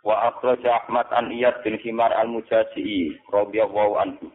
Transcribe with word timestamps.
Wa 0.00 0.32
akhraj 0.32 0.64
Ahmad 0.64 1.06
an 1.12 1.28
Iyad 1.28 1.60
bin 1.60 1.76
Himar 1.76 2.12
al-Mujasi'i 2.16 3.20
radhiyallahu 3.28 4.00
anhu. 4.00 4.32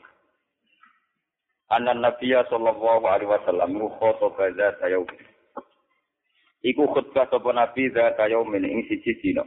Anna 1.73 1.97
Nabiya 1.97 2.45
sallallahu 2.53 3.09
alaihi 3.09 3.31
wasallam 3.33 3.81
khotbah 3.97 4.53
zata 4.53 4.85
yaum. 4.93 5.09
Iku 6.61 6.85
khutbah 6.89 7.25
sapa 7.29 7.49
Nabi 7.53 7.89
zata 7.89 8.29
yaumin 8.29 8.65
ing 8.65 8.85
siji 8.85 9.17
dina. 9.21 9.41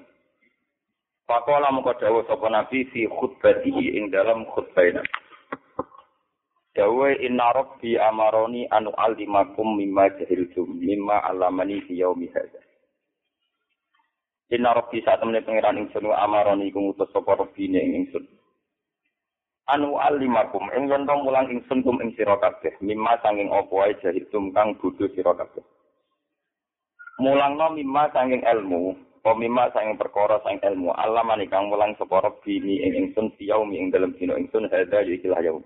Pakola 1.26 1.70
mengko 1.70 1.94
dawuh 1.98 2.26
sapa 2.26 2.50
Nabi 2.50 2.86
fi 2.90 3.06
khutbatihi 3.06 3.94
ing 3.98 4.10
dalam 4.10 4.42
khutbahnya. 4.50 5.02
Dawe 6.78 7.08
inna 7.22 7.54
rabbi 7.58 7.98
amaroni 7.98 8.70
anu 8.70 8.94
alimakum 8.94 9.78
mimma 9.78 10.14
jahiltum 10.14 10.78
mimma 10.78 11.22
alamani 11.26 11.82
fi 11.86 11.98
yaumi 11.98 12.30
hadza. 12.30 12.62
Inna 14.48 14.72
rabbi 14.72 15.04
saat 15.04 15.20
temen 15.20 15.36
pangeran 15.44 15.76
ingsun 15.76 16.08
wa 16.08 16.24
amaroni 16.24 16.72
iku 16.72 16.80
ngutus 16.80 17.12
sapa 17.12 17.36
rabbine 17.36 17.84
ing 17.84 17.92
ingsun. 18.04 18.24
Anu 19.68 20.00
alimakum 20.00 20.72
ing 20.72 20.88
yen 20.88 21.04
mulang 21.04 21.52
ingsun 21.52 21.84
kum 21.84 22.00
ing 22.00 22.16
sira 22.16 22.40
mimma 22.80 23.20
sanging 23.20 23.52
apa 23.52 23.68
wae 23.68 23.92
jahiltum 24.00 24.48
kang 24.56 24.72
bodho 24.80 25.04
sira 25.12 25.36
kabeh. 25.36 25.60
Mulangno 27.20 27.76
mimma 27.76 28.08
sanging 28.16 28.40
ilmu, 28.40 28.96
apa 29.20 29.36
mimma 29.36 29.68
sanging 29.76 30.00
perkara 30.00 30.40
sanging 30.40 30.64
ilmu, 30.64 30.96
alamani 30.96 31.44
kang 31.52 31.68
mulang 31.68 31.92
sapa 32.00 32.24
rabbini 32.24 32.80
ing 32.88 32.92
ingsun 33.04 33.28
yaumi 33.36 33.76
ing 33.76 33.92
dalem 33.92 34.16
dina 34.16 34.40
ingsun 34.40 34.64
hadza 34.72 35.04
ya 35.04 35.12
ikilah 35.12 35.44
yaum. 35.44 35.60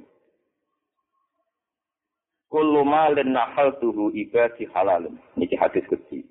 Kullu 2.51 2.83
malin 2.83 3.31
nahaltuhu 3.31 4.11
ibadi 4.11 4.67
halalun. 4.75 5.23
Niki 5.39 5.55
hadis 5.55 5.87
kecil. 5.87 6.27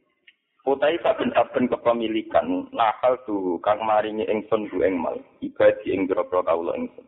Utai 0.62 0.94
saben-saben 1.02 1.66
kepemilikan 1.74 2.70
nakal 2.70 3.18
tuh 3.26 3.58
kang 3.66 3.82
maringi 3.82 4.30
ingsun 4.30 4.70
ku 4.70 4.86
ing 4.86 4.94
mal 4.94 5.18
ibadi 5.42 5.90
ing 5.90 6.06
grobro 6.06 6.46
kawula 6.46 6.78
ingsun. 6.78 7.02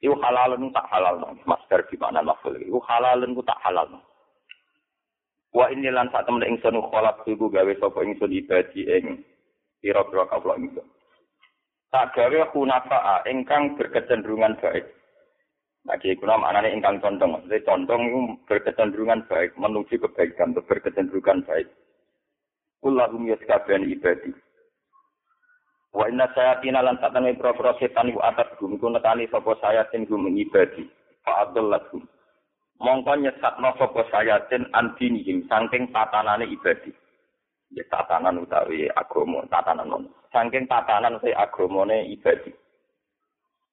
Halalun 0.00 0.68
tak 0.72 0.84
halal 0.92 1.24
masker 1.48 1.88
di 1.88 1.96
mana 1.96 2.20
makhluk. 2.20 2.60
Iku 2.60 2.80
halalun 2.84 3.32
tak 3.48 3.56
halal. 3.64 3.88
Wa 5.56 5.72
ini 5.72 5.88
lan 5.88 6.12
sak 6.12 6.28
temen 6.28 6.44
ingsun 6.44 6.84
kholak 6.84 7.24
iku 7.24 7.48
gawe 7.48 7.72
sapa 7.80 8.04
ingsun 8.04 8.28
ibadi 8.28 8.84
ing 8.84 9.24
pira-pira 9.80 10.28
kawula 10.28 10.60
ingsun. 10.60 10.84
Tak 11.88 12.12
gawe 12.12 12.40
hunafa 12.52 13.24
ingkang 13.24 13.80
berkecenderungan 13.80 14.60
baik. 14.60 14.84
Lagi 15.88 16.12
kuna 16.20 16.36
maknanya 16.36 16.76
ingkang 16.76 17.00
condong. 17.00 17.40
Jadi 17.48 17.64
condong 17.64 18.36
berkecenderungan 18.44 19.24
baik, 19.32 19.56
menuju 19.56 19.96
kebaikan, 19.96 20.52
berkecenderungan 20.52 21.40
baik. 21.48 21.66
Kullahum 22.80 23.28
yaskabian 23.28 23.84
ibadi. 23.84 24.32
Wa 25.92 26.08
inna 26.08 26.30
sayatina 26.32 26.80
lan 26.80 26.96
satane 26.96 27.36
pro-pro 27.36 27.76
setan 27.76 28.08
iku 28.08 28.24
atas 28.24 28.48
gum 28.56 28.80
ku 28.80 28.88
sapa 28.94 29.52
sayatin 29.60 30.08
gum 30.08 30.24
ibadi. 30.32 30.88
Fa 31.20 31.44
adallahu. 31.44 32.00
Mongko 32.80 33.12
nyesatno 33.20 33.76
sapa 33.76 34.00
sayatin 34.08 34.64
andinihim 34.72 35.44
saking 35.44 35.92
tatanane 35.92 36.48
ibadi. 36.48 36.88
Ya 37.70 37.84
tatanan 37.92 38.40
utawi 38.40 38.88
agama, 38.96 39.44
tatanan 39.52 39.86
non. 39.86 40.04
Saking 40.32 40.64
tatanan 40.64 41.20
utawi 41.20 41.36
agamane 41.36 42.08
ibadi. 42.16 42.50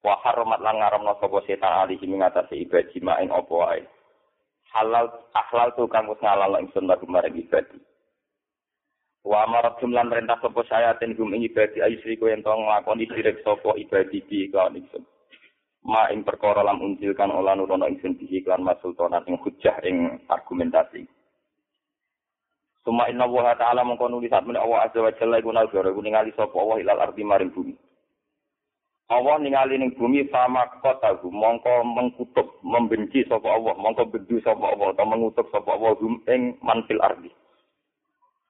Wa 0.04 0.20
haramat 0.20 0.60
lan 0.60 0.84
ngaramno 0.84 1.16
sapa 1.16 1.38
setan 1.48 1.86
alihi 1.86 2.12
ngatasi 2.12 2.68
ibadi 2.68 3.00
maing 3.00 3.32
apa 3.32 3.54
wae. 3.56 3.82
Halal 4.68 5.08
akhlal 5.32 5.72
tu 5.72 5.88
kang 5.88 6.12
wis 6.12 6.20
ngalal 6.20 6.60
ingsun 6.60 6.84
marang 7.08 7.32
ibadi. 7.32 7.80
Wa 9.28 9.44
amarat 9.44 9.76
jumlah 9.76 10.08
merintah 10.08 10.40
sapa 10.40 10.64
sayatin 10.64 11.12
gum 11.12 11.36
ing 11.36 11.44
ibadi 11.44 11.84
ayusri 11.84 12.16
ku 12.16 12.32
ento 12.32 12.48
nglakoni 12.48 13.04
direk 13.12 13.44
sapa 13.44 13.76
ibadi 13.76 14.24
bi 14.24 14.48
kan 14.48 14.72
ingsun. 14.72 15.04
Ma 15.84 16.08
ing 16.08 16.24
perkara 16.24 16.64
lam 16.64 16.80
unjilkan 16.80 17.28
olah 17.28 17.52
nurono 17.52 17.84
ingsun 17.92 18.16
bi 18.16 18.24
iklan 18.40 18.64
masultanan 18.64 19.20
ing 19.28 19.36
hujah 19.36 19.76
ing 19.84 20.24
argumentasi. 20.32 21.04
Suma 22.88 23.04
inna 23.12 23.28
wa 23.28 23.52
ta'ala 23.52 23.84
mongko 23.84 24.08
nulis 24.08 24.32
sak 24.32 24.48
menawa 24.48 24.64
Allah 24.64 24.80
azza 24.88 25.04
wa 25.04 25.12
jalla 25.12 25.36
iku 25.44 25.52
nazar 25.52 25.84
iku 25.84 26.00
ningali 26.00 26.32
sapa 26.32 26.56
Allah 26.56 26.80
ilal 26.80 27.04
ardi 27.04 27.20
maring 27.20 27.52
bumi. 27.52 27.76
Allah 29.12 29.36
ningali 29.44 29.76
ning 29.76 29.92
bumi 29.92 30.24
sama 30.32 30.72
kota 30.80 31.20
mongko 31.20 31.84
mengkutuk 31.84 32.48
membenci 32.64 33.28
sapa 33.28 33.44
Allah 33.44 33.76
mongko 33.76 34.08
bedu 34.08 34.40
sapa 34.40 34.72
Allah 34.72 34.96
atau 34.96 35.04
mengutuk 35.04 35.52
sapa 35.52 35.68
Allah 35.68 35.92
hum 36.00 36.16
ing 36.32 36.56
manfil 36.64 36.96
ardi. 37.04 37.28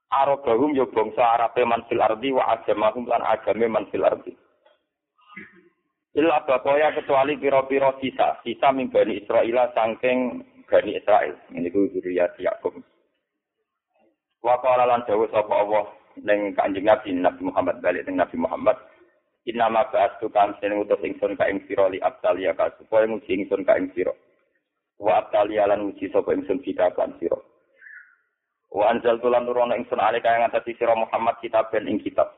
Arabahum 0.08 0.72
ya 0.72 0.88
bangsa 0.88 1.36
Arabe 1.36 1.68
manfil 1.68 2.00
ardi 2.00 2.32
wa 2.32 2.48
ajamahum 2.56 3.04
lan 3.04 3.20
agame 3.28 3.68
manfil 3.68 4.04
ardi. 4.08 4.32
Illa 6.16 6.42
bakoya 6.48 6.96
kecuali 6.96 7.36
piro-piro 7.36 7.94
sisa, 8.00 8.40
sisa 8.40 8.72
min 8.72 8.88
Bani 8.88 9.20
Israel 9.20 9.68
sangking 9.76 10.42
Bani 10.64 10.96
Israel. 10.96 11.36
Ini 11.52 11.68
ku 11.68 11.92
zuriyat 11.92 12.40
Yakub. 12.40 12.80
Wa 14.40 14.56
qala 14.64 14.88
lan 14.88 15.04
dawu 15.04 15.28
sapa 15.28 15.52
Allah 15.52 15.86
ning 16.24 16.56
Kanjeng 16.56 16.88
Nabi 16.88 17.12
Nabi 17.14 17.42
Muhammad 17.46 17.78
balik 17.84 18.06
ning 18.08 18.18
Nabi 18.18 18.34
Muhammad 18.38 18.78
Inna 19.48 19.72
ma 19.72 19.88
ba'astu 19.88 20.28
kan 20.28 20.52
sing 20.60 20.76
utus 20.76 21.00
ingsun 21.00 21.32
ka 21.32 21.48
ing 21.48 21.64
sira 21.64 21.88
li 21.88 21.96
abtalia 22.04 22.52
ka 22.52 22.68
supaya 22.76 23.08
nguji 23.08 23.32
ingsun 23.32 23.64
ka 23.64 23.80
ing 23.80 23.88
sira. 23.96 24.12
Wa 25.00 25.24
abtalia 25.24 25.64
lan 25.64 25.88
nguji 25.88 26.12
sapa 26.12 26.36
ingsun 26.36 26.60
kita 26.60 26.92
kan 26.92 27.16
sira. 27.16 27.40
Wa 28.68 28.92
anzal 28.92 29.16
tulan 29.24 29.48
nurono 29.48 29.72
ingsun 29.72 29.96
ale 29.96 30.20
kaya 30.20 30.44
ngatasi 30.44 30.76
sira 30.76 30.92
Muhammad 30.92 31.40
kitaban 31.40 31.88
ing 31.88 32.04
kitab. 32.04 32.28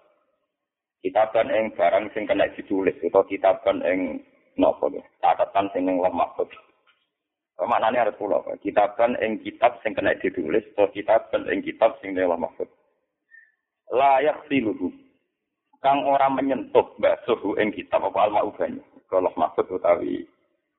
Kitaban 1.03 1.51
ing 1.51 1.75
barang 1.75 2.13
sing 2.15 2.29
kena 2.29 2.47
ditulis 2.55 2.95
utawa 3.03 3.27
kitaban 3.27 3.83
ing 3.83 4.23
napa 4.55 4.87
ya? 4.95 5.03
Catatan 5.19 5.67
sing 5.75 5.89
ning 5.89 5.99
Allah 5.99 6.15
mahfuz. 6.15 6.51
Maknane 7.61 8.01
arep 8.01 8.17
kula, 8.17 8.41
kitaban 8.63 9.19
ing 9.19 9.43
kitab 9.43 9.81
sing 9.83 9.97
kena 9.97 10.15
ditulis 10.23 10.63
utawa 10.77 10.93
kitaban 10.95 11.51
ing 11.51 11.67
kitab 11.67 11.99
sing 11.99 12.15
ning 12.15 12.31
Allah 12.31 12.47
mahfuz. 12.47 12.71
La 13.91 14.23
yakhsiluhu. 14.23 14.93
Kang 15.81 16.05
ora 16.05 16.29
menyentuh 16.31 16.95
basuhu 17.01 17.59
ing 17.59 17.75
kitab 17.75 18.07
apa 18.07 18.29
alma 18.31 18.47
ubani. 18.47 18.79
Allah 19.11 19.35
mahfuz 19.35 19.67
utawi 19.67 20.23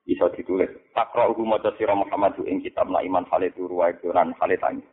bisa 0.07 0.31
ditulis. 0.31 0.71
Takra'uhu 0.95 1.43
maca 1.43 1.75
sira 1.75 1.91
Muhammad 1.91 2.39
ing 2.47 2.63
kitab 2.63 2.87
la 2.87 3.03
iman 3.03 3.27
halitu 3.27 3.67
ruwa 3.67 3.91
lan 4.15 4.31
halitani. 4.39 4.85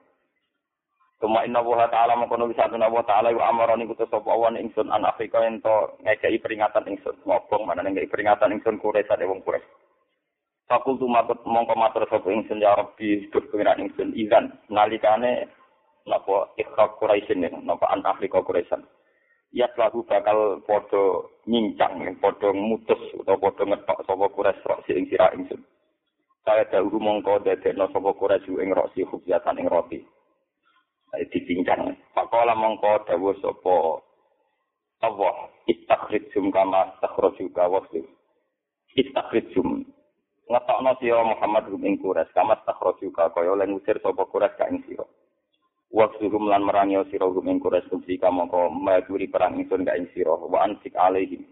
Tuma 1.18 1.42
inna 1.42 1.58
wa 1.58 1.82
ta'ala 1.90 2.14
mengkono 2.14 2.46
bisa 2.46 2.70
tuna 2.70 2.86
wa 2.86 3.02
ta'ala 3.02 3.34
wa 3.34 3.50
amarani 3.50 3.90
kutu 3.90 4.06
sapa 4.06 4.30
awan 4.30 4.54
ingsun 4.54 4.86
an 4.86 5.02
Afrika 5.02 5.42
ento 5.42 5.98
ngekei 6.06 6.38
peringatan 6.38 6.86
ingsun 6.86 7.26
ngobong 7.26 7.66
mana 7.66 7.82
ngekei 7.82 8.06
peringatan 8.06 8.54
ingsun 8.54 8.78
kures 8.78 9.10
ade 9.10 9.26
wong 9.26 9.42
kures. 9.42 9.66
Fakultu 10.70 11.10
makut 11.10 11.42
mongko 11.42 11.74
matur 11.74 12.06
sapa 12.06 12.30
ingsun 12.30 12.62
ya 12.62 12.70
Rabbi 12.78 13.26
duh 13.34 13.42
pengiran 13.50 13.82
ingsun 13.82 14.14
izan 14.14 14.62
nalikane 14.70 15.50
napa 16.06 16.54
ikhraq 16.54 17.02
Quraisyin 17.02 17.50
napa 17.66 17.90
an 17.90 18.06
Afrika 18.06 18.38
Quraisan. 18.38 18.86
Ya 19.50 19.66
selalu 19.74 20.06
bakal 20.06 20.62
podo 20.62 21.34
nyincang, 21.50 21.98
podo 22.22 22.54
mutus 22.54 23.00
utawa 23.18 23.42
podo 23.42 23.66
ngetok 23.66 24.06
sapa 24.06 24.26
kures 24.30 24.58
rok 24.62 24.86
si 24.86 24.94
ing 24.94 25.10
sira 25.10 25.34
ingsun. 25.34 25.66
Saya 26.46 26.62
dahulu 26.70 27.02
mongko 27.02 27.42
dadekno 27.42 27.90
sapa 27.90 28.14
kures 28.14 28.46
ing 28.46 28.70
rok 28.70 28.94
si 28.94 29.02
hubjatan 29.02 29.58
ing 29.58 29.66
roti. 29.66 29.98
Dipincang. 31.32 31.96
Pakola 32.12 32.52
mongko 32.52 33.08
dawuh 33.08 33.36
sapa 33.40 34.04
Allah 34.98 35.34
istakhrijum 35.70 36.50
kama 36.50 36.96
istakhraju 36.96 37.44
ka 37.54 37.64
waktu. 37.70 38.02
Istakhrijum 38.98 39.86
ngetokno 40.48 40.92
sira 40.98 41.22
Muhammad 41.22 41.70
rum 41.70 41.84
ing 41.86 41.96
kuras 42.02 42.28
kama 42.34 42.58
istakhraju 42.58 43.06
ka 43.14 43.30
kaya 43.32 43.54
lan 43.54 43.78
ngusir 43.78 43.96
sapa 44.02 44.22
kuras 44.26 44.52
ka 44.58 44.66
ing 44.68 44.82
sira. 44.84 45.06
Waktu 45.88 46.28
rum 46.28 46.50
lan 46.50 46.66
merangi 46.66 46.98
sira 47.08 47.30
rum 47.30 47.46
ing 47.46 47.62
kuras 47.62 47.86
kumsi 47.88 48.18
kamangka 48.20 48.68
maduri 48.68 49.30
perang 49.30 49.56
ingsun 49.56 49.86
ka 49.86 49.96
ing 49.96 50.10
sira 50.12 50.34
wa 50.34 50.66
ansik 50.66 50.92
alaihim. 50.98 51.46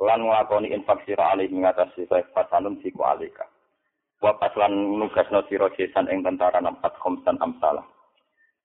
Lan 0.00 0.24
nglakoni 0.24 0.72
infak 0.72 1.04
sira 1.04 1.36
alaihim 1.36 1.60
ngatasi 1.60 2.08
fasanum 2.32 2.80
siku 2.80 3.04
alika. 3.04 3.44
Wa 4.24 4.36
pas 4.40 4.52
nugasno 4.72 5.44
sira 5.52 5.68
jesan 5.76 6.08
ing 6.08 6.24
tentara 6.24 6.64
nampat 6.64 6.96
khomsan 6.96 7.36
amsalah. 7.44 7.84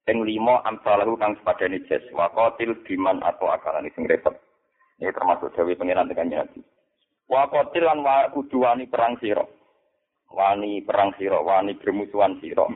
Ing 0.05 0.21
lima 0.21 0.61
amsalahu 0.69 1.17
kang 1.17 1.33
sepadane 1.41 1.81
jes 1.89 2.05
wa 2.13 2.29
biman 2.85 3.25
atau 3.25 3.49
akalan 3.49 3.89
sing 3.97 4.05
repot. 4.05 4.37
Ini 5.01 5.09
termasuk 5.11 5.51
dewi 5.57 5.73
pengiran 5.73 6.05
dengan 6.05 6.45
Nabi. 6.45 6.61
Wa 7.25 7.49
qatil 7.49 7.83
lan 7.83 8.05
wa 8.05 8.29
kudu 8.29 8.61
wani 8.61 8.85
perang 8.85 9.17
sira. 9.17 9.41
Wani 10.29 10.85
perang 10.85 11.09
sira, 11.17 11.41
wani 11.41 11.73
bermusuhan 11.81 12.37
sira. 12.37 12.69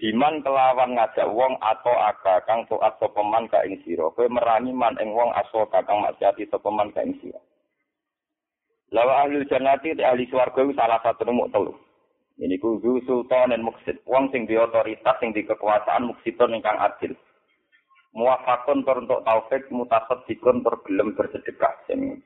Biman 0.00 0.40
kelawan 0.40 0.96
ngajak 0.96 1.28
wong 1.28 1.60
atau 1.60 1.92
aga 1.92 2.40
kang 2.48 2.64
taat 2.66 2.96
sapa 2.98 3.20
man 3.20 3.46
ka 3.46 3.62
ing 3.68 3.78
sira. 3.84 4.10
Kowe 4.10 4.26
merangi 4.26 4.72
man 4.74 4.96
ing 4.98 5.12
wong 5.12 5.30
aso 5.36 5.68
kakang 5.70 6.02
maksiati 6.02 6.50
sapa 6.50 6.66
man 6.72 6.90
ka 6.90 7.04
ing 7.04 7.14
sira. 7.22 7.38
Lawa 8.90 9.22
ahli 9.22 9.46
jannati 9.46 9.94
ahli 10.02 10.26
swarga 10.26 10.66
salah 10.74 10.98
satu 11.04 11.22
nomor 11.22 11.46
telu. 11.54 11.76
Sultan 13.04 13.52
dan 13.54 13.64
muksid. 13.64 14.00
Wong 14.08 14.32
sing 14.32 14.44
di 14.44 14.56
otoritas, 14.56 15.16
sing 15.20 15.30
di 15.36 15.46
kekuasaan 15.46 16.08
muksidon 16.08 16.56
ingkang 16.56 16.78
adil. 16.78 17.12
Muwafakun 18.10 18.82
tur 18.82 19.06
untuk 19.06 19.22
taufik, 19.22 19.70
mutasat 19.70 20.26
dikun 20.26 20.66
tur 20.66 20.82
gelem 20.82 21.14
bersedekah. 21.14 21.74
Sing 21.86 22.20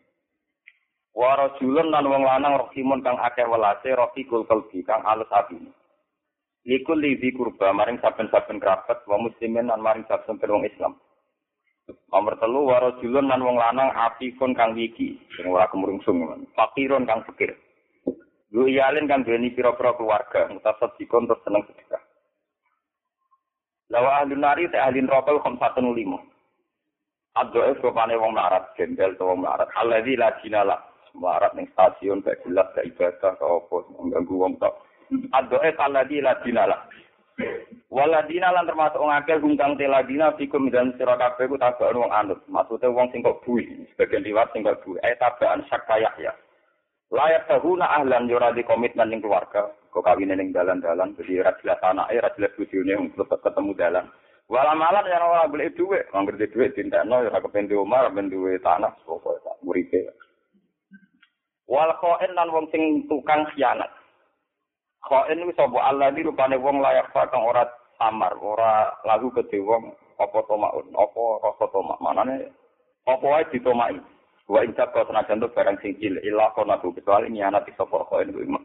Warajulun 1.15 1.95
lan 1.95 2.11
wong 2.11 2.27
lanang 2.27 2.59
rohimun 2.59 2.99
kang 3.07 3.15
akeh 3.23 3.47
welase 3.47 3.87
rohikul 3.95 4.43
kalbi 4.51 4.83
kang 4.83 4.99
alus 5.07 5.31
abi. 5.31 5.63
Likul 6.67 6.99
livi 6.99 7.31
kurba 7.31 7.71
maring 7.71 8.03
saben-saben 8.03 8.59
kerabat 8.59 9.07
wa 9.07 9.23
muslimin 9.23 9.71
lan 9.71 9.79
maring 9.79 10.03
saben-saben 10.11 10.51
wong 10.51 10.67
Islam. 10.67 10.99
Nomor 12.11 12.35
telu 12.43 12.67
warajulun 12.67 13.31
lan 13.31 13.47
wong 13.47 13.55
lanang 13.55 13.95
afifun 13.95 14.59
kang 14.59 14.75
wiki 14.75 15.23
sing 15.39 15.47
ora 15.47 15.71
kemrungsung. 15.71 16.19
Fakirun 16.59 17.07
kang 17.07 17.23
fakir. 17.31 17.55
Lu 18.55 18.71
iyalin 18.71 19.11
kan 19.11 19.27
duweni 19.27 19.51
pira-pira 19.51 19.99
keluarga, 19.99 20.47
mutasat 20.47 20.95
dikon 20.95 21.27
terus 21.27 21.43
seneng 21.43 21.67
sedekah. 21.67 21.99
Lawa 23.91 24.23
ahli 24.23 24.39
nari 24.39 24.71
te 24.71 24.79
ahli 24.79 25.03
neraka 25.03 25.35
khamsatun 25.43 25.91
lima. 25.91 26.23
Adoe 27.35 27.75
sopane 27.83 28.15
wong 28.15 28.39
larat, 28.39 28.71
gendel 28.79 29.19
to 29.19 29.27
wong 29.27 29.43
larat. 29.43 29.67
Alladzi 29.75 30.15
la 30.15 30.31
jinala. 30.39 30.79
Larat 31.19 31.51
ning 31.59 31.67
stasiun 31.75 32.23
gak 32.23 32.47
jelas 32.47 32.71
gak 32.79 32.87
ibadah 32.95 33.35
gak 33.35 33.43
apa 33.43 33.77
mengganggu 33.99 34.35
wong 34.39 34.55
tok. 34.63 34.87
Adoe 35.35 35.75
alladzi 35.75 36.23
la 36.23 36.39
jinala. 36.47 36.79
Waladina 37.91 38.55
lan 38.55 38.67
termasuk 38.71 39.03
wong 39.03 39.11
akeh 39.11 39.39
hungkang 39.43 39.75
teladina 39.75 40.31
fikum 40.39 40.71
dan 40.71 40.95
sira 40.95 41.19
kabeh 41.19 41.51
ku 41.51 41.59
tabaan 41.59 41.99
wong 41.99 42.11
anut. 42.15 42.39
Maksude 42.47 42.87
wong 42.87 43.11
sing 43.11 43.23
kok 43.23 43.43
bui, 43.43 43.67
sebagian 43.95 44.23
liwat 44.23 44.51
sing 44.55 44.63
kok 44.63 44.79
bui. 44.87 44.99
Eh 45.03 45.19
tabaan 45.19 45.67
sakayah 45.67 46.15
ya. 46.23 46.31
Layak 47.15 47.47
tahuna 47.47 47.87
ahlan 47.87 48.27
yo 48.27 48.43
di 48.51 48.67
komitmen 48.67 49.07
ning 49.07 49.23
keluarga. 49.23 49.71
Kok 49.95 50.03
kawin 50.03 50.35
ning 50.35 50.51
dalan-dalan 50.51 51.15
jadi 51.15 51.47
ra 51.47 51.55
jelas 51.63 51.79
anake 51.87 52.19
ra 52.19 52.31
jelas 52.35 52.53
bojone 52.59 53.15
tetep 53.15 53.39
ketemu 53.39 53.73
dalan. 53.79 54.07
Wala 54.51 54.75
malan 54.75 55.09
ya 55.09 55.23
ora 55.23 55.49
beli 55.49 55.73
dhuwit 55.73 56.11
angger 56.13 56.37
di 56.37 56.51
dhuwit 56.51 56.75
dintekno 56.77 57.25
ya 57.25 57.33
kepen 57.33 57.71
di 57.71 57.79
omah 57.79 58.13
ben 58.13 58.29
duwe 58.29 58.61
tanah 58.61 58.93
pokoke 59.07 59.41
tak 59.41 59.57
muripe. 59.63 60.11
Wal 61.71 61.95
qain 62.03 62.35
lan 62.35 62.53
wong 62.53 62.69
sing 62.69 63.09
tukang 63.09 63.47
khianat. 63.55 63.89
Qain 65.07 65.47
wis 65.49 65.57
sapa 65.57 65.79
Allah 65.81 66.13
di 66.13 66.27
rupane 66.27 66.61
wong 66.61 66.83
layak 66.83 67.09
kang 67.15 67.41
ora 67.41 67.65
samar 67.97 68.35
ora 68.37 68.91
lagu 69.07 69.31
ke 69.33 69.47
wong 69.63 69.95
apa 70.19 70.39
to 70.47 70.55
maun 70.59 70.87
apa 70.95 71.23
rasa 71.43 71.65
to 71.71 71.81
manane 72.03 72.37
apa 73.07 73.25
wae 73.25 73.45
ditomaki 73.51 73.99
Wa 74.45 74.61
injak 74.61 74.93
kau 74.93 75.09
senajan 75.09 75.41
tuh 75.41 75.49
barang 75.57 75.81
sing 75.81 75.97
cilik 75.97 76.21
ilah 76.21 76.53
kau 76.53 76.69
nabu 76.69 76.93
kecuali 76.93 77.33
nyanati 77.33 77.73
sopor 77.81 78.05
kau 78.05 78.21
ini 78.21 78.37
imam. 78.45 78.61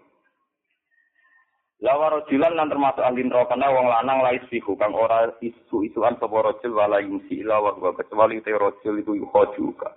Lawa 1.80 2.12
rojilan 2.12 2.60
lan 2.60 2.68
termasuk 2.68 3.00
ahli 3.00 3.24
neraka 3.24 3.56
wong 3.56 3.88
lanang 3.88 4.20
lais 4.20 4.44
fihu 4.52 4.76
kang 4.76 4.92
ora 4.92 5.32
isu-isuan 5.40 6.20
sapa 6.20 6.36
rojul 6.36 6.76
wala 6.76 7.00
yumsi 7.00 7.40
ila 7.40 7.64
wa 7.64 7.96
kecuali 7.96 8.44
te 8.44 8.52
itu 8.52 9.12
yuho 9.16 9.42
juga. 9.56 9.96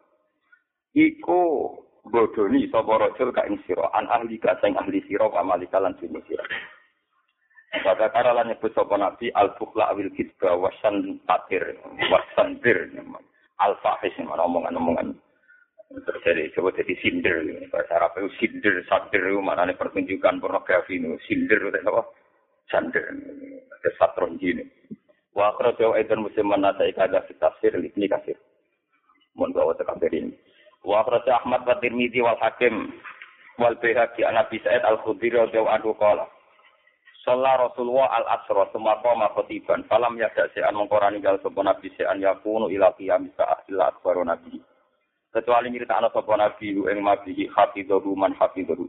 Iku 0.95 1.41
bodoni 2.07 2.71
sapa 2.71 3.03
rojul 3.03 3.35
ka 3.35 3.51
ing 3.51 3.59
sira 3.67 3.91
an 3.99 4.07
ahli 4.07 4.39
ka 4.39 4.55
sing 4.63 4.79
ahli 4.79 5.03
sira 5.11 5.27
wa 5.27 5.43
malika 5.43 5.83
lan 5.83 5.99
sing 5.99 6.15
sira. 6.31 6.47
Pada 7.83 8.15
karalan 8.15 8.55
nyebut 8.55 8.71
sapa 8.79 8.95
nabi 8.95 9.35
al 9.35 9.59
bukhla 9.59 9.91
awil 9.91 10.07
kitba 10.15 10.55
wasan 10.55 11.19
tatir 11.27 11.75
wasandir 12.15 12.95
al 13.59 13.75
fahis 13.83 14.15
omongan-omongan 14.23 15.19
terjadi 16.01 16.49
coba 16.57 16.73
jadi 16.73 16.95
sinder 17.05 17.37
bahasa 17.69 17.93
Arab 18.01 18.17
itu 18.17 18.29
sinder 18.41 18.81
sadir 18.89 19.21
itu 19.29 19.41
mana 19.45 19.69
nih 19.69 19.77
pertunjukan 19.77 20.41
pornografi 20.41 20.97
itu 20.97 21.21
sinder 21.29 21.61
itu 21.69 21.79
apa? 21.85 22.03
Sander 22.73 23.05
ada 23.69 23.91
satron 24.01 24.41
ini. 24.41 24.65
Wa 25.37 25.53
akhrajahu 25.53 25.97
aidan 25.97 26.25
musliman 26.25 26.65
nasa 26.65 26.89
ikada 26.89 27.25
fi 27.29 27.37
tafsir 27.37 27.77
ini 27.77 28.09
kasir 28.09 28.37
mun 29.37 29.53
bawa 29.53 29.77
tekabir 29.77 30.13
ini. 30.13 30.33
Wa 30.81 31.05
akhrajahu 31.05 31.45
Ahmad 31.45 31.69
wa 31.69 31.77
Tirmidzi 31.77 32.25
wal 32.25 32.41
Hakim 32.41 32.97
wal 33.61 33.77
Baihaqi 33.77 34.25
an 34.25 34.41
Abi 34.41 34.57
Sa'id 34.65 34.81
al-Khudri 34.81 35.29
radhiyallahu 35.29 35.77
anhu 35.77 35.93
qala 36.01 36.25
Salla 37.23 37.55
Rasulullah 37.55 38.11
al-Asra 38.19 38.67
summa 38.75 38.99
qama 38.99 39.31
khatiban 39.39 39.87
falam 39.87 40.19
yada 40.19 40.51
se'an 40.59 40.75
mengkorani 40.75 41.23
gal 41.23 41.39
sapa 41.39 41.63
nabi 41.63 41.87
se'an 41.95 42.19
yakunu 42.19 42.67
ila 42.67 42.91
qiyam 42.99 43.31
sa'ah 43.39 43.63
illa 43.71 43.95
akbaru 43.95 44.27
nabi 44.27 44.59
kecuali 45.33 45.73
nyritakno 45.73 46.13
sapa 46.13 46.37
nabi 46.37 46.77
ing 46.77 46.99
mabihi 47.01 47.49
hafidhahu 47.49 48.13
man 48.13 48.37
hafidhahu. 48.37 48.85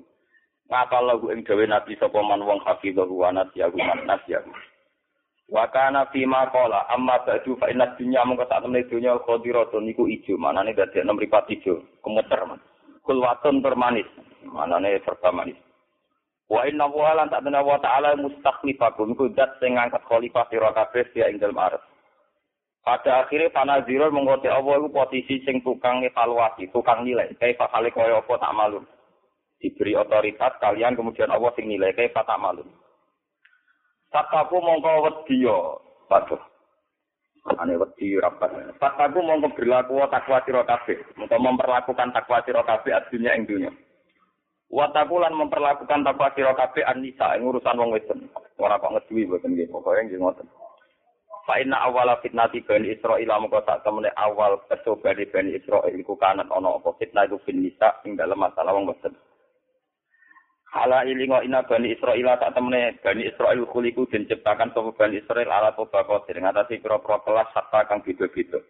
Ngapal 0.68 1.04
lahu 1.08 1.32
ing 1.32 1.48
dewe 1.48 1.64
nabi 1.66 1.96
sapa 1.96 2.20
man 2.20 2.44
wong 2.44 2.60
hafidhahu 2.68 3.24
wa 3.24 3.32
nasiyahu 3.32 3.80
man 3.80 4.04
nasiyahu. 4.04 4.52
Wa 5.48 5.68
kana 5.72 6.08
fi 6.12 6.28
ma 6.28 6.48
qala 6.52 6.88
amma 6.92 7.20
ba'du 7.24 7.56
fa 7.60 7.72
inna 7.72 7.96
dunya 7.96 8.24
mung 8.28 8.40
ketak 8.40 8.64
temne 8.64 8.84
dunya 8.92 9.16
khadiratun 9.24 9.88
niku 9.88 10.08
ijo. 10.08 10.36
Manane 10.36 10.76
dadi 10.76 11.00
enem 11.00 11.20
ripat 11.20 11.48
ijo 11.52 11.84
kemuter 12.04 12.44
man 12.44 12.60
termanis 13.64 14.08
manane 14.44 15.00
serba 15.08 15.32
manis. 15.32 15.60
Wa 16.52 16.68
inna 16.68 16.88
wa 16.92 17.24
tak 17.28 17.44
wa 17.48 17.78
ta'ala 17.80 18.20
mustakhlifakum 18.20 19.16
kudat 19.16 19.60
sing 19.64 19.80
ngangkat 19.80 20.04
khalifah 20.08 20.48
sira 20.52 20.76
kabeh 20.76 21.08
ya 21.16 21.32
ing 21.32 21.40
dalem 21.40 21.56
arep 21.60 21.84
Pada 22.84 23.24
akhirnya 23.24 23.48
panazirul 23.48 24.12
mengkoti 24.12 24.52
Allah 24.52 24.76
itu 24.76 24.92
posisi 24.92 25.36
sing 25.48 25.64
tukang 25.64 26.04
evaluasi, 26.04 26.68
tukang 26.76 27.08
nilai. 27.08 27.32
Kayak 27.40 27.72
kali 27.72 27.88
kaya 27.96 28.20
apa 28.20 28.34
tak 28.36 28.52
malu. 28.52 28.84
Diberi 29.56 29.96
otoritas 29.96 30.60
kalian 30.60 31.00
kemudian 31.00 31.32
Allah 31.32 31.48
sing 31.56 31.72
nilai 31.72 31.96
kayak 31.96 32.12
tak 32.12 32.42
malu. 32.44 32.68
Sataku 34.12 34.60
mongko 34.60 35.08
wedi 35.08 35.48
yo. 35.48 35.80
Waduh. 36.12 36.44
Ane 37.56 37.80
wedi 37.80 38.20
rapat. 38.20 38.52
Sataku 38.76 39.24
mongko 39.24 39.56
berlaku 39.56 40.04
takwa 40.12 40.44
sira 40.44 40.68
kabeh. 40.68 41.00
Mongko 41.16 41.40
memperlakukan 41.40 42.12
takwa 42.12 42.44
sira 42.44 42.68
kabeh 42.68 42.92
adunya 43.00 43.32
ing 43.40 43.48
dunya. 43.48 43.72
Wataku 44.74 45.22
lan 45.22 45.40
memperlakukan 45.40 46.02
takwa 46.02 46.34
sira 46.36 46.52
kabeh 46.52 46.84
anisa 46.84 47.40
ing 47.40 47.48
urusan 47.48 47.80
wong 47.80 47.96
wedon. 47.96 48.28
Ora 48.60 48.76
kok 48.76 48.92
ngeduwi 48.92 49.30
mboten 49.30 49.54
nggih, 49.54 49.70
pokoke 49.72 50.02
nggih 50.04 50.18
ngoten. 50.18 50.48
Fa 51.44 51.60
inna 51.60 51.76
awala 51.76 52.24
fitnati 52.24 52.64
Bani 52.64 52.96
Israil 52.96 53.28
mengko 53.28 53.60
sak 53.68 53.84
temene 53.84 54.16
awal 54.16 54.64
percobaan 54.64 55.28
Bani 55.28 55.60
Israil 55.60 56.00
iku 56.00 56.16
kanan 56.16 56.48
ana 56.48 56.80
apa 56.80 56.96
fitnah 56.96 57.28
iku 57.28 57.36
bin 57.44 57.68
nisa 57.68 58.00
ing 58.08 58.16
dalam 58.16 58.40
masalah 58.40 58.72
wong 58.72 58.88
wedok. 58.88 59.12
Ala 60.72 61.04
ilingo 61.04 61.44
ina 61.44 61.68
Bani 61.68 61.92
Israil 61.92 62.32
tak 62.40 62.56
temene 62.56 62.96
Bani 63.04 63.28
Israil 63.28 63.68
kuliku 63.68 64.08
den 64.08 64.24
ciptakan 64.24 64.72
sapa 64.72 64.96
Bani 64.96 65.20
Israil 65.20 65.52
ala 65.52 65.76
toba 65.76 66.08
kodir 66.08 66.40
ngatasi 66.40 66.80
pira-pira 66.80 67.20
kelas 67.28 67.52
hatta 67.52 67.92
kang 67.92 68.00
beda-beda. 68.08 68.64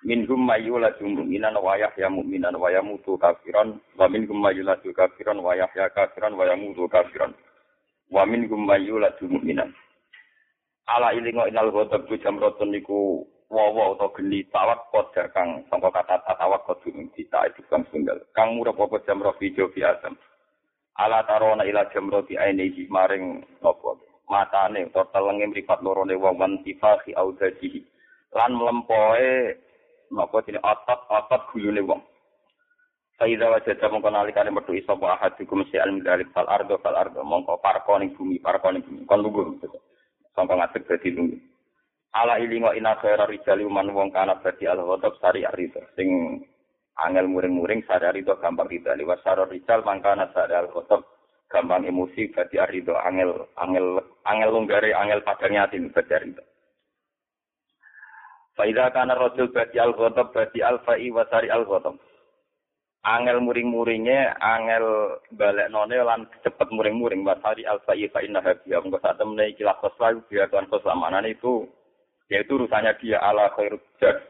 Minhum 0.00 0.40
mayula 0.40 0.96
mu'minan 0.96 1.60
wa 1.60 1.76
yahya 1.76 2.08
mu'minan 2.08 2.56
wa 2.56 2.72
yamutu 2.72 3.20
kafiran 3.20 3.76
wa 4.00 4.08
minhum 4.08 4.40
mayula 4.40 4.80
kafiran 4.80 5.36
wa 5.36 5.52
yahya 5.52 5.92
kafiran 5.92 6.32
wa 6.32 6.48
yamutu 6.48 6.88
kafiran 6.88 7.36
wa 8.08 8.24
minhum 8.24 8.64
mayula 8.64 9.12
mu'minan. 9.20 9.76
Ala 10.86 11.12
ilingo 11.12 11.44
inal 11.50 11.68
ghadab 11.74 12.08
ku 12.08 12.14
jamratun 12.22 12.72
niku 12.72 13.26
wawa 13.50 13.92
utawa 13.92 14.14
geni 14.14 14.46
tawak 14.48 14.88
kodar 14.94 15.26
kang 15.34 15.66
sangka 15.66 15.90
kata 15.90 16.22
tawak 16.24 16.62
kudu 16.64 16.94
dita 17.12 17.50
itu 17.50 17.66
kang 17.66 17.82
tunggal 17.90 18.16
kang 18.30 18.54
murah 18.54 18.72
apa 18.72 19.02
jamro 19.02 19.34
video 19.42 19.66
fi 19.74 19.82
ala 21.00 21.24
tarona 21.24 21.64
ila 21.64 21.88
jamro 21.90 22.20
di 22.28 22.36
ainihi 22.36 22.90
maring 22.92 23.40
nopo. 23.64 23.96
Matane 24.30 24.86
utawa 24.86 25.10
telenge 25.10 25.50
mripat 25.50 25.82
lorone 25.82 26.14
wong 26.14 26.38
wan 26.38 26.62
tifahi 26.62 27.16
audaji 27.18 27.82
lan 28.36 28.54
mlempoe 28.54 29.58
napa 30.14 30.36
dene 30.46 30.62
otot-otot 30.62 31.50
gulune 31.50 31.82
wong. 31.82 31.98
Saida 33.18 33.50
wajah 33.50 33.90
mongko 33.90 34.08
nalikane 34.08 34.54
metu 34.54 34.72
iso 34.76 34.94
wa 34.96 35.18
ahadikum 35.18 35.66
syai'al 35.68 35.92
min 35.92 36.06
dzalik 36.06 36.30
fal 36.30 36.46
ardo 36.46 36.78
fal 36.78 36.94
ardo. 36.94 37.26
Mongko 37.26 37.58
parko 37.58 37.98
ning 37.98 38.14
bumi 38.14 38.38
parko 38.38 38.70
ning 38.70 38.86
bumi. 38.86 39.02
Kon 39.08 39.20
lugu 39.24 39.58
Sampai 40.40 40.56
ngadeg 40.56 40.88
dadi 40.88 41.12
tunggu. 41.12 41.36
Ala 42.16 42.40
ilingo 42.40 42.72
ina 42.72 42.96
khaira 42.96 43.28
rijali 43.28 43.68
man 43.68 43.92
wong 43.92 44.08
kana 44.08 44.40
berarti 44.40 44.64
al 44.64 44.80
ghadab 44.80 45.20
sari 45.20 45.44
arida 45.44 45.84
sing 46.00 46.40
angel 46.96 47.28
muring-muring 47.28 47.84
sari 47.84 48.08
arida 48.08 48.40
gampang 48.40 48.72
rida 48.72 48.96
liwat 48.96 49.20
saro 49.20 49.44
rijal 49.44 49.84
mangkana 49.84 50.32
sari 50.32 50.56
al 50.56 50.72
ghadab 50.72 51.04
gampang 51.52 51.84
emosi 51.84 52.32
berarti 52.32 52.56
arida 52.56 52.96
angel 53.04 53.52
angel 53.60 54.00
angel 54.24 54.50
longgare 54.50 54.96
angel 54.96 55.20
padangnya 55.20 55.68
ati 55.68 55.76
berarti 55.76 56.14
arida 56.16 56.42
Faida 58.56 58.90
kana 58.96 59.14
rajul 59.14 59.52
badi 59.52 59.76
al 59.76 59.92
ghadab 59.92 60.32
badi 60.32 60.64
al 60.64 60.80
fa'i 60.82 61.12
wa 61.12 61.28
sari 61.30 61.52
al 61.52 61.68
ghadab. 61.68 62.00
Angel 63.00 63.40
muring-muringnya, 63.40 64.36
angel 64.44 65.16
balik 65.32 65.72
none 65.72 65.96
lan 66.04 66.28
cepet 66.44 66.68
muring-muring 66.68 67.24
wasari 67.24 67.64
al 67.64 67.80
fa'i 67.88 68.04
fa 68.12 68.20
inna 68.20 68.44
habiya. 68.44 68.84
Engko 68.84 69.00
sak 69.00 69.16
temene 69.16 69.56
iki 69.56 69.64
lakos 69.64 69.96
wae 69.96 70.20
biar 70.28 70.52
tuan 70.52 70.68
keselamanan 70.68 71.24
itu 71.24 71.64
yaitu 72.28 72.60
urusannya 72.60 72.92
dia 73.00 73.16
ala 73.24 73.48
khairul 73.56 73.80
jad. 73.98 74.20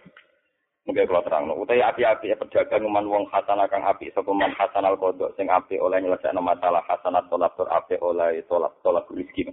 Mungkin 0.89 1.07
kalau 1.07 1.23
terang, 1.23 1.45
utai 1.53 1.85
api-api 1.85 2.33
pedagang 2.41 2.89
man 2.89 3.05
wong 3.05 3.29
hasan 3.29 3.61
kang 3.69 3.85
api, 3.85 4.09
sapa 4.17 4.33
man 4.33 4.55
hasan 4.57 4.89
al 4.89 4.97
kodok 4.97 5.37
sing 5.37 5.51
api 5.53 5.77
oleh 5.77 6.01
nyelesaikan 6.01 6.41
masalah 6.41 6.81
hasanat 6.89 7.29
tolak 7.29 7.53
tur 7.59 7.69
api 7.69 8.01
oleh 8.01 8.41
tolak 8.49 8.73
tolak 8.81 9.05
rezeki. 9.13 9.53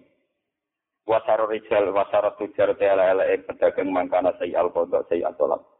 Wasar 1.04 1.44
rijal 1.52 1.92
wasar 1.92 2.32
tujar 2.40 2.72
tela 2.80 3.12
ele 3.12 3.44
pedagang 3.44 3.92
mangkana 3.92 4.32
sai 4.40 4.56
al 4.56 4.72
kodok 4.72 5.04
sai 5.12 5.20
al 5.20 5.36
tolak. 5.36 5.77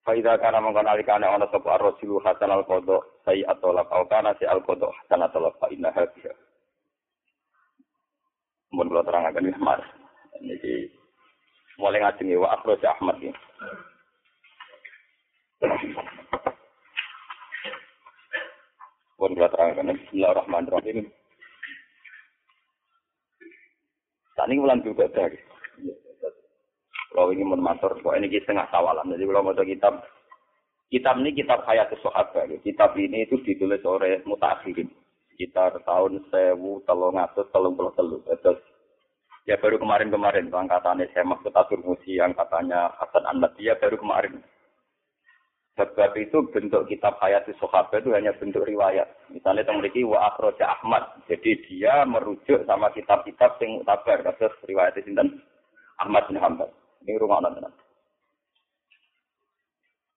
Faida 0.00 0.40
kana 0.40 0.64
mongkon 0.64 0.88
alikane 0.88 1.28
ana 1.28 1.44
sapa 1.52 1.76
ar-rasilu 1.76 2.24
hasan 2.24 2.50
al 2.50 2.64
kodok 2.64 3.20
sai 3.24 3.44
al 3.44 3.60
tolak 3.60 3.88
au 3.92 4.08
kana 4.08 4.32
si 4.40 4.48
al 4.48 4.64
kodok 4.64 4.96
hasan 5.04 5.28
tolak 5.28 5.52
fa 5.60 5.68
inna 5.68 5.92
hadhihi. 5.92 6.32
Mun 8.72 8.88
kula 8.88 9.04
terangaken 9.04 9.50
wis 9.50 9.60
mas. 9.60 9.84
Niki 10.40 10.88
mulai 11.76 12.00
ngajengi 12.00 12.40
wa 12.40 12.48
akhro 12.56 12.78
Ahmad 12.80 13.20
iki. 13.20 13.32
Pun 19.20 19.36
kula 19.36 19.52
terangkan 19.52 19.92
Bismillahirrahmanirrahim. 20.00 21.12
Saat 24.32 24.48
ini 24.48 24.64
bulan 24.64 24.80
juga 24.80 25.12
dari. 25.12 25.49
Kalau 27.20 27.36
ini 27.36 27.44
mau 27.44 27.60
matur, 27.60 28.00
kok 28.00 28.16
ini 28.16 28.32
setengah 28.32 28.64
tawalan. 28.72 29.12
Jadi 29.12 29.28
kalau 29.28 29.44
mau 29.44 29.52
kitab, 29.52 30.08
kitab 30.88 31.20
ini 31.20 31.36
kitab 31.36 31.60
hayat 31.68 31.92
sahabat. 32.00 32.48
Kitab 32.64 32.96
ini 32.96 33.28
itu 33.28 33.36
ditulis 33.44 33.84
oleh 33.84 34.24
mutakhirin. 34.24 34.88
Sekitar 35.36 35.76
tahun 35.84 36.24
sewu 36.32 36.80
telung 36.88 37.20
atus 37.20 37.44
telung 37.52 37.76
puluh 37.76 37.92
telu. 37.92 38.24
Terus 38.24 38.56
ya 39.44 39.60
baru 39.60 39.76
kemarin-kemarin 39.76 40.48
angkatannya 40.48 41.12
saya 41.12 41.28
maksud 41.28 41.52
Atur 41.52 41.84
Musi 41.84 42.16
yang 42.16 42.32
katanya 42.32 42.88
Hasan 42.96 43.28
Ahmad 43.28 43.52
dia 43.60 43.76
baru 43.76 44.00
kemarin 44.00 44.40
Sebab 45.76 46.16
itu 46.16 46.40
bentuk 46.56 46.88
kitab 46.88 47.20
Hayati 47.20 47.52
Sohabe 47.60 48.00
itu 48.00 48.16
hanya 48.16 48.32
bentuk 48.32 48.64
riwayat. 48.64 49.12
Misalnya 49.28 49.68
memiliki 49.68 50.08
wa 50.08 50.32
akhroja 50.32 50.72
Ahmad. 50.72 51.20
Jadi 51.28 51.68
dia 51.68 52.00
merujuk 52.08 52.64
sama 52.64 52.88
kitab-kitab 52.96 53.60
yang 53.60 53.84
mutabar. 53.84 54.24
Kasus 54.24 54.56
riwayat 54.64 54.96
sinten 55.04 55.44
Ahmad 56.00 56.24
bin 56.32 56.40
Hanbal. 56.40 56.79
Ini 57.04 57.16
rumah 57.16 57.40
tenan. 57.40 57.72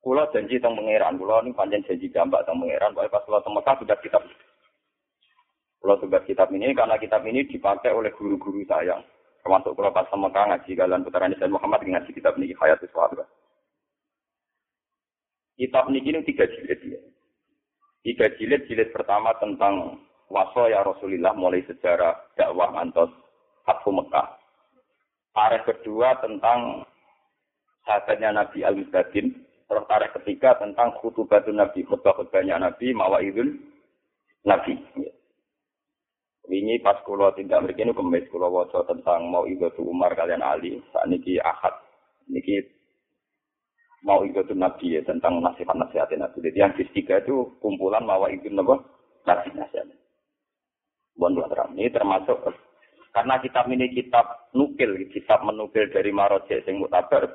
Kulo 0.04 0.28
janji 0.36 0.60
tentang 0.60 0.84
pangeran, 0.84 1.16
kulo 1.16 1.40
ini 1.48 1.56
panjang 1.56 1.80
janji 1.88 2.12
gambar 2.12 2.44
tentang 2.44 2.60
pangeran. 2.60 2.92
Bahwa 2.92 3.08
pas 3.08 3.24
kulo 3.24 3.40
tentang 3.40 3.56
Mekah 3.56 3.76
sudah 3.80 3.98
kitab. 4.04 4.24
Kulo 5.80 5.96
tugas 6.04 6.28
kitab 6.28 6.52
ini 6.52 6.76
karena 6.76 7.00
kitab 7.00 7.24
ini 7.24 7.48
dipakai 7.48 7.96
oleh 7.96 8.12
guru-guru 8.12 8.68
saya. 8.68 9.00
Termasuk 9.40 9.80
kulo 9.80 9.96
pas 9.96 10.12
Mekah 10.12 10.44
ngaji 10.52 10.72
kalian 10.76 11.08
putaran 11.08 11.32
Islam 11.32 11.56
Muhammad 11.56 11.88
ngaji 11.88 12.12
kitab 12.12 12.36
ini 12.36 12.52
Hayati 12.52 12.92
Sohabe. 12.92 13.24
Kitab 15.56 15.88
ini 15.88 16.04
ini 16.04 16.20
tiga 16.28 16.52
jilid 16.52 16.80
ya. 16.84 17.00
Tiga 18.04 18.28
jilid, 18.36 18.68
jilid 18.68 18.92
pertama 18.92 19.32
tentang 19.40 20.04
waso 20.28 20.68
ya 20.68 20.84
Rasulullah 20.84 21.32
mulai 21.32 21.64
sejarah 21.64 22.36
dakwah 22.36 22.76
antos 22.76 23.08
Fathu 23.64 23.96
Mekah. 23.96 24.43
Tarikh 25.34 25.66
kedua 25.66 26.22
tentang 26.22 26.86
sahabatnya 27.90 28.30
Nabi 28.38 28.62
Al-Mustadin. 28.62 29.34
Terus 29.66 29.90
tarikh 29.90 30.14
ketiga 30.22 30.54
tentang 30.62 30.94
khutubatun 31.02 31.58
Nabi, 31.58 31.82
khutbah-khutbahnya 31.90 32.62
Nabi, 32.62 32.94
mawaidul 32.94 33.58
Nabi. 34.46 34.78
Ya. 35.02 35.12
Ini 36.44 36.84
pas 36.84 37.00
kulo 37.08 37.32
tidak 37.34 37.72
begini 37.72 37.96
kemis 37.96 38.28
kulo 38.28 38.52
waco 38.52 38.84
tentang 38.84 39.32
mau 39.32 39.48
ibadah 39.48 39.80
Umar 39.80 40.12
kalian 40.14 40.44
Ali. 40.44 40.78
Saat 40.92 41.08
ini 41.08 41.40
ahad. 41.40 41.72
Niki 42.28 42.60
mau 44.04 44.28
ikut 44.28 44.52
nabi 44.52 45.00
ya 45.00 45.02
tentang 45.08 45.40
nasihat-nasihat 45.40 46.12
nabi. 46.20 46.44
Jadi 46.44 46.60
yang 46.60 46.76
ketiga 46.76 47.24
itu 47.24 47.48
kumpulan 47.64 48.04
mau 48.04 48.28
ikut 48.28 48.52
nabi 48.52 49.50
nasihat. 49.56 49.88
Bon 51.16 51.32
terang. 51.32 51.72
Ini 51.80 51.90
termasuk 51.96 52.38
karena 53.14 53.38
kitab 53.46 53.70
ini 53.70 53.94
kitab 53.94 54.50
nukil, 54.58 54.98
kitab 55.14 55.46
menukil 55.46 55.86
dari 55.94 56.10
Marojek 56.10 56.66
sing 56.66 56.82
mutabar. 56.82 57.30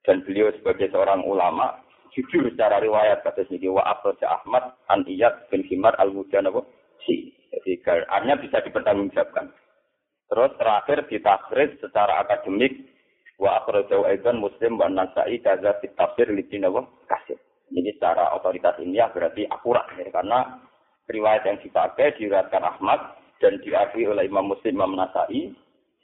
Dan 0.00 0.24
beliau 0.24 0.48
sebagai 0.56 0.88
seorang 0.88 1.20
ulama 1.28 1.84
jujur 2.16 2.48
secara 2.48 2.80
riwayat 2.80 3.20
kata 3.20 3.44
sini 3.52 3.68
wa 3.68 3.84
Ahmad 3.84 4.72
an 4.88 5.04
Iyad 5.04 5.52
bin 5.52 5.60
Himar 5.68 5.92
al 6.00 6.16
Mujan 6.16 6.48
si. 7.04 7.36
Jadi 7.52 7.84
karena 7.84 8.40
bisa 8.40 8.64
dipertanggungjawabkan. 8.64 9.52
Terus 10.32 10.50
terakhir 10.56 10.98
ditakris 11.12 11.76
secara 11.82 12.24
akademik 12.24 12.72
wa 13.36 13.60
akhrajahu 13.60 14.08
muslim 14.40 14.80
wa 14.80 14.88
nasai 14.88 15.42
kaza 15.44 15.76
fit 15.84 15.92
tafsir 15.92 16.32
li 16.32 16.46
kasir. 17.04 17.36
Ini 17.68 17.92
secara 18.00 18.32
otoritas 18.32 18.80
ini 18.80 18.96
ya 18.98 19.12
berarti 19.12 19.44
akurat 19.46 19.86
ya, 20.00 20.08
karena 20.08 20.58
riwayat 21.06 21.44
yang 21.44 21.58
dipakai 21.60 22.16
diriwayatkan 22.16 22.62
Ahmad 22.62 23.19
dan 23.40 23.58
diakui 23.64 24.04
oleh 24.04 24.28
Imam 24.28 24.52
Muslim 24.52 24.76
Imam 24.76 24.94
Nasai 24.94 25.50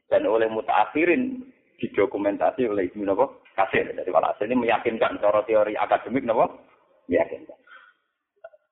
dan 0.08 0.24
oleh 0.24 0.48
mutaakhirin 0.48 1.44
didokumentasi 1.76 2.66
oleh 2.66 2.88
Ibnu 2.88 3.04
Nawawi 3.04 3.36
Kasir. 3.52 3.92
Jadi 3.92 4.08
walhasil 4.08 4.48
ini 4.48 4.56
meyakinkan 4.56 5.20
cara 5.20 5.44
teori 5.44 5.76
akademik 5.76 6.24
Nawawi 6.24 6.56
meyakinkan. 7.12 7.56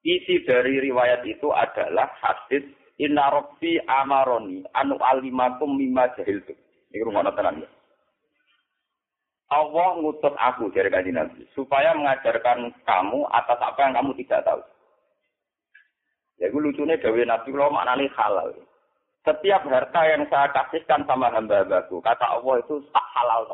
Isi 0.04 0.44
dari 0.44 0.85
riwayat 0.85 1.25
itu 1.25 1.49
adalah 1.52 2.12
hadis 2.21 2.64
Inna 3.00 3.33
Rabbi 3.33 3.80
amaroni 3.88 4.64
anu 4.76 5.00
alimakum 5.00 5.76
mimma 5.76 6.12
jahiltum. 6.16 6.56
Ini 6.92 7.02
rumah 7.02 7.26
tenan 7.35 7.64
ya. 7.64 7.68
Allah 9.52 10.00
ngutus 10.00 10.35
aku 10.35 10.73
dari 10.73 10.88
kaji 10.88 11.12
Nabi 11.12 11.44
supaya 11.52 11.92
mengajarkan 11.94 12.75
kamu 12.83 13.21
atas 13.28 13.59
apa 13.61 13.78
yang 13.87 13.94
kamu 13.99 14.11
tidak 14.25 14.40
tahu. 14.47 14.61
Ya 16.43 16.50
gue 16.50 16.61
lucunya 16.61 16.99
Dewi 16.99 17.23
Nabi 17.23 17.55
kalau 17.55 17.71
maknanya 17.71 18.11
halal. 18.19 18.50
Setiap 19.25 19.64
harta 19.64 20.00
yang 20.05 20.29
saya 20.29 20.53
kasihkan 20.53 21.00
sama 21.09 21.33
hamba-hambaku, 21.33 21.97
kata 22.05 22.26
Allah 22.29 22.61
itu 22.61 22.76
tak 22.93 23.07
halal. 23.17 23.49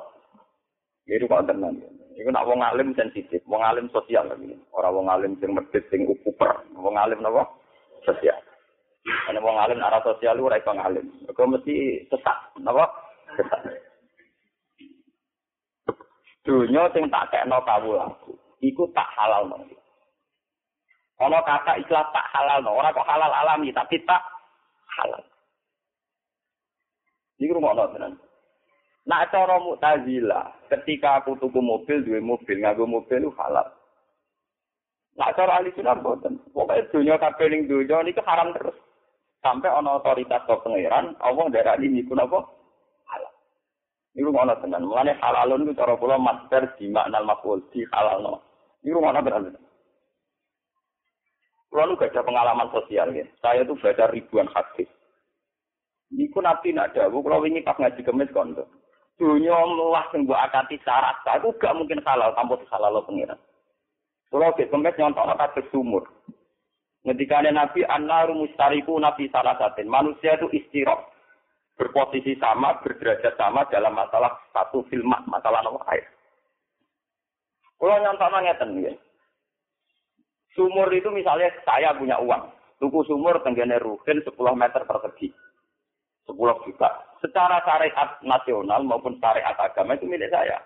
Jadi 1.06 1.30
kok 1.30 1.46
tenang. 1.46 1.78
Itu 2.18 2.28
nak 2.28 2.44
wong 2.44 2.58
alim 2.58 2.90
sensitif, 2.98 3.38
wong 3.46 3.62
alim 3.62 3.86
sosial 3.94 4.26
lagi. 4.26 4.50
Orang 4.74 4.92
wong 4.98 5.06
alim 5.06 5.32
sing 5.38 5.54
medit 5.54 5.86
sing 5.88 6.10
ukuper, 6.10 6.52
wong 6.74 6.98
alim 6.98 7.22
napa? 7.22 7.46
Sosial. 8.02 8.36
Karena 9.06 9.40
wong 9.40 9.56
alim 9.56 9.78
arah 9.80 10.02
sosial 10.02 10.36
lu 10.36 10.50
ora 10.50 10.58
iso 10.60 10.74
ngalim. 10.74 11.06
Kok 11.30 11.48
mesti 11.48 12.04
sesat, 12.10 12.38
napa? 12.60 12.90
Sesat. 13.38 13.62
Dunia 16.42 16.90
sing 16.90 17.06
tak 17.12 17.30
kekno 17.30 17.62
kawulaku, 17.62 18.32
iku 18.64 18.88
tak 18.90 19.06
halal 19.14 19.46
no. 19.48 19.60
Ono 21.20 21.38
kata 21.44 21.76
ikhlas 21.76 22.08
tak 22.16 22.26
halal 22.32 22.64
no, 22.64 22.80
orang 22.80 22.96
kok 22.96 23.08
halal 23.08 23.28
alami 23.28 23.68
tapi 23.76 24.00
tak 24.08 24.24
halal. 24.96 25.20
Ini 27.36 27.52
rumah 27.52 27.76
no 27.76 27.84
tenan. 27.92 28.16
Nak 29.04 29.32
cara 29.32 29.56
mutazila, 29.60 30.52
ketika 30.68 31.20
aku 31.20 31.36
tuku 31.40 31.60
mobil, 31.60 32.04
dua 32.04 32.20
mobil, 32.20 32.56
ngaku 32.60 32.84
mobil 32.84 33.20
itu 33.20 33.32
halal. 33.36 33.68
Nak 35.16 35.36
cara 35.36 35.60
ahli 35.60 35.72
sunnah 35.76 35.96
boten. 36.00 36.40
Pokoknya 36.56 36.88
dunia 36.92 37.16
kabeh 37.16 37.46
ning 37.48 37.68
dunia 37.68 38.00
ini 38.00 38.12
haram 38.24 38.56
terus. 38.56 38.76
Sampai 39.40 39.72
ono 39.72 40.00
otoritas 40.00 40.44
ke 40.44 40.52
pangeran, 40.52 41.16
Allah 41.20 41.44
darah 41.48 41.76
ini 41.80 42.04
pun 42.04 42.20
apa? 42.20 42.44
Ini 44.10 44.26
rumah 44.26 44.42
Allah 44.42 44.58
tenan. 44.58 44.84
Mengenai 44.84 45.16
halalun 45.22 45.64
itu 45.64 45.72
cara 45.78 45.94
pula 45.94 46.18
master 46.18 46.74
di 46.76 46.90
makna 46.90 47.22
makul 47.22 47.62
di 47.70 47.86
halal 47.94 48.18
no. 48.20 48.34
Ini 48.82 48.90
rumah 48.90 49.14
Allah 49.14 49.22
tenan. 49.22 49.69
Lalu 51.70 51.94
gak 52.02 52.10
ada 52.10 52.26
pengalaman 52.26 52.68
sosial 52.74 53.14
ya. 53.14 53.22
Saya 53.38 53.62
tuh 53.62 53.78
baca 53.78 54.10
ribuan 54.10 54.50
hadis. 54.50 54.90
Ini 56.10 56.26
pun 56.34 56.42
nabi 56.42 56.74
nak 56.74 56.90
ada. 56.90 57.06
Kalau 57.06 57.46
ini 57.46 57.62
pas 57.62 57.78
ngaji 57.78 58.02
kemis 58.02 58.34
kondo. 58.34 58.66
Dunia 59.14 59.54
melah 59.54 60.10
yang 60.10 60.26
buat 60.26 60.50
akati 60.50 60.82
syarat. 60.82 61.22
Aku 61.38 61.54
gak 61.62 61.76
mungkin 61.78 62.02
halal 62.02 62.34
tanpa 62.34 62.58
halal 62.74 62.98
lo 62.98 63.06
pengiran. 63.06 63.38
Kalau 64.34 64.50
ke 64.58 64.66
kemis 64.66 64.98
nyontok 64.98 65.38
hadis 65.38 65.66
sumur. 65.70 66.10
Ketika 67.00 67.40
Nabi 67.46 67.86
An-Naru 67.86 68.34
Mustariku 68.34 68.98
Nabi 68.98 69.30
Salasatin. 69.30 69.86
Manusia 69.86 70.36
itu 70.36 70.50
istirahat 70.52 71.06
berposisi 71.80 72.36
sama, 72.36 72.76
berderajat 72.84 73.40
sama 73.40 73.64
dalam 73.72 73.96
masalah 73.96 74.36
satu 74.52 74.84
film, 74.92 75.08
masalah 75.24 75.64
nomor 75.64 75.80
air. 75.88 76.04
Kalau 77.80 77.96
nyontok 77.96 78.28
ngeten 78.28 78.70
ya. 78.84 78.92
Sumur 80.60 80.92
itu 80.92 81.08
misalnya 81.08 81.48
saya 81.64 81.96
punya 81.96 82.20
uang, 82.20 82.52
tuku 82.76 83.00
sumur 83.08 83.40
tenggane 83.40 83.80
ruhin 83.80 84.20
10 84.20 84.28
meter 84.52 84.84
persegi. 84.84 85.32
10 86.28 86.36
juta. 86.68 87.00
Secara 87.24 87.64
syariat 87.64 88.20
nasional 88.20 88.84
maupun 88.84 89.16
syariat 89.24 89.56
agama 89.56 89.96
itu 89.96 90.04
milik 90.04 90.28
saya. 90.28 90.60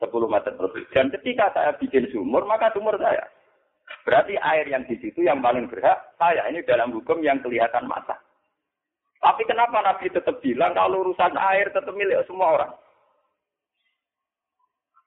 10 0.00 0.08
meter 0.24 0.56
lebih. 0.56 0.88
Dan 0.96 1.12
ketika 1.12 1.52
saya 1.52 1.76
bikin 1.76 2.08
sumur, 2.08 2.48
maka 2.48 2.72
sumur 2.72 2.96
saya. 2.96 3.28
Berarti 4.08 4.40
air 4.40 4.64
yang 4.72 4.88
di 4.88 4.96
situ 4.96 5.20
yang 5.20 5.44
paling 5.44 5.68
berhak 5.68 6.00
saya. 6.16 6.48
Ini 6.48 6.64
dalam 6.64 6.88
hukum 6.88 7.20
yang 7.20 7.44
kelihatan 7.44 7.84
mata. 7.84 8.16
Tapi 9.20 9.44
kenapa 9.44 9.84
Nabi 9.84 10.08
tetap 10.08 10.40
bilang 10.40 10.72
kalau 10.72 11.04
urusan 11.04 11.36
air 11.36 11.68
tetap 11.68 11.92
milik 11.92 12.24
semua 12.24 12.56
orang? 12.56 12.72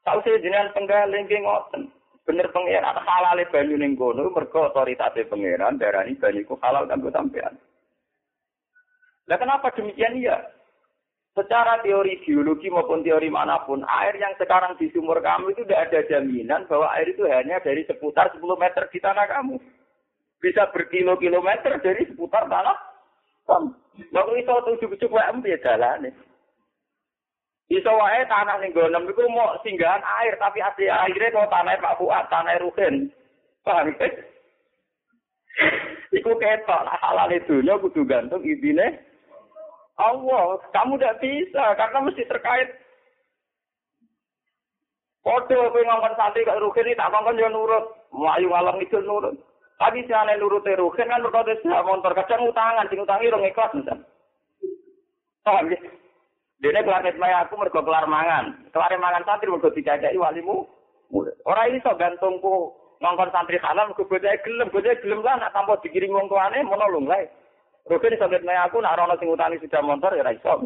Tahu 0.06 0.22
saya 0.22 0.38
jenengan 0.38 0.70
penggaling 0.78 1.26
ngoten. 1.26 1.90
Bener 2.24 2.48
pangeran 2.56 3.04
halal 3.04 3.40
banyu 3.52 3.76
ning 3.76 4.00
kono 4.00 4.32
mergo 4.32 4.72
otoritas 4.72 5.12
pangeran 5.28 5.76
darani 5.76 6.16
banyu 6.16 6.48
ku 6.48 6.56
halal 6.64 6.88
kanggo 6.88 7.12
sampean. 7.12 7.60
Lah 9.28 9.38
kenapa 9.40 9.76
demikian 9.76 10.20
ya? 10.20 10.40
Secara 11.34 11.82
teori 11.82 12.22
biologi 12.22 12.70
maupun 12.70 13.02
teori 13.02 13.26
mana 13.26 13.66
pun, 13.66 13.82
air 13.90 14.14
yang 14.22 14.38
sekarang 14.38 14.78
di 14.78 14.94
sumur 14.94 15.18
kamu 15.18 15.50
itu 15.50 15.66
tidak 15.66 15.90
ada 15.90 16.00
jaminan 16.06 16.70
bahwa 16.70 16.94
air 16.94 17.10
itu 17.10 17.26
hanya 17.26 17.58
dari 17.58 17.82
seputar 17.90 18.30
10 18.38 18.46
meter 18.54 18.86
di 18.94 19.02
tanah 19.02 19.26
kamu. 19.26 19.58
Bisa 20.38 20.70
berkilo-kilometer 20.70 21.82
dari 21.82 22.06
seputar 22.06 22.46
tanah 22.46 22.78
kamu. 23.50 23.74
Itu 24.38 24.54
tujuh-tujuh 24.54 25.10
WM 25.10 25.42
ya 25.42 25.58
jalan 25.66 26.14
Iso 27.74 27.90
wae 27.90 28.22
tanah 28.30 28.62
ning 28.62 28.70
gonem 28.70 29.10
iku 29.10 29.26
mau 29.34 29.58
singgahan 29.66 30.06
air 30.22 30.38
tapi 30.38 30.62
asli 30.62 30.86
airnya 30.86 31.34
kok 31.34 31.50
tanah 31.50 31.74
Pak 31.82 31.98
Fuad, 31.98 32.30
tanah 32.30 32.62
Ruhin. 32.62 33.10
Paham 33.66 33.90
ya? 33.98 34.08
Iku 36.14 36.38
ketok 36.38 36.86
halal 37.02 37.34
itu 37.34 37.66
kudu 37.66 38.06
gantung 38.06 38.46
ibine 38.46 39.02
Allah, 39.98 40.58
kamu 40.74 40.98
tidak 40.98 41.18
bisa 41.22 41.64
karena 41.78 41.98
mesti 42.02 42.24
terkait. 42.30 42.70
Kode 45.26 45.56
kowe 45.56 45.82
ngomong 45.82 46.14
santri 46.14 46.46
kok 46.46 46.62
rugen 46.62 46.94
tak 46.94 47.10
ngomong 47.10 47.38
yo 47.42 47.50
nurut, 47.50 47.86
mlayu 48.14 48.54
malam 48.54 48.78
itu 48.82 49.02
nurut. 49.02 49.34
Tapi 49.82 50.06
si 50.06 50.14
aneh 50.14 50.38
nurut 50.38 50.66
rugen 50.66 51.10
kan 51.10 51.26
berkode 51.26 51.58
sih 51.62 51.70
motor 51.70 52.14
kadang 52.14 52.46
utangan, 52.46 52.86
sing 52.90 53.02
utangi 53.02 53.34
rong 53.34 53.46
ikhlas. 53.50 53.74
Paham 55.42 55.74
ya? 55.74 55.80
Dene 56.64 56.80
planet 56.80 57.20
maya 57.20 57.44
aku 57.44 57.60
mergo 57.60 57.84
kelar 57.84 58.08
mangan. 58.08 58.56
Kelar 58.72 58.96
mangan 58.96 59.28
santri 59.28 59.52
mergo 59.52 59.68
dicacai 59.68 60.16
walimu. 60.16 60.64
Ora 61.44 61.68
ini 61.68 61.84
sok 61.84 62.00
gantungku 62.00 62.72
ngongkon 63.04 63.36
santri 63.36 63.60
halal 63.60 63.92
mergo 63.92 64.08
bocah 64.08 64.32
gelem, 64.48 64.72
bocah 64.72 64.96
gelem 65.04 65.20
lah 65.20 65.36
nak 65.44 65.52
tanpa 65.52 65.76
dikirim 65.84 66.16
wong 66.16 66.32
tuane 66.32 66.64
monolong 66.64 67.04
lae. 67.04 67.28
Rugen 67.84 68.16
sampai 68.16 68.40
nanya 68.48 68.72
aku 68.72 68.80
nak 68.80 68.96
rono 68.96 69.20
sing 69.20 69.28
utani 69.28 69.60
sudah 69.60 69.84
motor 69.84 70.16
ya 70.16 70.24
iso. 70.32 70.64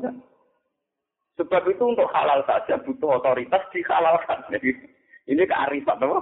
Sebab 1.41 1.65
itu 1.65 1.81
untuk 1.81 2.09
halal 2.13 2.45
saja 2.45 2.77
butuh 2.77 3.17
otoritas 3.17 3.65
dihalalkan. 3.73 4.41
Ini 5.31 5.43
kearifan 5.49 6.01
apa? 6.01 6.17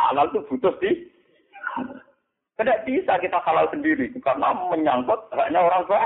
Halal 0.00 0.28
itu 0.32 0.40
butuh 0.48 0.72
di 0.80 1.08
tidak 2.56 2.84
bisa 2.84 3.16
kita 3.20 3.38
halal 3.44 3.68
sendiri 3.72 4.12
karena 4.20 4.52
menyangkut 4.72 5.20
haknya 5.32 5.60
orang 5.60 5.84
tua. 5.88 6.04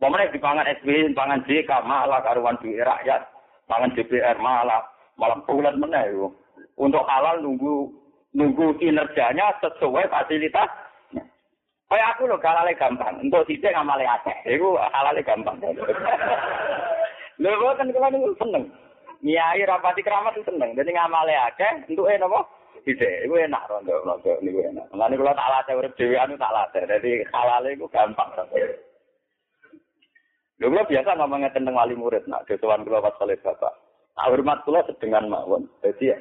Pemenang 0.00 0.32
di 0.32 0.40
pangan 0.40 0.64
SB, 0.80 1.12
pangan 1.12 1.44
JK 1.44 1.70
malah 1.84 2.24
karuan 2.24 2.56
duit 2.64 2.80
rakyat, 2.80 3.20
pangan 3.68 3.92
DPR 3.92 4.40
malah 4.40 4.80
malah 5.20 5.36
bulan 5.44 5.76
mana 5.76 6.08
Untuk 6.80 7.04
halal 7.04 7.44
nunggu 7.44 7.92
nunggu 8.32 8.80
kinerjanya 8.80 9.52
sesuai 9.60 10.08
fasilitas 10.08 10.72
Kayak 11.90 12.14
aku 12.14 12.30
loh 12.30 12.38
halale 12.38 12.70
gampang. 12.78 13.18
Untuk 13.18 13.42
sidik 13.50 13.74
ngamale 13.74 14.06
akeh. 14.06 14.46
Iku 14.46 14.78
halale 14.78 15.26
gampang. 15.26 15.58
Lho 17.42 17.50
boten 17.58 17.90
kula 17.90 18.14
niku 18.14 18.30
seneng. 18.38 18.70
Nyai 19.26 19.66
rapati 19.66 20.06
keramat 20.06 20.38
itu 20.38 20.46
seneng. 20.46 20.70
Jadi 20.78 20.86
ngamale 20.94 21.34
akeh 21.50 21.90
untuk 21.90 22.06
eh 22.06 22.14
napa? 22.14 22.46
Sidik. 22.86 23.26
Iku 23.26 23.34
enak 23.42 23.66
rondo 23.66 24.06
rondo 24.06 24.38
niku 24.38 24.62
enak. 24.70 24.86
Mulane 24.94 25.18
kula 25.18 25.34
tak 25.34 25.50
latih 25.50 25.74
urip 25.82 25.92
dhewean 25.98 26.38
tak 26.38 26.54
latih. 26.54 26.86
Dadi 26.86 27.26
halale 27.34 27.74
iku 27.74 27.90
gampang. 27.90 28.30
Lho 30.60 30.68
kula 30.68 30.84
biasa 30.84 31.16
ngomongnya 31.16 31.56
tentang 31.56 31.72
wali 31.72 31.96
murid. 31.96 32.28
Nah, 32.28 32.44
ketuan 32.44 32.84
kula 32.84 33.00
pas 33.00 33.16
oleh 33.24 33.40
bapak. 33.40 33.72
Tak 34.12 34.28
hormat 34.28 34.60
kula 34.68 34.84
sedengan 34.84 35.24
mawon. 35.32 35.64
Jadi 35.80 36.12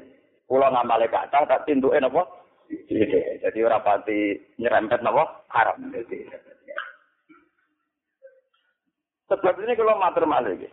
kula 0.47 0.71
ngamale 0.71 1.11
kacang 1.11 1.43
tak 1.43 1.67
tintuke 1.67 1.99
napa? 1.99 2.23
Jadi 3.43 3.59
ora 3.59 3.83
pati 3.83 4.39
nyerempet 4.55 5.03
napa 5.03 5.43
haram. 5.51 5.91
Jadi 5.91 6.23
sebab 9.29 9.61
ini 9.61 9.77
kalau 9.77 9.99
matur 9.99 10.25
malih 10.25 10.57
iki. 10.57 10.69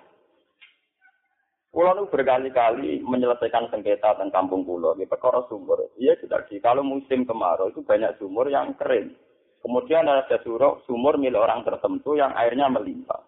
Pulau 1.68 1.92
itu 1.92 2.08
berkali-kali 2.08 3.04
menyelesaikan 3.04 3.68
sengketa 3.68 4.16
tentang 4.16 4.32
kampung 4.32 4.64
pulau 4.64 4.96
di 4.96 5.04
perkara 5.04 5.44
sumur. 5.44 5.92
Iya 6.00 6.16
sudah 6.24 6.48
di 6.48 6.56
kalau 6.56 6.80
musim 6.80 7.28
kemarau 7.28 7.68
itu 7.68 7.84
banyak 7.84 8.16
sumur 8.16 8.48
yang 8.48 8.72
kering. 8.80 9.12
Kemudian 9.60 10.08
ada 10.08 10.24
sumur, 10.40 10.80
sumur 10.88 11.20
milik 11.20 11.36
orang 11.36 11.68
tertentu 11.68 12.16
yang 12.16 12.32
airnya 12.32 12.72
melimpah. 12.72 13.25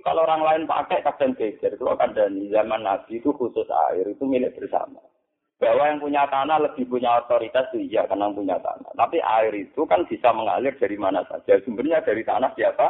Kalau 0.00 0.24
orang 0.24 0.42
lain 0.42 0.62
pakai 0.64 1.04
kadang 1.04 1.36
geger, 1.36 1.76
ada 1.76 2.24
di 2.32 2.48
zaman 2.48 2.82
Nabi 2.84 3.20
itu 3.20 3.30
khusus 3.36 3.68
air 3.90 4.08
itu 4.08 4.24
milik 4.24 4.56
bersama 4.56 5.00
bahwa 5.60 5.92
yang 5.92 6.00
punya 6.00 6.24
tanah 6.32 6.56
lebih 6.56 6.88
punya 6.88 7.20
otoritas 7.20 7.68
itu 7.76 7.92
iya 7.92 8.08
karena 8.08 8.32
punya 8.32 8.56
tanah. 8.64 8.96
Tapi 8.96 9.20
air 9.20 9.52
itu 9.52 9.84
kan 9.84 10.08
bisa 10.08 10.32
mengalir 10.32 10.72
dari 10.80 10.96
mana 10.96 11.20
saja. 11.28 11.60
Sumbernya 11.60 12.00
dari 12.00 12.24
tanah 12.24 12.48
siapa? 12.56 12.88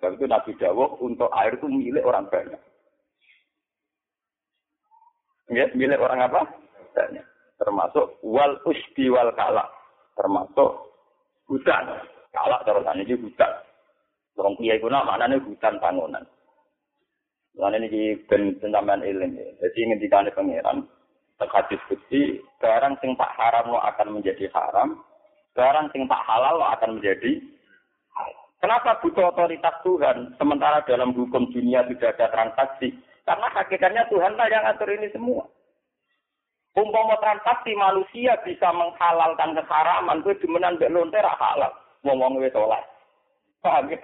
Sebab 0.00 0.16
itu 0.16 0.24
Nabi 0.24 0.52
Dawuh 0.56 0.96
untuk 1.04 1.28
air 1.36 1.60
itu 1.60 1.68
milik 1.68 2.08
orang 2.08 2.24
banyak. 2.32 2.60
Ya, 5.52 5.68
milik 5.76 6.00
orang 6.00 6.24
apa? 6.24 6.40
Banyak. 6.96 7.24
Termasuk 7.60 8.16
wal 8.24 8.56
usbi 8.64 9.12
wal 9.12 9.30
kala. 9.36 9.68
Termasuk 10.16 10.88
hutan. 11.52 12.00
Kala 12.32 12.64
terus 12.64 12.88
ini 12.96 13.12
hutan. 13.12 13.52
Orang 14.36 14.54
kiai 14.60 14.76
kuna 14.78 15.00
maknanya 15.02 15.40
hutan 15.40 15.80
bangunan. 15.80 16.24
Lalu 17.56 17.88
ini 17.88 18.20
ben 18.28 18.52
pentambahan 18.60 19.00
ilmu. 19.00 19.44
Jadi 19.64 19.78
ngendikane 19.88 20.28
pangeran, 20.36 20.84
hadis 21.40 21.80
kutsi, 21.88 22.44
barang 22.60 23.00
sing 23.00 23.16
tak 23.16 23.32
haram 23.32 23.72
lo 23.72 23.80
akan 23.80 24.20
menjadi 24.20 24.44
haram, 24.52 25.00
barang 25.56 25.88
sing 25.96 26.04
tak 26.04 26.20
halal 26.28 26.60
lo 26.60 26.66
akan 26.68 27.00
menjadi 27.00 27.40
Kenapa 28.56 28.98
butuh 29.04 29.30
otoritas 29.30 29.84
Tuhan, 29.84 30.32
sementara 30.40 30.80
dalam 30.88 31.12
hukum 31.12 31.52
dunia 31.52 31.84
tidak 31.86 32.16
ada 32.16 32.32
transaksi? 32.32 32.88
Karena 33.28 33.52
hakikatnya 33.52 34.08
Tuhan 34.08 34.32
lah 34.32 34.48
yang 34.48 34.64
atur 34.64 34.90
ini 34.90 35.12
semua. 35.12 35.44
Umpama 36.72 37.20
transaksi 37.20 37.76
manusia 37.76 38.32
bisa 38.42 38.72
menghalalkan 38.72 39.54
keharaman, 39.60 40.24
itu 40.24 40.40
demenan 40.40 40.80
mbek 40.80 40.90
halal. 41.36 41.72
Ngomong 42.02 42.40
wis 42.40 42.56
oleh. 42.56 42.80
Paham 43.60 43.92
ya? 43.92 43.98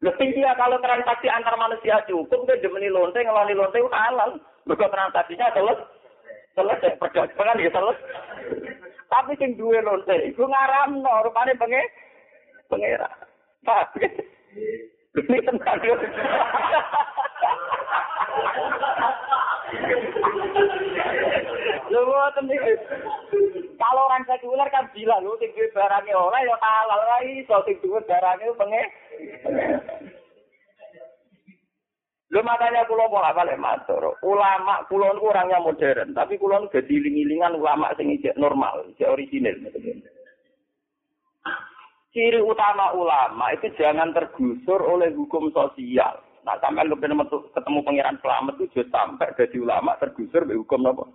Lebih 0.00 0.32
dia 0.32 0.56
kalau 0.56 0.80
transaksi 0.80 1.28
antar 1.28 1.60
manusia 1.60 2.00
cukup, 2.08 2.48
dia 2.48 2.56
demeni 2.64 2.88
lonte, 2.88 3.20
ngelani 3.20 3.52
lonte 3.52 3.84
halal. 3.92 4.40
Mereka 4.64 4.88
transaksinya 4.88 5.52
selesai. 5.52 5.84
Selesai 6.56 6.96
perdagangan 6.96 7.60
ya 7.60 7.68
selesai. 7.68 8.08
Tapi 9.12 9.36
sing 9.36 9.60
duwe 9.60 9.84
lonte 9.84 10.16
iku 10.24 10.48
ngaramno 10.48 11.28
rupane 11.28 11.52
penge 11.52 11.84
pengera. 12.72 13.12
Pak. 13.60 13.92
Ini 15.20 15.38
tentang. 15.44 15.84
Lho 21.90 22.02
Kalau 23.80 24.02
orang 24.06 24.22
sekuler 24.22 24.68
kan 24.70 24.86
bilang 24.94 25.26
lho 25.26 25.34
sing 25.42 25.50
duwe 25.58 25.66
barangnya 25.74 26.14
oleh 26.14 26.40
ya 26.46 26.56
halal 26.62 27.00
wae 27.02 27.42
iso 27.42 27.56
sing 27.66 27.76
duwe 27.82 27.98
barangnya 28.06 28.54
penge. 28.54 28.82
Lu 32.30 32.46
makanya 32.46 32.86
kulo 32.86 33.10
mau 33.10 33.26
apa 33.26 33.42
matur. 33.58 34.14
Ulama 34.22 34.86
kulo 34.86 35.10
itu 35.10 35.26
orangnya 35.26 35.58
modern, 35.58 36.14
tapi 36.14 36.38
kulo 36.38 36.62
itu 36.62 36.78
jadi 36.78 36.94
iling 37.10 37.42
ulama 37.58 37.90
sing 37.98 38.14
ijek 38.14 38.38
normal, 38.38 38.86
ijek 38.94 39.10
orisinil. 39.10 39.58
Ciri 42.14 42.38
utama 42.38 42.94
ulama 42.94 43.50
itu 43.54 43.70
jangan 43.74 44.14
tergusur 44.14 44.78
oleh 44.78 45.10
hukum 45.14 45.50
sosial. 45.50 46.22
Nah, 46.46 46.58
sampai 46.62 46.86
lu 46.86 46.98
ketemu 46.98 47.78
pangeran 47.86 48.18
selamat 48.22 48.54
itu 48.62 48.82
sampai 48.90 49.34
jadi 49.34 49.56
ulama 49.62 49.94
tergusur 49.98 50.46
oleh 50.46 50.58
hukum 50.58 50.86
apa? 50.86 51.06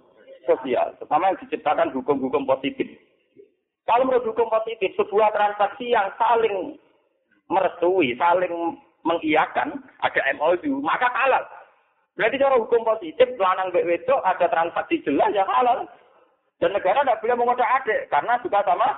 Sosial. 0.45 0.93
Terutama 0.97 1.33
yang 1.33 1.39
diciptakan 1.41 1.89
hukum-hukum 1.93 2.45
positif. 2.45 2.87
Kalau 3.85 4.05
menurut 4.09 4.25
hukum 4.33 4.49
positif, 4.49 4.97
sebuah 4.97 5.29
transaksi 5.29 5.93
yang 5.93 6.09
saling 6.17 6.77
merestui, 7.49 8.17
saling 8.17 8.81
mengiyakan 9.05 9.77
ada 10.01 10.21
MOU, 10.41 10.81
maka 10.81 11.05
halal. 11.13 11.45
Berarti 12.17 12.41
cara 12.41 12.57
hukum 12.57 12.81
positif, 12.81 13.27
lanang 13.37 13.69
BW 13.69 14.01
itu 14.01 14.15
ada 14.25 14.49
transaksi 14.49 15.05
jelas 15.05 15.29
yang 15.35 15.45
halal. 15.45 15.85
Dan 16.57 16.71
negara 16.71 17.03
tidak 17.03 17.19
boleh 17.19 17.35
mengodak 17.35 17.69
adik, 17.83 18.07
karena 18.07 18.39
juga 18.39 18.63
sama 18.63 18.89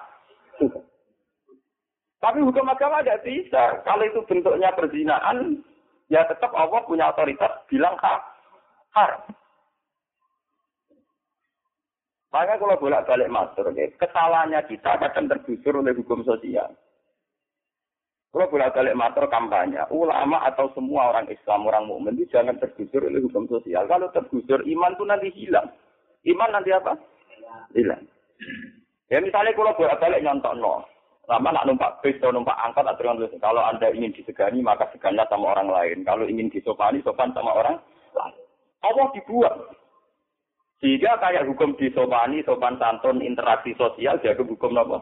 Tapi 2.17 2.39
hukum 2.41 2.65
agama 2.65 3.01
tidak 3.01 3.21
bisa. 3.25 3.81
Kalau 3.85 4.03
itu 4.05 4.21
bentuknya 4.25 4.73
perzinaan, 4.73 5.61
ya 6.09 6.25
tetap 6.25 6.49
Allah 6.57 6.81
punya 6.85 7.13
otoritas 7.13 7.61
bilang 7.69 7.93
ha, 8.01 8.17
haram. 8.97 9.21
Makanya 12.27 12.59
kalau 12.59 12.75
bolak-balik 12.75 13.31
matur, 13.31 13.71
ya, 13.71 13.87
kesalahannya 13.95 14.59
kita 14.67 14.99
kadang 14.99 15.31
tergusur 15.31 15.79
oleh 15.79 15.95
hukum 15.95 16.27
sosial. 16.27 16.75
Kalau 18.35 18.51
bolak-balik 18.51 18.99
matur 18.99 19.31
kampanye, 19.31 19.79
ulama 19.87 20.43
atau 20.43 20.67
semua 20.75 21.15
orang 21.15 21.31
Islam, 21.31 21.63
orang 21.63 21.87
mukmin 21.87 22.19
itu 22.19 22.35
jangan 22.35 22.59
tergusur 22.59 23.07
oleh 23.07 23.23
hukum 23.23 23.47
sosial. 23.47 23.87
Kalau 23.87 24.11
tergusur, 24.11 24.59
iman 24.59 24.93
itu 24.93 25.03
nanti 25.07 25.27
hilang. 25.39 25.71
Iman 26.27 26.51
nanti 26.51 26.69
apa? 26.75 26.99
Hilang. 27.71 28.03
Ya 29.07 29.23
misalnya 29.23 29.55
kalau 29.55 29.71
bolak-balik 29.79 30.19
nyontok 30.19 30.59
no, 30.59 30.83
lama 31.31 31.49
nak 31.55 31.63
numpak 31.63 32.03
bis 32.03 32.19
atau 32.19 32.35
numpak 32.35 32.59
angkot 32.59 32.83
atau 32.83 33.23
kalau 33.39 33.63
anda 33.63 33.87
ingin 33.95 34.11
disegani 34.11 34.59
maka 34.59 34.91
segannya 34.91 35.23
sama 35.31 35.55
orang 35.55 35.71
lain. 35.71 36.03
Kalau 36.03 36.27
ingin 36.27 36.51
disopani, 36.51 36.99
sopan 37.07 37.31
sama 37.31 37.55
orang 37.55 37.79
lain. 38.11 38.35
Allah 38.83 39.07
dibuat. 39.15 39.55
Sehingga 40.77 41.17
kayak 41.17 41.49
hukum 41.49 41.73
disopani, 41.73 42.45
sopan 42.45 42.77
santun, 42.77 43.25
interaksi 43.25 43.73
sosial, 43.73 44.21
jadi 44.21 44.37
hukum 44.37 44.77
apa? 44.77 45.01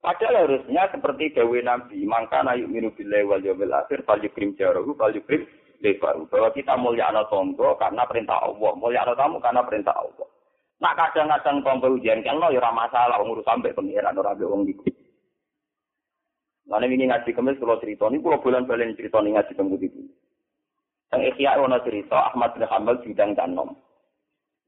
Padahal 0.00 0.48
harusnya 0.48 0.88
seperti 0.88 1.36
Dewi 1.36 1.60
Nabi, 1.60 2.08
maka 2.08 2.40
naik 2.40 2.64
minu 2.72 2.88
bilai 2.96 3.20
wal 3.20 3.44
yawmil 3.44 3.68
akhir, 3.76 4.08
fal 4.08 4.16
yukrim 4.16 4.56
jarohu, 4.56 4.96
fal 4.96 5.12
yukrim 5.12 5.44
lebaru. 5.84 6.24
Bahwa 6.24 6.48
kita 6.56 6.72
mulia 6.80 7.12
anak 7.12 7.28
tonggo 7.28 7.76
karena 7.76 8.08
perintah 8.08 8.40
Allah, 8.40 8.72
mulia 8.80 9.04
anak 9.04 9.20
tamu 9.20 9.36
karena 9.44 9.60
perintah 9.60 9.92
Allah. 9.92 10.28
Nak 10.80 10.96
kadang-kadang 10.96 11.60
tonggo 11.60 12.00
ujian 12.00 12.24
kan 12.24 12.40
lo 12.40 12.48
ya 12.48 12.64
masalah, 12.72 13.20
ngurus 13.20 13.44
sampai 13.44 13.76
pengiran 13.76 14.16
orang 14.16 14.40
wong 14.40 14.64
iku. 14.72 14.88
Mana 16.64 16.88
ini 16.88 17.04
ngaji 17.12 17.36
kemis 17.36 17.60
kalau 17.60 17.76
cerita 17.76 18.08
ini, 18.08 18.24
kalau 18.24 18.40
bulan 18.40 18.64
bulan 18.64 18.96
cerita 18.96 19.20
ini 19.20 19.36
ngaji 19.36 19.52
kemis. 19.52 19.92
Yang 21.10 21.34
ikhya 21.34 21.58
ono 21.58 21.78
cerita 21.82 22.30
Ahmad 22.30 22.54
bin 22.54 22.66
Hanbal 22.70 23.02
bidang 23.02 23.34
tanom. 23.34 23.74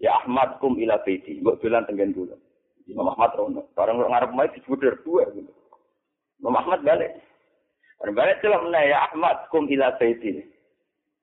Ya 0.02 0.18
Ahmad 0.18 0.58
kum 0.58 0.74
ila 0.82 0.98
baiti, 1.06 1.38
mbok 1.38 1.62
dolan 1.62 1.86
tenggen 1.86 2.10
dulu. 2.10 2.34
Imam 2.90 3.14
Ahmad 3.14 3.30
rono. 3.38 3.70
Barang 3.78 4.02
ngarep 4.02 4.34
mai 4.34 4.50
dijuder 4.50 4.98
dua 5.06 5.30
gitu. 5.30 5.54
Imam 6.42 6.58
Ahmad 6.58 6.82
balik. 6.82 7.14
Barang 8.02 8.14
balik 8.18 8.42
celok 8.42 8.66
meneh 8.66 8.90
ya 8.90 9.06
Ahmad 9.06 9.46
kum 9.54 9.70
ila 9.70 9.94
baiti. 10.02 10.42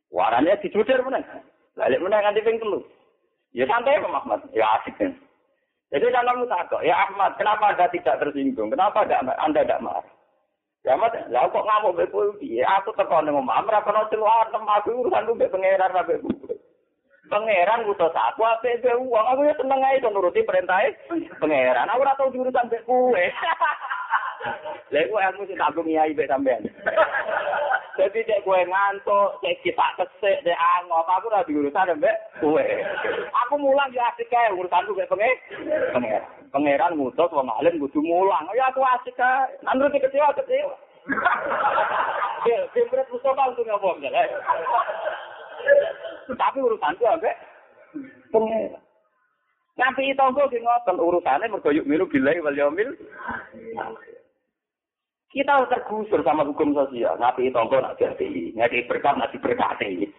Warane 0.08 0.56
dijuder 0.64 1.04
meneh. 1.04 1.24
Balik 1.76 2.00
meneh 2.00 2.20
nganti 2.24 2.46
ping 2.48 2.58
telu. 2.64 2.80
Ya 3.52 3.66
santai 3.68 4.00
Imam 4.00 4.16
Ahmad, 4.16 4.46
ya 4.56 4.80
asik 4.80 4.96
kan. 4.96 5.12
Jadi 5.90 6.06
dalam 6.14 6.46
takut, 6.46 6.86
ya 6.86 6.94
Ahmad, 7.10 7.34
kenapa 7.42 7.74
Anda 7.74 7.90
tidak 7.90 8.22
tersinggung? 8.22 8.70
Kenapa 8.70 9.10
Anda 9.42 9.66
tidak 9.66 9.82
marah? 9.82 10.06
Ahmad, 10.88 11.12
lah 11.28 11.44
kok 11.52 11.68
ngamuk 11.68 12.08
kowe 12.08 12.40
Ya 12.40 12.64
Aku 12.80 12.96
tekan 12.96 13.28
ngomong, 13.28 13.52
ora 13.52 13.84
kono 13.84 14.08
celuar 14.08 14.48
aku 14.48 14.96
urusan 14.96 15.28
mbek 15.36 15.52
pangeran 15.52 15.92
mbek 15.92 16.24
Pangeran 17.30 17.84
ngutus 17.84 18.16
aku 18.16 18.42
apik 18.42 18.80
ke 18.82 18.90
uang, 18.96 19.26
aku 19.28 19.44
ya 19.44 19.54
seneng 19.60 19.84
ae 19.86 20.02
to 20.02 20.10
nuruti 20.10 20.42
perintah 20.42 20.82
pangeran. 21.38 21.92
Aku 21.92 22.02
ora 22.02 22.16
tau 22.16 22.32
diurusan 22.32 22.72
mbek 22.72 22.88
kowe. 22.88 23.12
Lha 24.96 25.00
iku 25.04 25.20
aku 25.20 25.46
sing 25.46 25.60
tak 25.60 25.76
ngiyai 25.76 26.16
mbek 26.16 26.32
sampean. 26.32 26.64
Jadi 28.00 28.24
cek 28.24 28.48
kowe 28.48 28.58
ngantuk, 28.58 29.36
cek 29.44 29.60
kita 29.62 29.88
kesek, 30.00 30.42
cek 30.48 30.58
angop, 30.80 31.06
aku 31.06 31.28
ora 31.28 31.44
diurusan 31.44 32.00
mbek 32.00 32.18
kowe. 32.40 32.66
Aku 33.46 33.54
mulang 33.60 33.92
ya 33.92 34.10
asik 34.16 34.32
kae 34.32 34.56
urusanku 34.56 34.96
mbek 34.96 35.12
pangeran. 35.92 36.39
Pangeran 36.50 36.98
ngutus 36.98 37.30
wong 37.30 37.50
alim 37.50 37.78
kudu 37.78 38.02
mulang. 38.02 38.50
Ya 38.58 38.74
aku 38.74 38.82
asik 38.82 39.14
kae. 39.14 39.54
Nuruti 39.78 40.02
kecewa 40.02 40.34
kecewa. 40.34 40.76
Ya, 42.46 42.58
sing 42.72 42.86
Mustafa 42.90 43.44
untuk 43.52 43.68
ngomong 43.68 44.02
ya. 44.02 44.24
Tapi 46.30 46.58
urusanku 46.62 47.04
ambek 47.06 47.36
pengen. 48.30 48.78
Nabi 49.80 50.12
tonggo 50.12 50.44
ki 50.52 50.60
ngoten 50.60 51.00
urusane 51.00 51.48
mergo 51.48 51.72
yuk 51.72 51.88
miru 51.88 52.06
bilai 52.06 52.44
wal 52.44 52.56
yaumil. 52.56 52.92
Kita 55.30 55.70
tergusur 55.72 56.20
sama 56.26 56.44
hukum 56.44 56.76
sosial. 56.76 57.16
Nabi 57.16 57.48
tonggo 57.54 57.80
nak 57.80 57.96
jadi, 57.96 58.52
ngadi 58.60 58.90
berkat 58.92 59.16
nak 59.16 59.32
diberkati. 59.32 60.10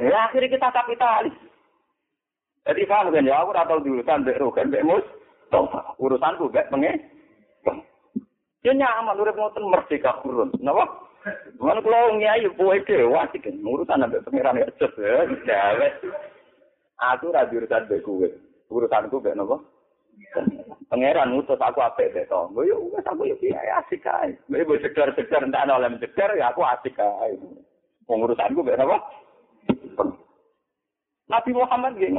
Ya 0.00 0.30
akhirnya 0.30 0.48
kita 0.48 0.68
kapitalis. 0.72 1.36
Jadi 2.62 2.82
paham 2.86 3.10
kan 3.10 3.26
ya, 3.26 3.42
aku 3.42 3.50
tahu 3.52 3.82
diurusan 3.82 4.22
mbek 4.22 4.38
rogan 4.38 4.70
mbek 4.70 4.86
mus. 4.86 5.06
Urusanku 6.00 6.48
mbek 6.48 6.68
pengen. 6.72 6.98
Ya 8.62 8.72
nyaman 8.72 9.18
urip 9.18 9.36
ngoten 9.36 9.66
merdeka 9.68 10.22
kurun. 10.22 10.54
Napa? 10.62 10.86
Mana 11.62 11.78
kalau 11.78 12.18
nyai 12.18 12.46
buat 12.58 12.82
dewa 12.82 13.30
kan 13.30 13.54
urusan 13.62 14.02
sampai 14.02 14.24
pangeran 14.26 14.58
ya 14.58 14.66
cep 14.74 14.90
ya, 14.98 15.22
gawe. 15.46 15.88
Aku 17.14 17.30
rabi 17.30 17.62
urusan 17.62 17.86
be 17.86 18.02
kue, 18.02 18.30
urusanku 18.70 19.22
be 19.22 19.30
nopo. 19.34 19.62
Pangeran 20.90 21.34
ngutus 21.34 21.62
aku 21.62 21.78
apik 21.78 22.10
be 22.14 22.26
to. 22.26 22.50
Yo 22.66 22.90
wis 22.90 23.06
aku 23.06 23.30
yo 23.30 23.38
piye 23.38 23.54
asik 23.54 24.06
ae. 24.06 24.34
Mek 24.50 24.66
mbok 24.66 24.82
sekedar-sekedar 24.82 25.46
ndak 25.46 25.62
ana 25.62 25.78
oleh 25.78 25.94
sekedar 26.02 26.34
ya 26.34 26.50
aku 26.50 26.66
asik 26.66 26.98
ae. 26.98 27.38
Wong 28.10 28.26
urusanku 28.26 28.66
be 28.66 28.74
nopo? 28.74 28.98
Nabi 31.30 31.50
Muhammad 31.54 31.98
gini. 31.98 32.18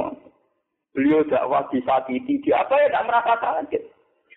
Beliau 0.94 1.26
dakwah 1.26 1.66
disakiti, 1.74 2.38
di 2.38 2.50
apa 2.54 2.70
ya 2.78 2.86
tidak 2.86 3.06
merasa 3.10 3.34
kaget. 3.42 3.82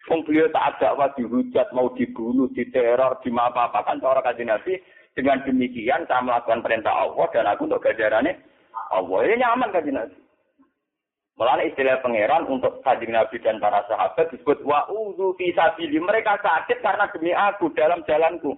Wong 0.08 0.24
beliau 0.26 0.48
tak 0.50 0.82
ada 0.82 1.13
dihujat, 1.13 1.70
mau 1.76 1.91
dibunuh, 1.93 2.50
diteror, 2.56 3.20
di 3.22 3.30
apa 3.30 3.70
apa 3.70 3.86
kan 3.86 4.02
cara 4.02 4.26
kaji 4.26 4.48
nabi. 4.48 4.80
Dengan 5.13 5.41
demikian 5.46 6.06
saya 6.06 6.22
melakukan 6.22 6.62
perintah 6.62 6.93
Allah 6.93 7.26
dan 7.34 7.50
aku 7.50 7.65
untuk 7.65 7.82
gajarannya 7.82 8.38
Allah. 8.93 9.17
Ini 9.26 9.36
nyaman 9.41 9.74
kaji 9.74 9.91
nabi. 9.93 10.17
Malah 11.38 11.62
istilah 11.62 12.02
pangeran 12.02 12.50
untuk 12.50 12.82
kaji 12.82 13.06
nabi 13.13 13.38
dan 13.46 13.62
para 13.62 13.86
sahabat 13.86 14.34
disebut 14.34 14.65
wa'udhu 14.65 15.38
fisabili. 15.38 16.02
Mereka 16.02 16.41
sakit 16.41 16.82
karena 16.82 17.06
demi 17.13 17.34
aku 17.34 17.70
dalam 17.78 18.02
jalanku. 18.10 18.58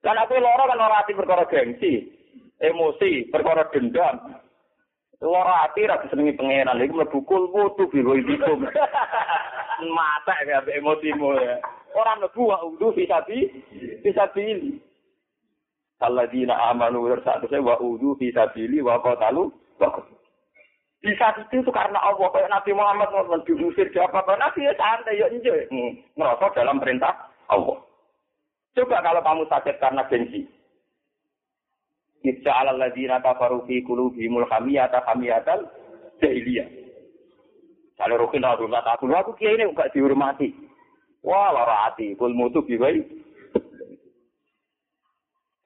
Dan 0.00 0.16
aku 0.20 0.36
loro 0.36 0.64
kan 0.68 0.80
orang 0.80 1.00
hati 1.00 1.12
perkara 1.16 1.44
gengsi, 1.48 2.08
emosi, 2.60 3.28
perkara 3.32 3.68
dendam. 3.72 4.43
Loro 5.22 5.52
hati 5.52 5.86
ra 5.86 6.02
disenengi 6.02 6.34
pangeran. 6.34 6.82
Iku 6.82 6.94
mlebu 6.98 7.18
kulmu 7.26 7.62
tu 7.78 7.86
biru 7.90 8.18
itu. 8.18 8.34
mata 9.96 10.34
ya 10.46 10.62
emosimu 10.64 11.38
ya. 11.38 11.58
Orang 11.94 12.22
lebu 12.22 12.50
wa 12.50 12.58
udu 12.66 12.94
bisa 12.94 13.22
bi 13.26 13.46
bisa 14.02 14.26
pilih. 14.34 14.80
Alladzina 16.02 16.58
amanu 16.72 17.06
satu 17.22 17.46
saya 17.48 17.62
wa 17.62 17.78
udu 17.78 18.18
bisa 18.18 18.50
pilih 18.50 18.84
wa 18.84 18.98
qatalu 19.00 19.48
wa 19.80 19.88
bisa 21.04 21.36
itu 21.36 21.60
itu 21.60 21.68
karena 21.68 22.00
Allah 22.00 22.32
kayak 22.32 22.48
Nabi 22.48 22.72
Muhammad 22.72 23.12
mau 23.12 23.36
diusir 23.44 23.92
siapa 23.92 24.24
apa 24.24 24.40
Nabi 24.40 24.64
ya 24.64 24.72
santai 24.72 25.20
ya 25.20 25.28
enjoy 25.28 25.68
hmm, 25.68 26.16
ngerasa 26.16 26.56
dalam 26.56 26.80
perintah 26.80 27.28
Allah. 27.52 27.76
Coba 28.72 29.04
kalau 29.04 29.20
kamu 29.20 29.44
sakit 29.52 29.76
karena 29.84 30.02
gengsi. 30.08 30.48
Kita 32.24 32.56
ala 32.56 32.72
ladina 32.72 33.20
kafaru 33.20 33.68
fi 33.68 33.84
qulubihimul 33.84 34.48
hamiyata 34.48 35.04
hamiyatal 35.04 35.68
jahiliyah. 36.24 36.64
Kalau 38.00 38.16
rukin 38.16 38.42
aku 38.42 38.64
nggak 38.64 38.86
takut, 38.88 39.12
aku 39.12 39.36
kiai 39.36 39.60
ini 39.60 39.68
nggak 39.68 39.92
dihormati. 39.92 40.56
Wah, 41.20 41.52
lara 41.52 41.88
hati, 41.88 42.16
kul 42.16 42.32
mutu 42.32 42.64
biwai. 42.64 43.04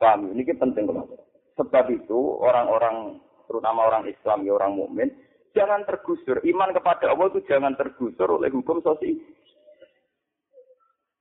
Paham, 0.03 0.35
ini 0.35 0.47
penting 0.47 0.87
banget. 0.87 1.19
Sebab 1.59 1.91
itu 1.91 2.39
orang-orang, 2.43 3.19
terutama 3.51 3.91
orang 3.91 4.07
Islam, 4.07 4.47
ya 4.47 4.55
orang 4.55 4.79
mukmin, 4.79 5.11
jangan 5.55 5.83
tergusur. 5.87 6.39
Iman 6.43 6.71
kepada 6.71 7.11
Allah 7.11 7.27
itu 7.31 7.43
jangan 7.47 7.75
tergusur 7.75 8.39
oleh 8.39 8.51
hukum 8.51 8.79
sosial. 8.83 9.19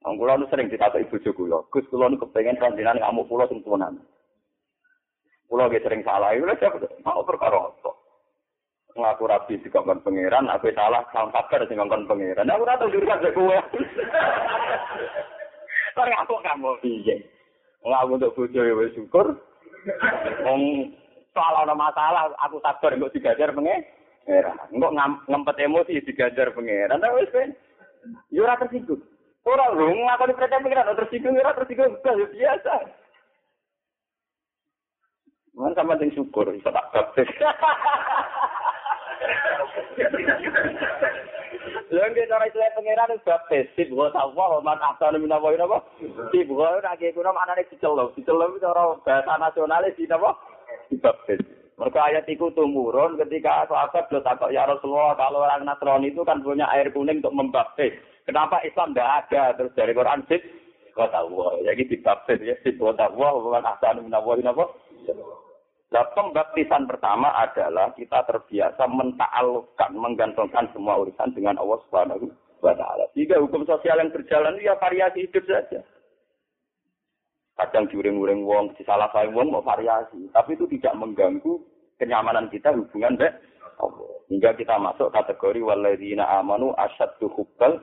Ang 0.06 0.21
kula 0.21 0.38
sering 0.47 0.69
ditata 0.69 1.02
ibu 1.02 1.17
kula. 1.19 1.65
Gus 1.73 1.84
kula 1.89 2.08
nu 2.08 2.21
kepengin 2.21 2.62
panjenengan 2.62 3.02
ngamuk 3.02 3.28
kula 3.28 3.50
sing 3.50 3.60
tuanan. 5.48 5.72
Kula 5.72 5.80
sering 5.84 6.02
salah, 6.04 6.36
lha 6.36 6.56
mau 7.04 7.24
perkara 7.24 7.58
apa? 7.58 7.92
ngaku 8.98 9.24
rapi 9.30 9.62
di 9.62 9.70
kongkon 9.70 10.02
pangeran, 10.02 10.50
aku 10.50 10.74
salah 10.74 11.06
sang 11.14 11.30
kabar 11.30 11.70
di 11.70 11.78
kongkon 11.78 12.10
pangeran. 12.10 12.50
Aku 12.50 12.66
rata 12.66 12.90
jurusan 12.90 13.22
saya 13.22 13.32
gue. 13.32 13.58
Tapi 15.94 16.12
aku 16.14 16.34
kamu 16.42 16.72
piye? 16.82 17.16
Ngaku 17.86 18.12
untuk 18.18 18.34
bojo 18.34 18.62
ya 18.62 18.74
wis 18.74 18.94
syukur. 18.98 19.38
Wong 20.44 20.92
soal 21.32 21.54
ana 21.64 21.78
masalah 21.78 22.34
aku 22.42 22.58
sabar 22.66 22.98
engko 22.98 23.14
digajar 23.14 23.54
pangeran. 23.54 24.58
Engko 24.74 24.90
ngempet 25.30 25.56
emosi 25.62 26.02
digajar 26.02 26.52
pangeran. 26.58 27.02
Wis 27.22 27.30
ben. 27.30 27.54
Yo 28.34 28.46
ora 28.46 28.58
tersinggung. 28.58 29.02
Ora 29.48 29.72
lho 29.72 29.94
ngakoni 29.94 30.38
percaya 30.38 30.62
pangeran 30.62 30.98
tersinggung 30.98 31.38
ora 31.38 31.54
tersinggung 31.54 31.94
biasa. 32.04 32.74
Mana 35.58 35.74
sama 35.74 35.98
dengan 35.98 36.13
syukur, 36.13 36.46
bisa 36.54 36.70
tak 36.70 36.86
Lha 41.88 42.04
nek 42.13 42.28
cara 42.30 42.46
istilah 42.46 42.70
pangeran 42.78 43.15
wis 43.15 43.26
baptis, 43.26 43.65
sibgha 43.74 44.12
Allah, 44.13 44.60
man 44.62 44.78
ahsanu 44.78 45.17
min 45.17 45.34
Allah 45.34 45.56
napa? 45.58 45.82
Sibgha 46.30 46.78
ora 46.78 46.93
kaya 46.93 47.15
kuno 47.15 47.32
maknane 47.34 47.65
diceluk. 47.74 48.13
Diceluk 48.13 48.62
cara 48.62 48.93
bahasa 49.02 49.34
nasionalis 49.39 49.98
di 49.98 50.06
napa? 50.06 50.38
Dibaptis. 50.93 51.41
Mereka 51.80 52.00
ayat 52.02 52.30
itu 52.30 52.54
tumurun 52.54 53.17
ketika 53.17 53.65
sahabat 53.65 54.13
lo 54.13 54.20
takut 54.22 54.50
ya 54.54 54.65
Rasulullah 54.67 55.13
kalau 55.13 55.46
orang 55.46 55.65
Nasrani 55.65 56.10
itu 56.10 56.26
kan 56.28 56.41
punya 56.43 56.70
air 56.70 56.91
kuning 56.93 57.24
untuk 57.24 57.34
membaptis. 57.34 57.98
Kenapa 58.30 58.62
Islam 58.62 58.91
tidak 58.91 59.10
ada? 59.26 59.43
Terus 59.56 59.74
dari 59.78 59.93
Quran 59.96 60.22
sih, 60.28 60.41
kota 60.91 61.24
Allah. 61.24 61.56
Jadi 61.65 61.82
dibaptis 61.88 62.43
ya 62.43 62.54
sih 62.62 62.76
kota 62.76 63.10
Allah. 63.10 63.32
Bukan 63.41 63.63
asal 63.63 64.04
minawahi 64.04 64.43
apa? 64.43 64.65
Nah, 65.88 66.04
pembaptisan 66.12 66.84
pertama 66.84 67.32
adalah 67.32 67.95
kita 67.95 68.19
terbiasa 68.28 68.84
mentaalkan, 68.91 69.95
menggantungkan 69.95 70.67
semua 70.76 71.00
urusan 71.00 71.32
dengan 71.32 71.56
Allah 71.56 71.80
Subhanahu 71.88 72.28
wa 72.60 72.76
taala. 72.76 73.08
Jika 73.15 73.39
hukum 73.39 73.63
sosial 73.63 74.04
yang 74.04 74.12
berjalan 74.12 74.60
ya 74.60 74.76
variasi 74.76 75.23
hidup 75.23 75.47
saja. 75.47 75.80
Kadang 77.58 77.89
juring-juring 77.89 78.45
wong, 78.45 78.76
salah 78.86 79.10
saing 79.15 79.34
wong 79.34 79.50
mau 79.50 79.65
variasi, 79.65 80.30
tapi 80.30 80.54
itu 80.54 80.69
tidak 80.78 80.93
mengganggu 80.93 81.58
kenyamanan 81.97 82.52
kita 82.54 82.69
hubungan 82.69 83.17
deh 83.17 83.34
Allah. 83.82 84.12
Hingga 84.28 84.60
kita 84.60 84.76
masuk 84.78 85.10
kategori 85.10 85.63
walladzina 85.63 86.28
amanu 86.38 86.76
asyaddu 86.76 87.32
hubbal 87.32 87.80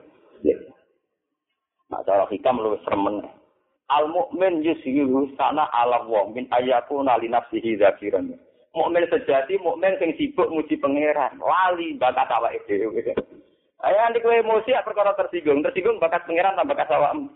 Nah, 1.85 2.01
cara 2.01 2.25
hikam 2.33 2.61
lu 2.61 2.77
seremen. 2.81 3.21
Al 3.85 4.09
mukmin 4.09 4.65
yusyihu 4.65 5.29
sana 5.37 5.69
ala 5.69 6.01
wa 6.09 6.25
min 6.33 6.49
ayakuna 6.49 7.21
li 7.21 7.29
nafsihi 7.29 7.77
zakiran. 7.77 8.33
Mukmin 8.73 9.05
sejati 9.07 9.61
mukmin 9.61 9.93
sing 10.01 10.17
sibuk 10.17 10.49
muji 10.49 10.75
pangeran, 10.81 11.37
wali 11.37 11.93
bakat 11.95 12.27
awake 12.33 12.65
dhewe. 12.65 13.13
Ayo 13.85 13.97
nanti 14.01 14.19
kowe 14.25 14.33
emosi 14.33 14.73
ya 14.73 14.81
perkara 14.81 15.13
tersinggung, 15.13 15.61
tersinggung 15.61 16.01
bakat 16.01 16.25
pangeran 16.25 16.57
tambah 16.57 16.73
bakat 16.73 16.89
awakmu. 16.89 17.29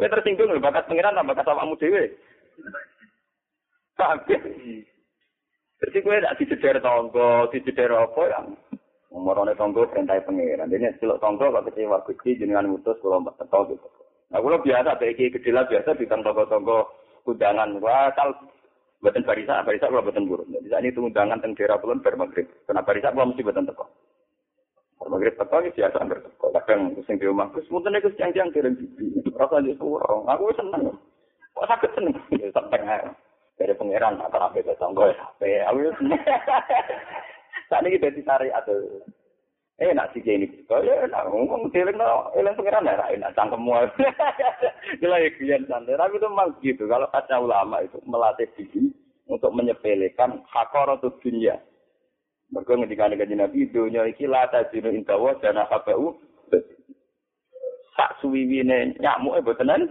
Kowe 0.00 0.08
tersinggung 0.08 0.56
bakat 0.58 0.88
pangeran 0.88 1.12
tambah 1.12 1.36
bakat 1.36 1.46
awakmu 1.52 1.76
dhewe. 1.76 2.16
Paham? 3.94 4.18
Jadi 5.84 5.98
kowe 6.00 6.16
tak 6.18 6.36
dijeder 6.40 6.80
tangga, 6.80 7.46
apa 7.46 8.22
ya? 8.26 8.40
Umurane 9.12 9.54
tangga 9.54 9.86
perintah 9.86 10.18
pangeran. 10.24 10.72
Dene 10.72 10.96
celok 10.98 11.20
tangga 11.20 11.52
kok 11.52 11.70
kecewa 11.70 12.02
Gusti 12.08 12.40
jenengan 12.40 12.72
mutus 12.72 12.98
kula 13.04 13.20
mbak 13.22 13.38
gitu. 13.44 13.88
Nah, 14.32 14.40
kalau 14.40 14.62
biasa, 14.64 14.96
kayak 14.96 15.36
gede 15.36 15.50
biasa 15.52 15.90
di 15.98 16.06
tonggo-tonggo 16.08 16.78
undangan. 17.28 17.80
Wah, 17.80 18.12
kal 18.12 18.32
buatan 19.04 19.24
barisa, 19.24 19.60
barisa 19.64 19.92
kalau 19.92 20.04
buatan 20.04 20.28
buruk. 20.28 20.48
Jadi 20.48 20.68
saat 20.72 20.84
itu 20.88 21.04
undangan 21.04 21.40
teng 21.44 21.52
daerah 21.52 21.76
pulon 21.76 22.00
bar 22.00 22.16
maghrib. 22.16 22.48
Kenapa 22.64 22.92
barisa 22.92 23.12
kalau 23.12 23.28
mesti 23.28 23.44
buatan 23.44 23.68
teko. 23.68 23.84
Bar 24.96 25.08
maghrib 25.12 25.34
teko 25.36 25.56
ini 25.60 25.76
biasa 25.76 25.96
hampir 26.00 26.18
teko. 26.24 26.46
Kadang 26.56 26.80
sing 27.04 27.16
di 27.20 27.28
rumah, 27.28 27.52
terus 27.52 27.68
mungkin 27.68 28.00
itu 28.00 28.08
siang-siang 28.16 28.48
kirim 28.52 28.80
bibi. 28.80 29.20
Rasa 29.36 29.60
di 29.60 29.76
surau. 29.76 30.24
Aku 30.24 30.48
seneng. 30.56 30.96
Kok 31.52 31.68
sakit 31.68 31.90
seneng? 31.92 32.16
Sampai 32.50 32.80
dari 33.54 33.74
pangeran 33.76 34.18
atau 34.18 34.40
apa 34.40 34.56
itu 34.58 34.72
tonggo 34.80 35.06
ya. 35.12 35.68
Aku 35.68 35.78
seneng. 36.00 36.20
Saat 37.68 37.84
ini 37.86 37.96
kita 37.96 38.12
ditarik 38.12 38.52
atau 38.52 38.76
Eh 39.74 39.90
sih 39.90 40.22
ini 40.22 40.46
kok 40.70 40.86
ya 40.86 41.02
nak 41.10 41.34
ngomong 41.34 41.66
dhewe 41.74 41.90
no 41.98 42.30
eling 42.38 42.54
pengiran 42.54 42.86
ya 42.86 43.10
enak 43.10 43.34
cangkemmu. 43.34 43.74
Gila 45.02 45.18
ya 45.18 45.28
kian 45.34 45.66
santai. 45.66 45.98
Tapi 45.98 46.14
itu 46.14 46.26
memang 46.30 46.54
gitu. 46.62 46.86
Kalau 46.86 47.10
kata 47.10 47.42
ulama 47.42 47.82
itu 47.82 47.98
melatih 48.06 48.46
diri 48.54 48.94
untuk 49.26 49.50
menyepelekan 49.50 50.46
hakoratu 50.46 51.10
dunia. 51.18 51.58
Mereka 52.54 52.70
ngetika 52.70 53.10
dengan 53.10 53.50
Nabi 53.50 53.66
dunia 53.66 54.06
iki 54.06 54.30
la 54.30 54.46
tajinu 54.46 54.94
indawa 54.94 55.34
dan 55.42 55.58
HPU. 55.58 56.22
Sak 57.98 58.22
suwiwine 58.22 58.94
nyamuk 59.02 59.34
e 59.34 59.40
botenan. 59.42 59.90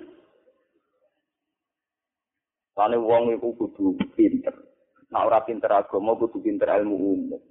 Sane 2.72 2.96
wong 2.96 3.36
iku 3.36 3.52
kudu 3.60 4.00
pinter. 4.15 4.56
Nah 5.12 5.28
ora 5.28 5.43
pinter 5.43 5.76
agama 5.76 6.15
kudu 6.15 6.39
pinter 6.39 6.72
ilmu 6.72 6.96
umum. 6.96 7.43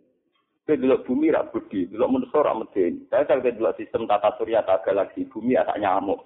Kita 0.62 0.79
dulu 0.79 1.03
bumi 1.03 1.35
rak 1.35 1.51
budi, 1.51 1.90
dulu 1.90 2.07
manusia 2.07 2.38
rak 2.38 2.55
medeni. 2.55 3.03
Saya 3.11 3.27
kalau 3.27 3.42
dulu 3.42 3.75
sistem 3.75 4.07
tata 4.07 4.31
surya 4.38 4.62
tak 4.62 4.87
galaksi, 4.87 5.27
bumi 5.27 5.59
ada 5.59 5.75
nyamuk. 5.75 6.22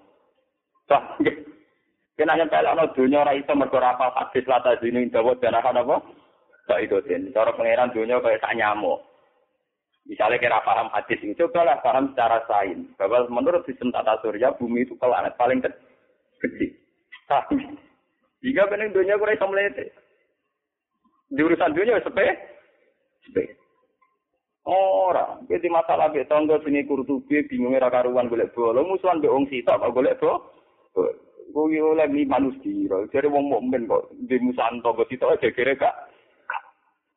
Wah, 0.92 1.16
kena 2.20 2.36
nyampe 2.36 2.60
lah 2.60 2.84
dunia 2.92 3.24
orang 3.24 3.40
itu 3.40 3.52
mergo 3.56 3.80
rapal 3.80 4.12
hadis 4.12 4.44
lata 4.44 4.76
dini 4.76 5.08
dawa 5.08 5.32
dan 5.40 5.56
apa? 5.56 6.04
Tak 6.68 6.82
itu 6.84 7.00
den. 7.08 7.32
Cara 7.32 7.56
pangeran 7.56 7.96
dunia 7.96 8.20
kayak 8.20 8.44
tak 8.44 8.52
nyamuk. 8.60 9.00
Misalnya 10.06 10.38
kira 10.38 10.62
paham 10.62 10.92
hadis 10.94 11.18
ini, 11.24 11.34
cobalah 11.34 11.82
paham 11.82 12.14
secara 12.14 12.44
sains. 12.46 12.86
Bahwa 12.94 13.26
menurut 13.26 13.66
sistem 13.66 13.90
tata 13.90 14.20
surya, 14.22 14.54
bumi 14.54 14.86
itu 14.86 14.94
planet 15.00 15.34
paling 15.34 15.58
kecil. 16.38 16.70
Tapi, 17.26 17.58
jika 18.44 18.70
benar 18.70 18.94
dunia 18.94 19.18
kurang 19.18 19.34
bisa 19.34 19.46
melete. 19.50 19.84
Di 21.26 21.42
urusan 21.42 21.74
dunia, 21.74 21.98
sepe, 22.06 22.22
sepe. 23.26 23.65
Ora, 24.66 25.38
iki 25.46 25.70
masalah 25.70 26.10
mek 26.10 26.26
tangga 26.26 26.58
sing 26.66 26.74
kurtubi 26.90 27.46
bingung 27.46 27.78
ora 27.78 27.86
karuan 27.86 28.26
golek 28.26 28.50
bola, 28.50 28.82
musuhan 28.82 29.22
mbek 29.22 29.30
wong 29.30 29.46
sitok 29.46 29.78
kok 29.78 29.94
golek 29.94 30.18
bola. 30.18 30.42
Kuwi 31.54 31.78
oleh 31.78 32.10
mi 32.10 32.26
manusia, 32.26 32.98
jare 33.14 33.30
wong 33.30 33.46
mukmin 33.46 33.86
kok 33.86 34.10
di 34.26 34.34
musuhan 34.42 34.82
tangga 34.82 35.06
sitok 35.06 35.38
aja 35.38 35.54
kira 35.54 35.78
kak. 35.78 35.94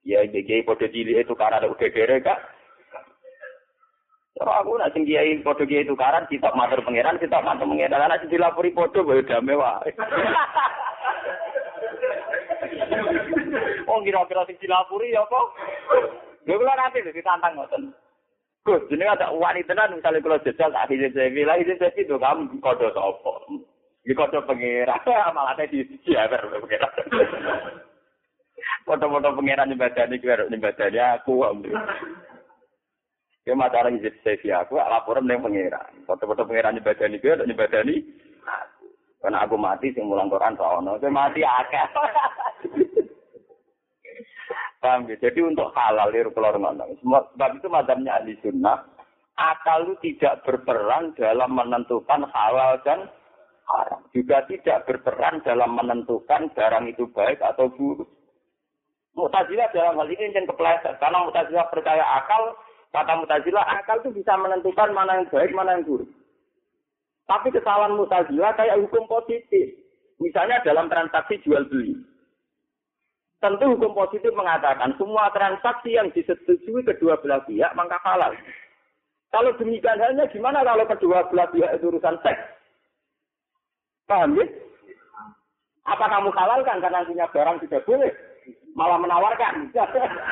Ya 0.05 0.21
iki 0.29 0.61
padha 0.61 0.93
cilik 0.93 1.25
itu 1.25 1.33
karena 1.33 1.65
udah 1.65 1.89
kira 1.89 2.21
kak. 2.21 2.37
Kalau 4.37 4.53
aku 4.53 4.77
nak 4.77 4.93
sing 4.93 5.09
kiai 5.09 5.41
padha 5.41 5.65
kiai 5.65 5.89
tukaran 5.89 6.29
sitok 6.29 6.53
matur 6.53 6.85
pangeran, 6.85 7.17
sitok 7.17 7.41
matur 7.41 7.65
pangeran, 7.65 7.97
ana 7.97 8.21
sing 8.21 8.29
dilapori 8.29 8.77
padha 8.77 9.01
wae 9.01 9.25
dame 9.25 9.57
wae. 9.61 9.89
Wong 13.89 14.05
kira-kira 14.05 14.45
sing 14.45 14.61
dilapori 14.61 15.17
ya 15.17 15.25
apa? 15.25 15.41
Lha 16.47 16.53
kula 16.55 16.73
nanti 16.75 17.03
ditantang 17.03 17.53
ngoten. 17.57 17.91
Gus, 18.67 18.83
jenenge 18.91 19.15
ada 19.15 19.31
wanita 19.31 19.71
tenan 19.71 19.95
misalnya 19.95 20.19
kalau 20.19 20.43
jajal 20.43 20.69
tak 20.69 20.87
hijau 20.91 21.09
saya 21.15 21.31
lah 21.47 21.55
hijau 21.57 21.79
saya 21.79 21.95
itu 21.95 22.15
kamu 22.19 22.59
kode 22.59 22.91
apa? 22.91 23.33
Di 24.05 24.13
kode 24.15 24.39
pengira, 24.43 24.95
malah 25.35 25.55
saya 25.55 25.71
di 25.71 25.83
siaper 26.03 26.43
pengira. 26.49 26.87
Foto-foto 28.83 29.31
pengira 29.37 29.63
nyebadan 29.63 30.11
ini 30.11 30.21
kira 30.23 30.43
nyebadan 30.49 30.97
aku. 31.19 31.45
Ya 33.47 33.53
masalah 33.55 33.91
hijau 33.95 34.11
saya 34.23 34.63
aku 34.63 34.75
laporan 34.75 35.27
dengan 35.27 35.47
pengira. 35.47 35.81
Foto-foto 36.03 36.43
pengira 36.43 36.75
nyebadan 36.75 37.15
ini 37.15 37.23
kira 37.23 37.43
nyebadan 37.47 37.87
ini. 37.87 38.03
Karena 39.19 39.43
aku 39.43 39.59
mati 39.59 39.91
sing 39.91 40.07
mulang 40.07 40.31
Quran 40.31 40.55
soalnya, 40.55 40.95
aku 40.95 41.11
mati 41.11 41.43
akeh. 41.43 41.87
Paham 44.79 45.11
ya? 45.11 45.15
Jadi 45.19 45.43
untuk 45.43 45.75
halal 45.75 46.09
itu 46.15 46.31
keluar 46.31 46.55
ngono. 46.55 46.87
Sebab 47.03 47.51
itu 47.59 47.67
madamnya 47.67 48.15
ahli 48.15 48.39
sunnah, 48.39 48.87
akal 49.35 49.91
itu 49.91 50.15
tidak 50.15 50.47
berperan 50.47 51.11
dalam 51.19 51.51
menentukan 51.51 52.23
halal 52.31 52.79
dan 52.87 53.11
haram. 53.67 54.01
Juga 54.15 54.47
tidak 54.47 54.87
berperan 54.87 55.43
dalam 55.43 55.75
menentukan 55.75 56.47
barang 56.55 56.85
itu 56.87 57.11
baik 57.11 57.43
atau 57.43 57.67
buruk. 57.75 58.07
Mutazilah 59.19 59.67
dalam 59.75 59.99
hal 59.99 60.07
ini 60.07 60.31
yang 60.31 60.47
kepleset. 60.47 60.95
Karena 60.95 61.27
Mutazilah 61.27 61.67
percaya 61.67 62.05
akal, 62.23 62.55
kata 62.95 63.13
Mutazilah 63.19 63.65
akal 63.83 63.99
itu 63.99 64.15
bisa 64.15 64.39
menentukan 64.39 64.95
mana 64.95 65.19
yang 65.19 65.27
baik, 65.27 65.51
mana 65.51 65.75
yang 65.75 65.83
buruk. 65.83 66.07
Tapi 67.27 67.51
kesalahan 67.51 67.99
Mutazilah 67.99 68.55
kayak 68.55 68.79
hukum 68.79 69.03
positif. 69.11 69.75
Misalnya 70.23 70.63
dalam 70.63 70.87
transaksi 70.87 71.39
jual 71.43 71.67
beli. 71.67 71.95
Tentu 73.39 73.71
hukum 73.71 73.95
positif 73.95 74.35
mengatakan 74.35 74.91
semua 74.99 75.31
transaksi 75.31 75.95
yang 75.95 76.11
disetujui 76.11 76.83
kedua 76.83 77.15
belah 77.23 77.39
pihak 77.47 77.71
maka 77.71 77.95
halal. 78.03 78.35
Kalau 79.31 79.55
demikian 79.55 79.95
hanya 79.95 80.27
gimana 80.27 80.59
kalau 80.59 80.83
kedua 80.83 81.23
belah 81.31 81.47
pihak 81.47 81.71
itu 81.79 81.87
urusan 81.87 82.19
seks? 82.19 82.41
Paham 84.11 84.35
ya? 84.35 84.45
Apa 85.87 86.05
kamu 86.11 86.35
halalkan 86.35 86.83
karena 86.83 87.07
punya 87.07 87.25
barang 87.31 87.57
tidak 87.63 87.85
boleh? 87.87 88.11
Malah 88.75 88.99
menawarkan. 88.99 89.71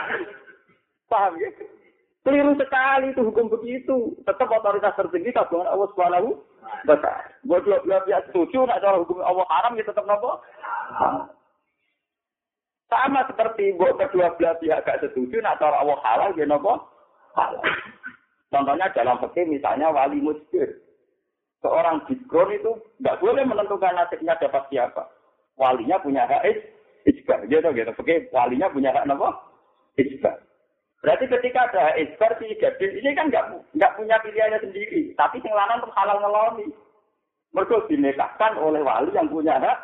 Paham 1.12 1.34
ya? 1.39 1.50
Keliru 2.28 2.60
sekali 2.60 3.15
itu 3.15 3.24
hukum 3.24 3.48
begitu. 3.48 4.20
Tetap 4.28 4.52
otoritas 4.52 4.91
tertinggi 5.00 5.32
tabungan 5.32 5.72
Allah 5.72 5.88
Subhanahu 5.96 6.36
taala. 6.84 7.24
Buat 7.48 7.63
dua 7.63 7.80
belah 7.88 8.04
pihak 8.04 8.22
setuju 8.28 8.67
nak 8.67 8.84
cara 8.84 9.00
hukum 9.00 9.24
Allah 9.24 9.48
haram 9.48 9.80
ya 9.80 9.88
tetap 9.88 10.04
nopo? 10.04 10.43
Sama 12.88 13.28
seperti 13.28 13.76
buat 13.76 14.00
kedua 14.00 14.32
belah 14.39 14.56
pihak 14.63 14.88
gak 14.88 15.04
setuju, 15.04 15.43
nak 15.43 15.60
cara 15.60 15.84
Allah 15.84 16.00
halal, 16.08 16.32
ya 16.39 16.47
nopo 16.47 16.88
halal. 17.36 17.60
Contohnya 18.47 18.88
dalam 18.95 19.19
fikih 19.19 19.43
misalnya 19.43 19.91
wali 19.91 20.23
musbir. 20.23 20.80
Seorang 21.60 22.08
bikron 22.08 22.56
itu 22.56 22.71
nggak 23.04 23.19
boleh 23.19 23.43
menentukan 23.43 23.91
nasibnya 23.91 24.39
dapat 24.39 24.63
siapa. 24.71 25.04
Walinya 25.60 26.00
punya 26.00 26.23
hak 26.23 26.47
isbar. 27.04 27.43
Gitu 27.52 27.67
gitu. 27.76 27.91
Fikih 28.00 28.32
walinya 28.32 28.71
punya 28.71 28.95
hak 28.95 29.04
nopo 29.04 29.36
isbar. 30.00 30.39
Berarti 31.04 31.28
ketika 31.28 31.67
ada 31.69 31.93
isbar 32.00 32.39
si 32.39 32.56
gadis 32.56 32.91
ini 33.04 33.12
kan 33.13 33.28
nggak 33.28 33.45
nggak 33.76 33.95
punya 34.00 34.15
pilihannya 34.23 34.63
sendiri, 34.63 35.13
tapi 35.13 35.43
sing 35.43 35.54
lanang 35.54 35.84
tuh 35.84 35.93
halal 35.93 36.23
ngeloni. 36.23 36.71
Mereka 37.52 37.89
dinikahkan 37.91 38.60
oleh 38.60 38.82
wali 38.82 39.12
yang 39.12 39.28
punya 39.28 39.60
hak 39.60 39.78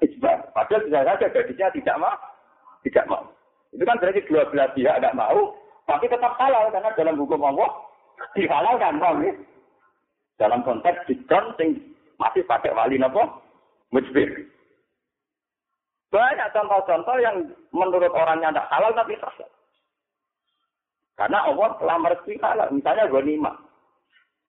isbar. 0.00 0.50
Padahal 0.56 0.84
bisa 0.88 1.00
saja 1.04 1.26
gadisnya 1.30 1.68
tidak 1.70 2.00
mau, 2.00 2.16
tidak 2.86 3.10
mau. 3.10 3.26
Itu 3.74 3.82
kan 3.82 3.98
berarti 3.98 4.22
dua 4.30 4.46
belas 4.54 4.70
pihak 4.78 5.02
nggak 5.02 5.18
mau, 5.18 5.58
tapi 5.90 6.06
tetap 6.06 6.38
halal 6.38 6.70
karena 6.70 6.90
dalam 6.94 7.18
hukum 7.18 7.42
Allah 7.42 7.68
dihalalkan, 8.38 9.02
paham 9.02 9.26
ya? 9.26 9.32
Dalam 10.38 10.62
konteks 10.62 11.04
dikon 11.10 11.44
sing 11.58 11.82
masih 12.20 12.46
pakai 12.46 12.72
wali 12.72 12.96
nopo 12.96 13.42
mujbir. 13.90 14.48
Banyak 16.12 16.52
contoh-contoh 16.54 17.16
yang 17.18 17.36
menurut 17.74 18.12
orangnya 18.14 18.54
tidak 18.54 18.68
halal 18.70 18.92
tapi 18.94 19.18
sah. 19.18 19.50
Karena 21.16 21.48
Allah 21.48 21.68
telah 21.80 21.96
merestui 21.98 22.36
halal. 22.38 22.68
Misalnya 22.70 23.08
ghanimah. 23.08 23.56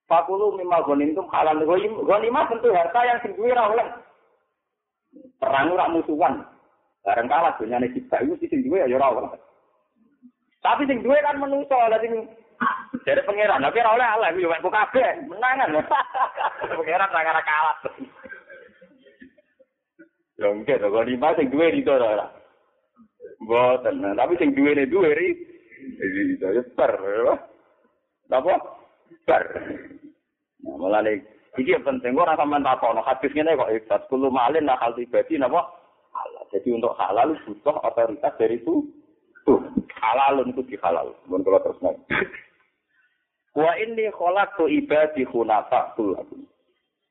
Fakulu 0.07 0.55
mimma 0.55 0.83
itu 0.99 1.23
halal. 1.31 1.63
Ghanimah 2.03 2.43
tentu 2.51 2.69
harta 2.75 2.99
yang 3.07 3.19
sendiri 3.23 3.55
oleh 3.55 3.87
perang 5.39 5.71
musuhan. 5.95 6.43
Bareng 7.07 7.31
kalah 7.31 7.55
dunyane 7.55 7.87
kita 7.95 8.19
itu 8.19 8.35
sing 8.51 8.67
duwe 8.67 8.83
ya 8.83 8.99
ora 8.99 9.31
oleh. 9.31 9.39
Tapi 10.59 10.83
sing 10.83 10.99
duwe 10.99 11.15
kan 11.23 11.39
menungso, 11.39 11.79
lah 11.79 11.95
sing 12.03 12.27
dari 13.07 13.23
pangeran, 13.23 13.63
tapi 13.63 13.79
ora 13.79 13.95
oleh 13.95 14.07
Allah 14.11 14.35
yo 14.35 14.51
mek 14.51 14.59
kabeh, 14.59 15.23
menangan. 15.31 15.87
pangeran 16.83 17.13
ra 17.15 17.31
ora 17.31 17.43
kalah. 17.47 17.77
Ya 20.35 20.51
enggak, 20.51 20.83
kok 20.83 21.07
lima 21.07 21.31
sing 21.39 21.47
duwe 21.47 21.71
itu 21.71 21.87
ora. 21.87 22.27
Mboten, 23.39 24.03
tapi 24.03 24.33
sing 24.35 24.51
duwe 24.51 24.75
ne 24.75 24.83
duwe 24.91 25.15
ri 25.15 25.29
jadi 25.77 26.35
saya 26.43 26.61
bar, 26.75 26.91
apa? 28.27 28.53
Bar. 29.23 29.43
Nah, 30.67 30.75
mulai 30.75 31.23
iki 31.55 31.71
penting 31.79 32.19
ora 32.19 32.35
sampean 32.35 32.67
takono 32.67 32.99
hadis 32.99 33.31
ngene 33.31 33.55
kok 33.55 33.71
ikhlas 33.71 34.03
kulo 34.11 34.27
malin 34.27 34.67
nah 34.67 34.75
hal 34.75 34.91
pribadi 34.91 35.39
napa. 35.39 35.86
Jadi 36.53 36.69
untuk 36.73 36.95
halal 36.95 37.35
butuh 37.43 37.75
otoritas 37.83 38.33
dari 38.39 38.59
itu. 38.59 38.85
Tuh, 39.47 39.63
halal 39.99 40.43
itu 40.43 40.63
dihalal. 40.67 41.15
Mun 41.31 41.43
kula 41.43 41.63
terus 41.63 41.79
naik. 41.79 41.99
Wa 43.55 43.73
inni 43.79 44.11
khalaqtu 44.11 44.67
ibadi 44.67 45.23
hunafa 45.27 45.95
lakum. 45.97 46.43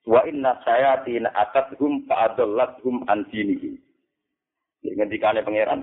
Wa 0.06 0.22
inna 0.28 0.60
sayatin 0.62 1.26
atathum 1.32 2.04
fa'adallathum 2.06 3.08
an 3.08 3.24
dinihim. 3.32 3.80
Ini 4.84 5.00
ngendikane 5.00 5.42
pangeran 5.42 5.82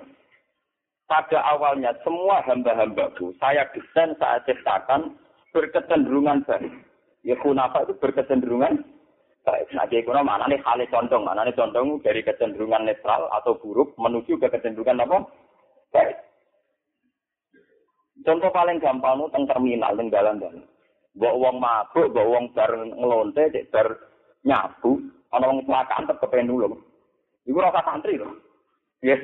pada 1.14 1.46
awalnya 1.46 1.94
semua 2.02 2.42
hamba-hambaku 2.48 3.36
saya 3.38 3.68
desain 3.76 4.16
saat 4.18 4.48
ciptakan 4.50 5.14
berkecenderungan 5.54 6.42
baik. 6.48 6.74
Ya 7.24 7.38
kunapa 7.40 7.88
itu 7.88 7.94
berkecenderungan 8.02 8.84
baik. 9.44 9.68
Nah, 9.76 9.86
jadi 9.92 10.04
kuna 10.08 10.24
mana 10.24 10.48
nih 10.48 10.60
hal 10.64 10.80
condong, 10.88 11.28
mana 11.28 11.44
nih 11.44 11.56
condong 11.56 12.00
dari 12.00 12.24
kecenderungan 12.24 12.88
netral 12.88 13.28
atau 13.32 13.60
buruk 13.60 13.96
menuju 14.00 14.40
ke 14.40 14.48
kecenderungan 14.48 15.04
apa? 15.04 15.18
Baik. 15.92 16.18
Contoh 18.24 18.50
paling 18.56 18.80
gampang 18.80 19.20
itu 19.20 19.28
teng 19.36 19.44
terminal, 19.50 19.92
teng 20.00 20.08
dalan-dalan. 20.08 20.64
Bawa 21.14 21.34
uang 21.38 21.56
mabuk, 21.60 22.08
bawa 22.16 22.26
uang 22.26 22.46
bar 22.56 22.72
ngelonte, 22.74 23.44
bar 23.70 23.88
nyabu, 24.48 24.98
ana 25.30 25.50
wong 25.52 25.60
kecelakaan 25.62 26.08
tetep 26.08 26.32
nulung. 26.42 26.80
Iku 27.44 27.60
rasa 27.60 27.84
santri 27.84 28.16
loh. 28.16 28.32
Ya. 29.04 29.20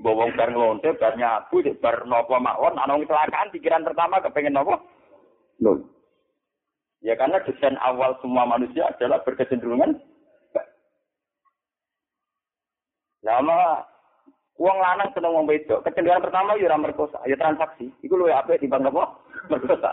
Bawang 0.00 0.32
bar 0.38 0.48
ngelonte, 0.48 0.96
bar 0.96 1.14
nyabu, 1.18 1.60
bar 1.82 2.08
nopo 2.08 2.40
mawon, 2.40 2.80
ana 2.80 2.96
kecelakaan, 2.96 3.52
pikiran 3.52 3.84
pertama 3.84 4.24
kepengen 4.24 4.56
nopo? 4.56 4.80
Loh. 5.60 5.97
Ya 7.08 7.16
karena 7.16 7.40
desain 7.40 7.80
awal 7.80 8.20
semua 8.20 8.44
manusia 8.44 8.84
adalah 8.84 9.24
berkecenderungan 9.24 9.96
Lama 13.24 13.82
uang 14.60 14.78
lanang 14.78 15.10
seneng 15.16 15.34
wong 15.34 15.46
wedok, 15.48 15.82
kecenderungan 15.82 16.28
pertama 16.28 16.54
ya 16.54 16.76
merkosa, 16.76 17.18
ya 17.26 17.34
transaksi. 17.34 17.90
Iku 18.04 18.14
luwih 18.14 18.36
apik 18.36 18.62
timbang 18.62 18.86
apa? 18.86 19.10
Merkosa. 19.50 19.90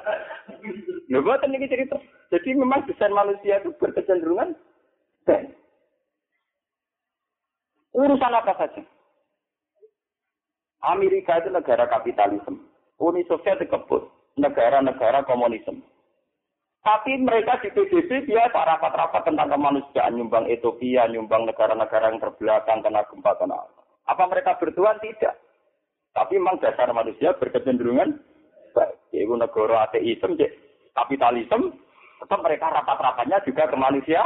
Lho 1.09 1.19
boten 1.25 1.55
iki 1.57 1.71
cerita. 1.71 1.97
Jadi 2.29 2.53
memang 2.53 2.85
desain 2.85 3.15
manusia 3.15 3.63
itu 3.63 3.71
berkecenderungan 3.79 4.53
Urusan 7.95 8.35
apa 8.35 8.51
saja. 8.59 8.83
Amerika 10.83 11.39
itu 11.39 11.47
negara 11.47 11.87
kapitalisme. 11.87 12.59
Uni 12.99 13.23
Soviet 13.25 13.63
dikebut 13.63 14.11
negara-negara 14.35 15.23
komunisme. 15.23 15.79
Tapi 16.85 17.17
mereka 17.17 17.57
di 17.65 17.73
PBB 17.73 18.29
dia 18.29 18.45
rapat-rapat 18.45 19.25
tentang 19.25 19.49
kemanusiaan, 19.49 20.21
nyumbang 20.21 20.45
Ethiopia, 20.45 21.09
nyumbang 21.09 21.49
negara-negara 21.49 22.13
yang 22.13 22.21
terbelakang 22.21 22.85
kena 22.85 23.01
gempa 23.09 23.33
kena 23.41 23.57
apa. 24.05 24.23
mereka 24.29 24.53
bertuan? 24.61 25.01
Tidak. 25.01 25.33
Tapi 26.13 26.37
memang 26.37 26.61
dasar 26.61 26.93
manusia 26.93 27.33
berkecenderungan 27.41 28.21
baik. 28.77 29.01
Yaitu 29.09 29.33
negara 29.33 29.89
ateisme, 29.89 30.37
kapitalisme, 30.93 31.73
tetap 32.21 32.39
mereka 32.45 32.69
rapat-rapatnya 32.69 33.41
juga 33.49 33.65
ke 33.65 33.77
manusia. 33.81 34.21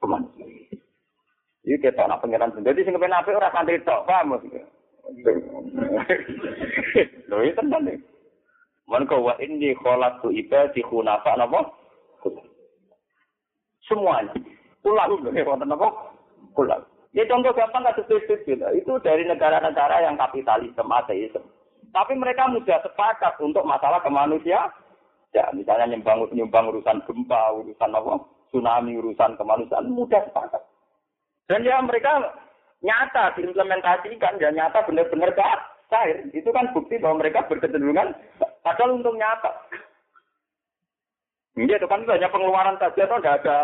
Ke 0.00 0.06
manusia. 0.08 0.44
Ini 1.68 1.76
kita 1.84 2.08
nak 2.08 2.24
pengiran 2.24 2.48
sendiri. 2.56 2.80
Sing 2.80 2.96
kepen 2.96 3.12
apik 3.12 3.36
ora 3.36 3.52
santri 3.52 3.76
tok, 3.84 4.08
paham 4.08 4.36
maksudnya? 4.36 4.64
Lho 7.28 7.36
itu 7.44 7.56
tenan 7.60 7.92
Man 8.84 9.08
wa 9.08 9.32
inni 9.40 9.72
khalaqtu 9.80 10.28
ibadi 10.32 10.84
khunafa 10.84 11.40
napa? 11.40 11.72
Semuanya. 13.88 14.32
Ulang 14.84 15.24
lho 15.24 15.32
wonten 15.44 15.68
napa? 15.68 15.88
Ulang. 16.56 16.84
Ya 17.14 17.22
contoh 17.30 17.54
gampang 17.54 17.86
kasus 17.86 18.26
gitu. 18.26 18.66
Itu 18.74 18.92
dari 19.00 19.22
negara-negara 19.22 20.02
yang 20.02 20.18
kapitalisme 20.18 20.90
ateisme. 20.90 21.40
Tapi 21.94 22.18
mereka 22.18 22.50
mudah 22.50 22.82
sepakat 22.82 23.38
untuk 23.38 23.62
masalah 23.62 24.02
kemanusiaan. 24.02 24.74
Ya, 25.30 25.46
misalnya 25.54 25.94
nyumbang 25.94 26.30
nyumbang 26.30 26.70
urusan 26.70 27.02
gempa, 27.06 27.54
urusan 27.54 27.90
apa? 27.94 28.22
Tsunami, 28.50 28.98
urusan 28.98 29.38
kemanusiaan 29.38 29.90
mudah 29.90 30.22
sepakat. 30.26 30.62
Dan 31.46 31.62
ya 31.62 31.78
mereka 31.82 32.34
nyata 32.82 33.34
diimplementasikan 33.38 34.38
dan 34.42 34.54
nyata 34.58 34.82
benar-benar 34.86 35.30
cair. 35.90 36.18
Itu 36.34 36.50
kan 36.50 36.70
bukti 36.74 36.98
bahwa 36.98 37.22
mereka 37.22 37.46
berkecenderungan 37.46 38.14
padahal 38.64 38.96
untuk 38.96 39.14
nyata. 39.14 39.52
Iya, 41.54 41.78
itu 41.78 41.86
kan 41.86 42.02
banyak 42.02 42.32
pengeluaran 42.32 42.80
saja 42.82 43.06
atau 43.06 43.22
tidak 43.22 43.36
ada 43.44 43.58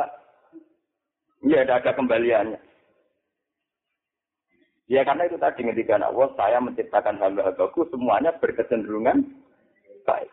Iya, 1.40 1.64
tidak 1.64 1.78
ada 1.82 1.90
kembaliannya. 1.96 2.60
Ya 4.90 5.06
karena 5.06 5.24
itu 5.30 5.38
tadi 5.38 5.62
ketika 5.64 6.02
Allah, 6.02 6.28
saya 6.34 6.58
menciptakan 6.60 7.16
hamba-hambaku 7.16 7.86
semuanya 7.88 8.34
berkecenderungan 8.36 9.22
baik. 10.02 10.30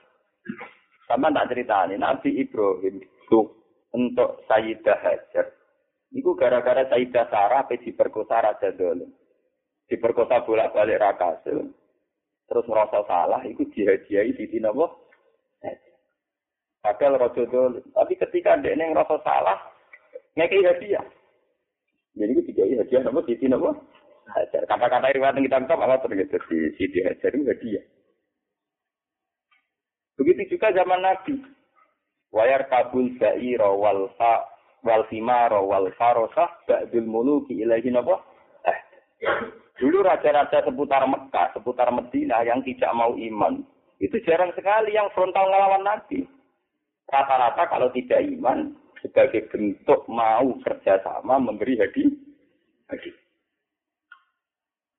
Sama 1.08 1.32
tak 1.32 1.53
cerita 1.53 1.88
ini, 1.88 1.95
Nabi 1.95 2.41
Ibrahim 2.41 2.99
itu 2.99 3.39
untuk 3.95 4.43
Sayyidah 4.49 4.99
Hajar 4.99 5.47
Iku 6.12 6.39
gara-gara 6.39 6.88
Sayyidah 6.88 7.27
Sarah 7.27 7.67
pe 7.67 7.80
diperkosa 7.84 8.39
Raja 8.39 8.71
Dolim. 8.75 9.12
Diperkosa 9.91 10.43
bolak-balik 10.43 10.99
rakasil. 10.99 11.67
Terus 12.47 12.65
merasa 12.71 13.03
salah, 13.03 13.43
iku 13.43 13.67
dihadiahi 13.75 14.31
di 14.31 14.60
napa? 14.63 14.88
Padahal 16.88 17.19
Dolim. 17.36 17.83
Tapi 17.91 18.13
ketika 18.15 18.55
dia 18.63 18.71
yang 18.71 18.95
merasa 18.95 19.19
salah, 19.19 19.60
ngekei 20.39 20.63
hadiah. 20.63 21.03
Jadi 22.15 22.31
itu 22.31 22.41
tiga 22.53 22.63
hadiah 22.63 23.01
napa 23.03 23.19
di 23.27 23.47
napa? 23.51 23.75
Hajar. 24.27 24.63
Kata-kata 24.67 25.12
yang 25.12 25.43
kita 25.43 25.60
kitab 25.67 25.79
apa 25.83 26.03
terjadi 26.03 26.39
di 26.47 26.57
Siti 26.79 26.99
Hajar 27.03 27.31
itu 27.36 27.47
hadiah. 27.47 27.86
Begitu 30.15 30.55
juga 30.55 30.71
zaman 30.71 31.03
Nabi. 31.03 31.36
Wayar 32.31 32.67
kabul 32.67 33.15
sa'ira 33.19 33.71
wal 33.71 34.12
fa 34.19 34.43
wal 34.83 35.07
fimaro 35.07 35.63
wal 35.63 35.88
farosah 35.95 36.60
ba'dul 36.67 37.07
muluki 37.07 37.55
ilahi 37.60 37.88
napa? 37.91 38.19
Dulu 39.78 40.01
raja-raja 40.01 40.65
seputar 40.65 41.05
Mekah, 41.05 41.53
seputar 41.53 41.93
Medina 41.93 42.41
yang 42.41 42.65
tidak 42.65 42.89
mau 42.97 43.13
iman, 43.13 43.61
itu 44.01 44.17
jarang 44.25 44.49
sekali 44.57 44.93
yang 44.93 45.09
frontal 45.13 45.45
ngelawan 45.49 45.86
Nabi. 45.86 46.25
Rata-rata 47.09 47.69
kalau 47.69 47.89
tidak 47.93 48.25
iman, 48.25 48.73
sebagai 49.01 49.49
bentuk 49.53 50.05
mau 50.09 50.57
kerjasama 50.65 51.38
memberi 51.38 51.78
hadiah. 51.78 52.13
Hadi. 52.88 53.11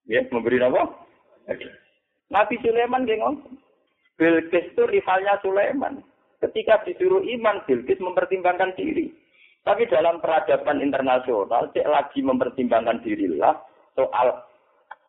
Ya, 0.08 0.24
memberi 0.28 0.60
apa? 0.60 0.82
Hadi. 1.50 1.66
Nabi 2.28 2.54
Sulaiman 2.60 3.08
gengong. 3.08 3.58
Bilqis 4.18 4.74
itu 4.74 4.82
rivalnya 4.88 5.38
Sulaiman. 5.40 6.02
Ketika 6.42 6.82
disuruh 6.84 7.22
iman, 7.38 7.62
Bilqis 7.66 8.02
mempertimbangkan 8.02 8.74
diri. 8.74 9.14
Tapi 9.62 9.84
dalam 9.90 10.18
peradaban 10.22 10.80
internasional, 10.80 11.70
cek 11.70 11.86
lagi 11.86 12.24
mempertimbangkan 12.24 13.04
dirilah 13.04 13.58
soal 13.92 14.47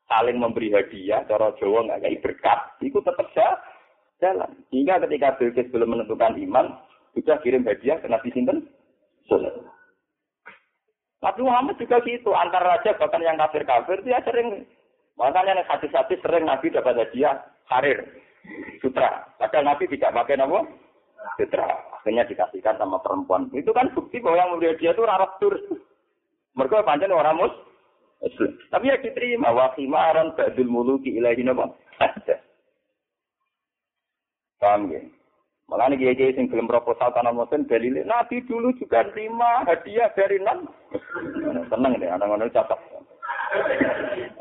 saling 0.09 0.41
memberi 0.41 0.73
hadiah, 0.73 1.21
cara 1.29 1.53
Jawa 1.61 1.85
nggak 1.85 2.01
kayak 2.01 2.21
berkat, 2.25 2.59
itu 2.81 2.97
tetap 3.05 3.29
jalan. 4.19 4.51
Sehingga 4.73 4.99
ketika 5.05 5.37
Bilqis 5.37 5.69
belum 5.69 5.95
menentukan 5.95 6.35
iman, 6.49 6.81
sudah 7.13 7.37
kirim 7.45 7.63
hadiah 7.63 8.01
ke 8.01 8.09
Nabi 8.09 8.33
Sinten. 8.33 8.65
Nabi 11.19 11.41
Muhammad 11.43 11.77
juga 11.77 12.01
gitu, 12.01 12.33
antar 12.33 12.63
raja 12.63 12.95
bahkan 12.97 13.21
yang 13.21 13.37
kafir-kafir 13.37 14.01
dia 14.07 14.23
sering 14.25 14.65
makanya 15.19 15.61
hati-hati 15.67 16.15
sering 16.23 16.47
Nabi 16.47 16.71
dapat 16.71 16.95
hadiah 16.95 17.43
karir 17.67 18.07
sutra. 18.79 19.27
Padahal 19.35 19.67
Nabi 19.67 19.85
tidak 19.91 20.15
pakai 20.15 20.39
nama 20.39 20.63
sutra. 21.35 21.67
Akhirnya 21.99 22.23
dikasihkan 22.23 22.79
sama 22.79 23.03
perempuan. 23.03 23.51
Itu 23.51 23.75
kan 23.75 23.91
bukti 23.91 24.23
bahwa 24.23 24.39
yang 24.39 24.49
memberi 24.55 24.79
dia 24.79 24.95
itu 24.95 25.03
rarat 25.03 25.35
tur. 25.43 25.55
Mereka 26.55 26.87
panjang 26.87 27.11
orang 27.11 27.35
mus. 27.35 27.53
Tapi 28.19 28.91
ya 28.91 28.99
diterima. 28.99 29.55
Wa 29.55 29.71
khimaran 29.75 30.35
ba'dul 30.35 30.67
muluki 30.67 31.15
ilahi 31.15 31.43
nama. 31.43 31.71
Paham 34.59 34.91
ya? 34.91 34.99
Malah 35.69 35.93
nih 35.93 36.17
kiai 36.17 36.33
sing 36.33 36.49
belum 36.49 36.65
proposal 36.65 37.13
tanah 37.13 37.29
mesin 37.29 37.69
dalil 37.69 38.01
Nabi 38.01 38.41
dulu 38.49 38.73
juga 38.81 39.05
terima 39.13 39.61
hadiah 39.69 40.09
dari 40.17 40.41
non. 40.41 40.65
Seneng 41.69 42.01
deh, 42.01 42.09
anak-anak 42.09 42.49
catat. 42.49 42.79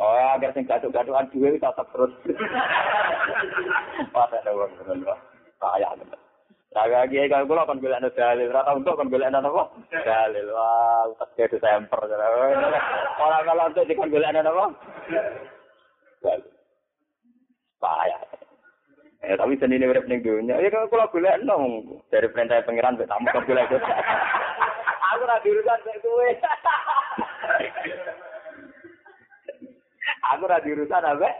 Oh, 0.00 0.16
agar 0.16 0.56
sing 0.56 0.64
gaduh-gaduhan 0.64 1.28
duwe 1.28 1.60
catat 1.60 1.84
terus. 1.92 2.12
Wah, 4.16 4.24
ada 4.24 4.50
wong. 4.56 4.72
Kaya 5.60 5.88
tenan. 6.00 6.27
Saya 6.78 7.10
kiai 7.10 7.26
kalau 7.26 7.50
kula 7.50 7.66
kon 7.66 7.82
golek 7.82 8.06
dalil, 8.14 8.54
ora 8.54 8.62
tau 8.62 8.94
kon 8.94 9.10
golek 9.10 9.34
apa? 9.34 9.66
Dalil. 9.90 10.46
Wah, 10.54 11.10
utek 11.10 11.50
ke 11.50 11.58
Desember. 11.58 11.98
Ora 13.18 13.42
kalau 13.42 13.66
untuk 13.66 13.82
dikon 13.90 14.14
golek 14.14 14.30
apa? 14.30 14.70
Dalil. 16.22 16.46
Kaya. 17.82 18.18
Eh, 19.26 19.34
tapi 19.34 19.58
seni 19.58 19.82
ini 19.82 19.90
urip 19.90 20.06
ning 20.06 20.22
dunia. 20.22 20.62
Ya 20.62 20.70
kalau 20.70 20.86
kula 20.86 21.10
golek 21.10 21.42
nang 21.42 21.82
dari 22.14 22.30
perintah 22.30 22.62
pangeran 22.62 22.94
mbek 22.94 23.10
tamu 23.10 23.26
kok 23.26 23.42
golek. 23.50 23.74
Aku 23.74 25.22
ora 25.26 25.42
diurusan 25.42 25.82
mek 25.82 25.98
kowe. 25.98 26.28
Aku 30.30 30.46
ora 30.46 30.62
diurusan 30.62 31.02
apa? 31.02 31.30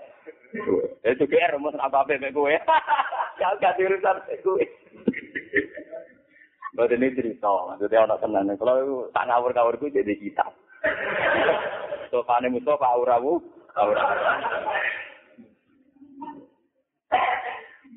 Ya 1.06 1.14
juga 1.14 1.38
er 1.38 1.54
rumus 1.54 1.78
apa-apa 1.78 2.18
mek 2.18 2.34
kowe. 2.34 2.50
Ya 3.38 3.54
gak 3.62 3.78
diurusan 3.78 4.18
mek. 4.26 4.42
Mbak 6.78 6.94
ini 6.94 7.10
cerita, 7.10 7.50
maksudnya 7.66 8.06
orang 8.06 8.22
tenang. 8.22 8.54
Kalau 8.54 9.10
tak 9.10 9.26
ngawur-ngawur 9.26 9.74
itu 9.82 9.98
jadi 9.98 10.14
kita. 10.14 10.46
Sopane 12.14 12.54
pak 12.54 12.78
auramu, 12.94 13.42
aura. 13.74 14.06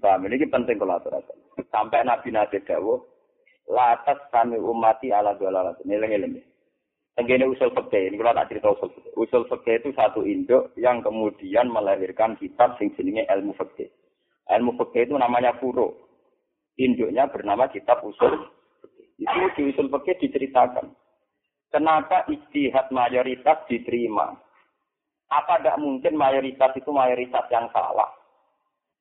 Paham, 0.01 0.25
ini 0.25 0.49
penting 0.49 0.81
kalau 0.81 0.97
aturakan. 0.97 1.37
Sampai 1.69 2.01
Nabi 2.01 2.33
Nabi 2.33 2.57
Dawo, 2.65 3.05
latas 3.69 4.17
kami 4.33 4.57
umati 4.57 5.13
ala 5.13 5.37
dua 5.37 5.77
Ini 5.85 6.01
lengi-lengi. 6.01 6.41
Tenggine 7.13 7.45
usul 7.53 7.69
fakih, 7.77 8.09
ini 8.09 8.17
kalau 8.17 8.33
tak 8.33 8.49
cerita 8.49 8.73
usul 8.73 8.89
fakih. 8.97 9.13
Usul 9.13 9.43
fakih 9.45 9.77
itu 9.77 9.93
satu 9.93 10.25
induk 10.25 10.73
yang 10.73 11.05
kemudian 11.05 11.69
melahirkan 11.69 12.33
kitab 12.41 12.81
sing 12.81 12.89
jenenge 12.97 13.29
ilmu 13.29 13.53
fakih. 13.53 13.93
Ilmu 14.49 14.73
fakih 14.73 15.05
itu 15.05 15.13
namanya 15.21 15.53
furo. 15.61 16.01
Induknya 16.81 17.29
bernama 17.29 17.69
kitab 17.69 18.01
usul 18.01 18.49
itu 19.21 19.47
di 19.53 19.61
usul 19.69 19.87
diceritakan. 19.93 20.89
Kenapa 21.69 22.25
istihad 22.27 22.89
mayoritas 22.89 23.63
diterima? 23.69 24.33
Apa 25.31 25.61
tidak 25.61 25.79
mungkin 25.79 26.19
mayoritas 26.19 26.75
itu 26.75 26.91
mayoritas 26.91 27.47
yang 27.47 27.71
salah? 27.71 28.11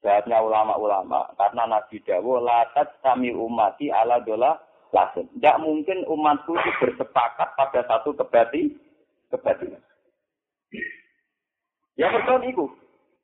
Jawabnya 0.00 0.38
ulama-ulama, 0.40 1.28
karena 1.36 1.76
Nabi 1.76 2.00
Dawo, 2.06 2.40
latat 2.40 3.02
kami 3.04 3.36
umati 3.36 3.92
ala 3.92 4.22
dola 4.22 4.56
lasin. 4.94 5.28
Tidak 5.36 5.60
mungkin 5.60 6.08
umatku 6.08 6.56
itu 6.56 6.70
bersepakat 6.80 7.52
pada 7.58 7.80
satu 7.84 8.16
kebati, 8.16 8.80
kebatilan. 9.28 9.82
Ya 11.98 12.08
betul 12.14 12.40
itu. 12.48 12.64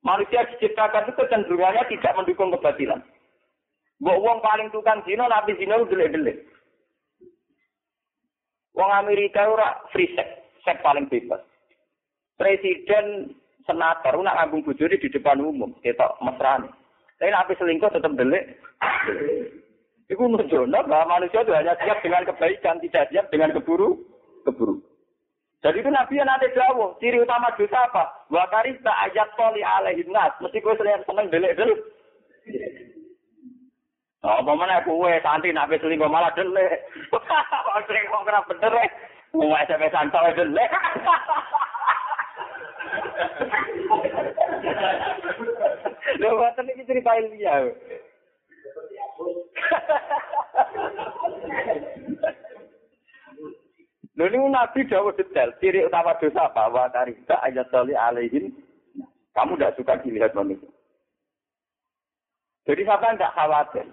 Manusia 0.04 0.44
diciptakan 0.52 1.08
itu 1.08 1.16
kecenderungannya 1.16 1.82
tidak 1.96 2.12
mendukung 2.18 2.52
kebatilan. 2.52 3.00
Mbok 3.96 4.20
wong 4.20 4.38
paling 4.44 4.68
tukang 4.68 5.00
zina, 5.08 5.24
nabi 5.24 5.56
zina 5.56 5.80
itu 5.80 5.88
delik-delik. 5.88 6.44
Wong 8.76 8.90
Amerika 8.92 9.48
ora 9.48 9.80
free 9.90 10.12
sex, 10.12 10.28
sex 10.62 10.76
paling 10.84 11.08
bebas. 11.08 11.40
Presiden 12.36 13.32
senator 13.64 14.20
nak 14.20 14.36
ngambung 14.36 14.68
bojone 14.68 15.00
di 15.00 15.08
depan 15.08 15.40
umum, 15.40 15.72
ketok 15.80 16.20
mesrane. 16.20 16.68
Tapi 17.16 17.32
nabi 17.32 17.56
selingkuh 17.56 17.88
tetap 17.88 18.12
delik. 18.12 18.44
Iku 20.06 20.22
nunjukno 20.28 20.86
bahwa 20.86 21.18
manusia 21.18 21.42
itu 21.42 21.50
hanya 21.50 21.74
siap 21.82 21.98
dengan 22.04 22.28
kebaikan, 22.28 22.78
tidak 22.78 23.08
siap 23.10 23.26
dengan 23.32 23.56
keburu, 23.56 23.98
keburu. 24.46 24.78
Jadi 25.64 25.82
itu 25.82 25.90
Nabi 25.90 26.20
yang 26.20 26.30
nanti 26.30 26.46
jauh. 26.54 26.94
Ciri 27.02 27.18
utama 27.18 27.50
dosa 27.58 27.90
apa? 27.90 28.04
Wa 28.30 28.46
karista 28.54 28.92
ayat 29.02 29.34
toli 29.34 29.66
alaihin 29.66 30.06
nas. 30.14 30.30
Mesti 30.38 30.62
gue 30.62 30.78
selain 30.78 31.02
seneng 31.02 31.26
delik-delik. 31.26 31.74
Oh, 31.74 32.95
apa 34.26 34.52
mana 34.52 34.82
kue 34.82 35.12
santi 35.22 35.54
nabi 35.54 35.78
selingkuh 35.78 36.10
malah 36.10 36.34
delik. 36.34 36.82
Sering 37.86 38.04
kok 38.10 38.26
ora 38.26 38.40
bener 38.50 38.74
e. 38.82 38.86
Wong 39.36 39.54
SMP 39.66 39.86
santai 39.94 40.34
delik. 40.34 40.70
Lho, 46.16 46.28
boten 46.38 46.70
iki 46.72 46.88
cerita 46.88 47.12
ilmiah. 47.18 47.68
Lho 54.16 54.24
ini 54.32 54.48
Nabi 54.48 54.88
jauh 54.88 55.12
detail. 55.12 55.52
Ciri 55.60 55.84
utama 55.84 56.16
dosa 56.16 56.48
apa? 56.48 56.72
Wa 56.72 56.88
ayat 56.88 57.68
tali 57.68 57.92
alaihin. 57.92 58.54
Kamu 59.36 59.60
tidak 59.60 59.76
suka 59.76 60.00
dilihat 60.00 60.32
manusia. 60.32 60.64
Jadi 62.64 62.82
siapa 62.88 63.12
tidak 63.12 63.36
khawatir. 63.36 63.86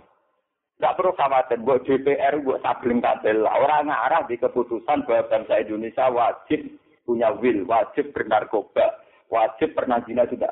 Tidak 0.84 1.00
perlu 1.00 1.16
khawatir. 1.16 1.64
Buat 1.64 1.88
DPR, 1.88 2.44
buat 2.44 2.60
sabling 2.60 3.00
kabel. 3.00 3.48
Orang 3.48 3.88
ngarah 3.88 4.28
di 4.28 4.36
keputusan 4.36 5.08
bahwa 5.08 5.32
bangsa 5.32 5.64
Indonesia 5.64 6.12
wajib 6.12 6.60
punya 7.08 7.32
will. 7.40 7.64
Wajib 7.64 8.12
bernarkoba. 8.12 9.00
Wajib 9.32 9.80
pernah 9.80 10.04
zina 10.04 10.28
juga. 10.28 10.52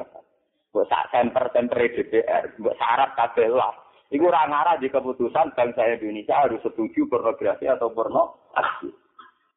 Buat 0.72 0.88
sak 0.88 1.12
semper-semper 1.12 1.84
DPR. 1.84 2.48
Buat 2.64 2.80
syarat 2.80 3.12
kabel 3.20 3.60
lah. 3.60 3.76
Iku 4.08 4.32
orang 4.32 4.56
ngarah 4.56 4.80
di 4.80 4.88
keputusan 4.88 5.52
bangsa 5.52 6.00
Indonesia 6.00 6.48
harus 6.48 6.64
setuju 6.64 7.12
pornografi 7.12 7.68
atau 7.68 7.92
pornografi. 7.92 8.88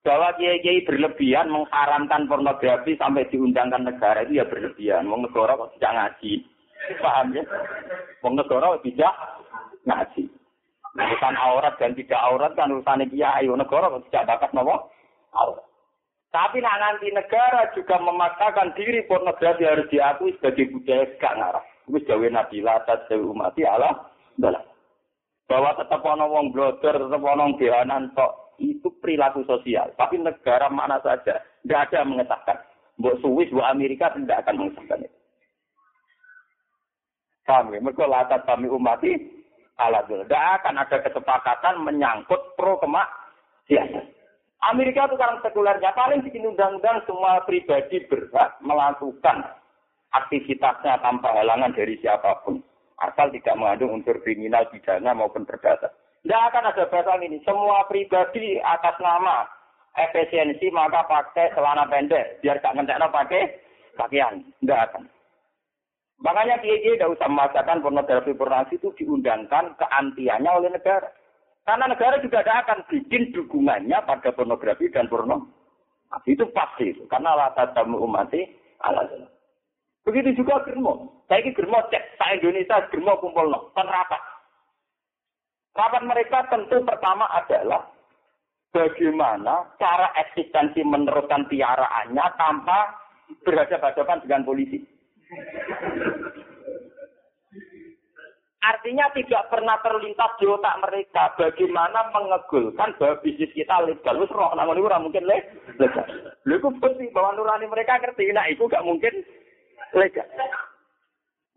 Bahwa 0.03 0.35
kiai-kiai 0.35 0.83
berlebihan 0.83 1.55
mengharamkan 1.55 2.27
pornografi 2.27 2.99
sampai 2.99 3.31
diundangkan 3.31 3.95
negara 3.95 4.27
itu 4.27 4.43
ya 4.43 4.45
berlebihan. 4.51 5.07
Mau 5.07 5.23
negara 5.23 5.55
kok 5.55 5.71
tidak 5.79 5.95
ngaji. 5.95 6.43
Paham 6.99 7.31
ya? 7.31 7.47
Mau 8.27 8.35
negara 8.35 8.75
tidak 8.83 9.15
ngaji. 9.87 10.43
Urusan 10.95 11.35
aurat 11.35 11.75
dan 11.83 11.99
tidak 11.99 12.23
aurat 12.23 12.55
kan 12.55 12.71
urusan 12.71 13.03
kiai. 13.11 13.51
Negara 13.51 13.91
kok 13.91 14.07
tidak 14.11 14.31
bakat 14.31 14.51
nopo 14.55 14.95
aurat. 15.35 15.67
Tapi 16.35 16.59
nak 16.59 16.79
nanti 16.83 17.15
negara 17.15 17.71
juga 17.79 17.95
memaksakan 18.03 18.75
diri 18.75 19.07
pornografi 19.07 19.63
harus 19.63 19.87
diakui 19.87 20.35
sebagai 20.35 20.67
budaya 20.75 21.07
gak 21.23 21.39
ngarah. 21.39 21.65
Jauh 21.87 22.27
Nabi 22.27 22.59
Latat, 22.59 23.07
umat 23.15 23.55
Allah 23.63 24.11
Dalam. 24.35 24.65
Bahwa 25.47 25.71
tetap 25.79 26.03
ono 26.03 26.27
wong 26.27 26.51
blogger, 26.51 26.97
tetap 26.99 27.23
ono 27.23 27.55
behanan 27.55 28.11
tok 28.19 28.59
itu 28.59 28.91
perilaku 28.99 29.47
sosial. 29.47 29.95
Tapi 29.95 30.19
negara 30.19 30.67
mana 30.73 30.99
saja 31.07 31.39
tidak 31.63 31.81
ada 31.91 32.03
yang 32.03 32.17
mengesahkan. 32.17 32.59
Mbok 32.99 33.19
Swiss, 33.23 33.53
mbok 33.55 33.71
Amerika 33.71 34.11
tidak 34.15 34.43
akan 34.43 34.57
mengesahkan 34.59 35.07
itu. 35.07 35.19
Kami, 37.45 37.77
ya? 37.77 37.85
mereka 37.85 38.09
latar 38.09 38.41
kami 38.49 38.73
umati 38.73 39.13
ala 39.79 40.07
Tidak 40.07 40.45
akan 40.61 40.75
ada 40.79 40.97
kesepakatan 41.03 41.83
menyangkut 41.83 42.55
pro 42.55 42.79
kemak 42.79 43.09
siasa. 43.67 44.01
Amerika 44.65 45.05
itu 45.05 45.21
sekarang 45.21 45.45
sekulernya 45.45 45.93
paling 45.93 46.25
bikin 46.25 46.49
undang-undang 46.49 47.05
semua 47.05 47.45
pribadi 47.45 48.01
berhak 48.09 48.57
melakukan 48.65 49.45
aktivitasnya 50.15 51.05
tanpa 51.05 51.37
halangan 51.37 51.77
dari 51.77 52.01
siapa 52.01 52.41
pun 52.47 52.65
asal 53.03 53.29
tidak 53.35 53.59
mengandung 53.59 54.01
unsur 54.01 54.17
kriminal 54.25 54.65
pidana 54.73 55.13
maupun 55.13 55.45
perdata. 55.45 55.93
Tidak 56.25 56.43
akan 56.49 56.71
ada 56.73 56.89
bahasa 56.89 57.21
ini. 57.21 57.37
Semua 57.45 57.85
pribadi 57.85 58.57
atas 58.65 58.97
nama 59.03 59.45
efisiensi 60.01 60.73
maka 60.73 61.05
pakai 61.05 61.53
celana 61.53 61.85
pendek 61.85 62.41
biar 62.41 62.57
gak 62.65 62.73
ngentekno 62.73 63.13
pakai 63.13 63.61
pakaian. 64.01 64.41
Tidak 64.65 64.81
akan. 64.89 65.05
Makanya 66.25 66.57
kiai 66.65 66.81
tidak 66.81 67.21
usah 67.21 67.29
memaksakan 67.29 67.85
pornografi 67.85 68.33
pornografi 68.33 68.81
itu 68.81 68.89
diundangkan 68.97 69.77
keantiannya 69.77 70.51
oleh 70.51 70.73
negara. 70.73 71.13
Karena 71.69 71.85
negara 71.85 72.17
juga 72.25 72.41
tidak 72.41 72.61
akan 72.65 72.79
bikin 72.89 73.23
dukungannya 73.37 73.99
pada 74.09 74.33
pornografi 74.33 74.89
dan 74.89 75.13
porno. 75.13 75.45
Itu 76.25 76.49
pasti. 76.57 76.97
Karena 77.13 77.37
latar 77.37 77.77
tamu 77.77 78.01
umati 78.01 78.41
ala 78.81 79.05
Begitu 80.05 80.45
juga 80.45 80.61
germo. 80.65 81.25
Saya 81.29 81.41
ini 81.41 81.57
germo 81.57 81.81
cek, 81.89 82.21
saya 82.21 82.37
Indonesia 82.37 82.85
germo 82.93 83.17
kumpul 83.25 83.49
no, 83.49 83.73
kan 83.73 83.89
rapat. 83.89 84.21
Rapat 85.73 86.03
mereka 86.05 86.45
tentu 86.53 86.85
pertama 86.85 87.25
adalah 87.33 87.89
bagaimana 88.77 89.65
cara 89.81 90.13
eksistensi 90.21 90.85
meneruskan 90.85 91.49
piaraannya 91.49 92.27
tanpa 92.37 92.93
berhadapan-hadapan 93.49 94.21
dengan 94.29 94.45
polisi. 94.45 94.94
Artinya 98.65 99.13
tidak 99.13 99.53
pernah 99.53 99.77
terlintas 99.85 100.33
di 100.41 100.49
otak 100.49 100.81
mereka 100.81 101.37
bagaimana 101.37 102.09
mengegulkan 102.17 102.97
bahwa 102.97 103.21
bisnis 103.21 103.53
kita 103.53 103.85
legal. 103.85 104.17
Terus 104.17 104.33
roh 104.33 104.57
namun 104.57 104.81
itu 104.81 104.89
mungkin 104.89 105.25
legal. 105.29 106.07
Lu 106.49 106.57
itu 106.57 106.69
pasti 106.81 107.05
bahwa 107.13 107.37
nurani 107.37 107.69
mereka 107.69 108.01
ngerti. 108.01 108.33
Nah 108.33 108.49
itu 108.49 108.65
gak 108.65 108.85
mungkin 108.89 109.21
legal. 109.93 110.25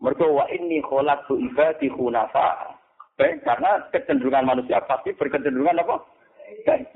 Mereka 0.04 0.24
wa 0.28 0.44
ini 0.52 0.84
kholat 0.84 1.24
tu 1.24 1.40
ibadi 1.40 1.88
hunafa. 1.88 2.76
Baik, 3.18 3.42
karena 3.42 3.82
kecenderungan 3.90 4.46
manusia 4.46 4.78
pasti 4.86 5.10
berkecenderungan 5.10 5.82
apa? 5.82 6.06
Baik. 6.62 6.86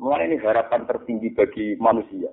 Mulai 0.00 0.32
ini 0.32 0.40
harapan 0.40 0.88
tertinggi 0.88 1.36
bagi 1.36 1.76
manusia. 1.76 2.32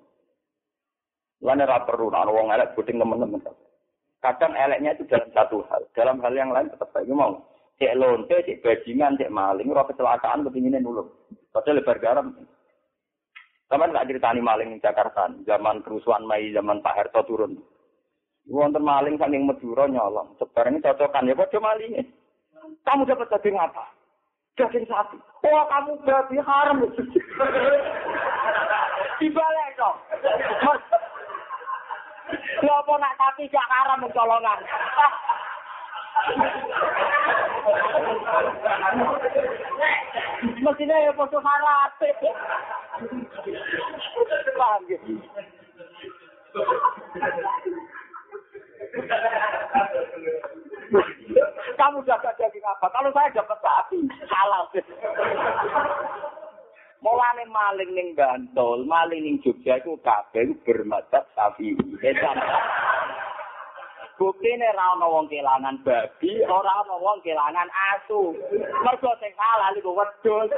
Lain 1.38 1.62
ora 1.62 1.86
perlu 1.86 2.10
nah 2.10 2.26
wong 2.26 2.50
elek 2.50 2.74
puting 2.74 2.98
teman-teman. 2.98 3.38
Kadang 4.18 4.58
eleknya 4.58 4.98
itu 4.98 5.06
dalam 5.06 5.30
satu 5.30 5.62
hal, 5.70 5.86
dalam 5.94 6.18
hal 6.26 6.34
yang 6.34 6.50
lain 6.50 6.74
tetap 6.74 6.90
saya 6.90 7.14
mau. 7.14 7.38
Cek 7.78 7.94
lonte, 7.94 8.42
cek 8.42 8.66
bajingan, 8.66 9.22
cek 9.22 9.30
maling, 9.30 9.70
ora 9.70 9.86
kecelakaan 9.86 10.42
kepinginnya 10.50 10.82
nulung. 10.82 11.14
Padahal 11.54 11.78
lebar 11.78 11.98
garam. 12.02 12.34
Kapan 13.70 13.94
nggak 13.94 14.08
ceritani 14.10 14.42
maling 14.42 14.70
di 14.74 14.82
Jakarta, 14.82 15.30
zaman 15.46 15.86
kerusuhan 15.86 16.26
Mei, 16.26 16.50
zaman 16.56 16.82
Pak 16.82 16.98
Harto 16.98 17.22
turun. 17.30 17.62
Wonten 18.50 18.82
maling 18.82 19.20
saking 19.20 19.46
Madura 19.46 19.86
nyolong. 19.86 20.34
Ini 20.40 20.82
cocokan 20.82 21.30
ya, 21.30 21.36
kok 21.36 21.54
maling 21.60 22.00
Kamu 22.88 23.04
dapat 23.06 23.28
daging 23.28 23.60
apa? 23.60 23.84
Daging 24.58 24.90
sapi. 24.90 25.22
Oh, 25.46 25.64
kamu 25.70 26.02
berarti 26.02 26.42
haram. 26.42 26.82
Dibalik 29.22 29.70
dong. 29.78 29.98
Siapa 32.60 32.94
nak 33.00 33.16
sapi 33.16 33.48
gak 33.48 33.70
haram 33.72 34.04
mencolongan. 34.04 34.60
Mestinya 40.60 40.98
ya 41.00 41.12
poso 41.16 41.40
haram. 41.40 41.90
Paham 44.58 44.82
gitu. 44.92 45.12
Kamu 51.78 52.02
dapat 52.04 52.34
daging 52.42 52.66
apa? 52.66 52.88
Kalau 52.90 53.10
saya 53.14 53.30
dapat 53.38 53.58
sapi, 53.62 54.00
halal. 54.28 54.66
Mulane 56.98 57.46
maling 57.46 57.92
ning 57.94 58.10
Bantul, 58.18 58.82
maling 58.90 59.22
ning 59.22 59.36
Jogja 59.46 59.78
iku 59.78 60.02
kabeh 60.02 60.58
bermadzhab 60.66 61.30
Syafi'i. 61.38 61.78
Buktine 64.18 64.74
ra 64.74 64.98
ana 64.98 65.06
wong 65.06 65.30
kelangan 65.30 65.78
babi, 65.86 66.42
ora 66.42 66.82
ana 66.82 66.98
wong 66.98 67.22
kelangan 67.22 67.70
asu. 67.94 68.34
Mergo 68.82 69.14
sing 69.22 69.30
halal 69.38 69.78
iku 69.78 69.94
wedhus. 69.94 70.50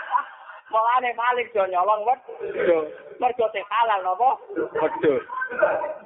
Mulane 0.72 1.10
maling 1.16 1.48
do 1.48 1.64
nyolong 1.64 2.04
wedhus. 2.04 2.92
Mergo 3.16 3.48
sing 3.56 3.64
halal 3.72 4.04
napa? 4.04 4.36
Wedhus. 4.84 5.24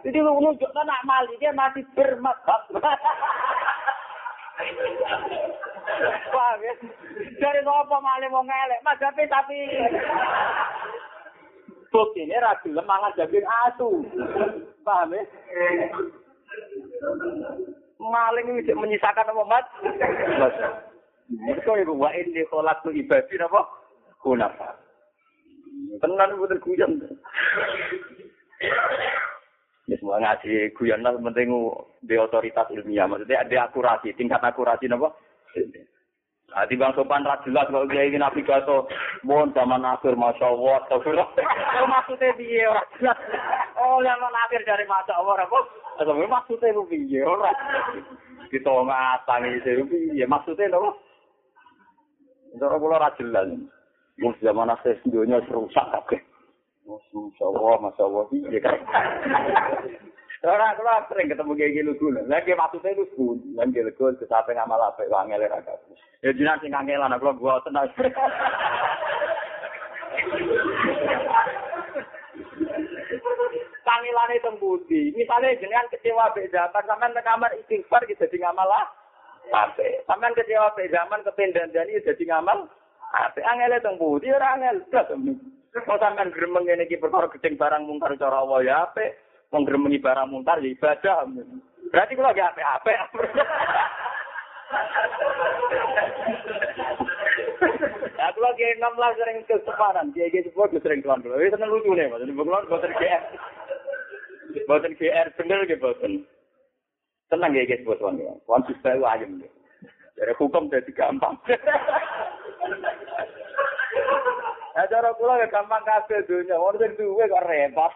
Jadi 0.06 0.18
lu 0.22 0.38
nunjukno 0.38 0.82
nak 0.86 1.02
maling 1.02 1.34
dia 1.42 1.50
masih 1.50 1.82
bermadzhab. 1.98 2.62
Paham 6.30 6.62
Dari 7.14 7.60
ngopo 7.62 7.96
malah 7.98 8.28
mau 8.30 8.42
ngelek, 8.46 8.82
mas 8.82 8.98
tapi 8.98 9.26
tapi. 9.26 9.58
Bukti 11.94 12.26
ini 12.26 12.34
ragu 12.42 12.74
lemah 12.74 13.14
jamin 13.14 13.46
asu, 13.70 14.02
paham 14.82 15.14
ya? 15.14 15.22
Maling 18.02 18.46
ini 18.50 18.74
menyisakan 18.74 19.30
apa 19.30 19.42
mas? 19.46 19.66
Mas, 20.42 20.54
mereka 21.30 21.78
ibu 21.78 21.94
wa 21.94 22.10
ini 22.10 22.42
kolak 22.50 22.82
tuh 22.82 22.90
ibadin 22.90 23.46
apa? 23.46 23.62
Kunapa? 24.18 24.74
Tenang, 26.02 26.34
betul 26.34 26.58
kuyang. 26.66 26.98
Ya 29.84 30.00
semua 30.00 30.16
ngaji 30.16 30.72
guyon 30.72 31.04
lah 31.04 31.12
penting 31.12 31.52
di 32.00 32.16
otoritas 32.16 32.72
ilmiah. 32.72 33.04
Maksudnya 33.04 33.44
ada 33.44 33.68
akurasi, 33.68 34.16
tingkat 34.16 34.40
akurasi 34.40 34.88
nopo. 34.88 35.12
Nah, 36.54 36.64
di 36.70 36.78
bang 36.78 36.94
sopan 36.94 37.26
rak 37.26 37.42
jelas 37.42 37.66
kalau 37.66 37.82
dia 37.90 38.06
ingin 38.06 38.22
navigator, 38.22 38.86
mohon 39.26 39.50
zaman 39.58 39.82
akhir 39.82 40.14
masya 40.14 40.54
Allah, 40.54 40.86
oh, 40.86 41.88
maksudnya 41.90 42.30
dia 42.38 42.70
orang 42.70 42.88
jelas. 42.94 43.18
Oh, 43.74 43.98
zaman 43.98 44.34
akhir 44.46 44.62
dari 44.62 44.86
masya 44.86 45.18
Allah, 45.18 45.34
apa? 45.42 45.58
Atau 45.98 46.14
maksudnya 46.14 46.70
itu 46.70 47.10
dia 47.10 47.26
orang. 47.26 47.58
Kita 48.54 48.70
ngatang 48.70 49.42
itu 49.50 49.82
ya 50.14 50.30
maksudnya? 50.30 50.70
Itu 52.54 52.62
orang 52.62 52.78
pulau 52.78 53.02
rak 53.02 53.18
jelas. 53.18 53.50
Mau 54.22 54.30
zaman 54.38 54.70
akhir 54.70 55.02
dunia 55.10 55.42
rusak 55.50 55.90
kabeh. 55.90 56.22
Masya 56.84 57.44
Allah, 57.48 57.74
Masya 57.80 58.02
Allah. 58.04 58.24
Iya 58.32 58.60
kan? 58.60 58.76
Orang 60.44 60.76
kalau 60.76 61.00
sering 61.08 61.32
ketemu 61.32 61.56
kayak 61.56 61.72
gitu 61.72 61.92
dulu. 61.96 62.20
Lagi 62.28 62.52
maksudnya 62.52 62.92
pun. 63.16 63.40
Lagi 63.56 63.80
lego, 63.80 64.12
kesape 64.20 64.52
ngamal 64.52 64.76
apa, 64.76 65.08
wangel 65.08 65.40
ya 65.40 65.48
raga. 65.48 65.72
Ya 66.20 66.36
jinak 66.36 66.60
sing 66.60 66.68
ngangelan, 66.68 67.16
aku 67.16 67.32
gua 67.40 67.64
tenang. 67.64 67.88
Kangelan 73.84 74.36
itu 74.36 74.50
budi. 74.60 75.02
Misalnya 75.16 75.56
jenengan 75.56 75.88
kecewa 75.88 76.36
beda, 76.36 76.68
pas 76.76 76.84
sampean 76.84 77.16
kamar 77.24 77.56
istighfar 77.64 78.04
gitu 78.04 78.28
jadi 78.28 78.44
ngamal 78.44 78.68
lah. 78.68 78.84
Ape. 79.48 80.04
Sampean 80.04 80.36
kecewa 80.36 80.76
beda, 80.76 81.08
zaman 81.08 81.24
kependan 81.24 81.72
jadi 81.72 82.04
jadi 82.04 82.24
ngamal. 82.28 82.68
Ape. 83.16 83.40
Angel 83.40 83.80
itu 83.80 83.92
budi, 83.96 84.28
orang 84.28 84.60
angel. 84.60 84.76
Mau 85.74 85.98
sampean 85.98 86.30
gremeng 86.30 86.62
ngene 86.62 86.86
iki 86.86 87.02
perkara 87.02 87.26
gedeng 87.34 87.58
barang 87.58 87.82
mungkar 87.82 88.14
cara 88.14 88.46
Allah 88.46 88.62
ya 88.62 88.74
apik. 88.86 89.18
Wong 89.50 89.66
gremengi 89.66 89.98
barang 89.98 90.30
mungkar 90.30 90.62
ya 90.62 90.70
ibadah. 90.70 91.26
Berarti 91.90 92.14
kula 92.14 92.30
gak 92.30 92.54
apik-apik. 92.54 92.98
Kula 98.34 98.50
ki 98.58 98.66
enam 98.78 98.94
lah 98.98 99.14
sering 99.14 99.46
keseparan, 99.46 100.10
dia 100.10 100.26
iki 100.26 100.42
sebut 100.46 100.74
sering 100.78 101.02
kelan 101.02 101.22
kula. 101.22 101.38
Wis 101.38 101.54
seneng 101.54 101.70
lucu 101.70 101.90
nih, 101.94 102.06
Mas. 102.06 102.22
Kula 102.22 102.66
boten 102.70 102.94
GR. 102.94 103.22
Boten 104.70 104.94
GR 104.94 105.28
bener 105.38 105.66
ge 105.66 105.78
boten. 105.78 106.22
Tenang 107.30 107.50
ya 107.54 107.66
bos 107.82 107.98
wan 107.98 108.22
ya. 108.22 108.30
Wan 108.46 108.62
bisa 108.62 108.94
ayam. 108.94 109.42
Dari 110.14 110.34
hukum 110.38 110.70
jadi 110.70 110.90
gampang. 110.94 111.34
Cara 114.90 115.10
kula 115.14 115.42
ya 115.42 115.46
gampang 115.50 115.84
kabeh 115.86 116.26
dunya. 116.26 116.58
Wong 116.58 116.76
sing 116.78 116.92
duwe 116.98 117.30
kok 117.30 117.46
repot. 117.46 117.92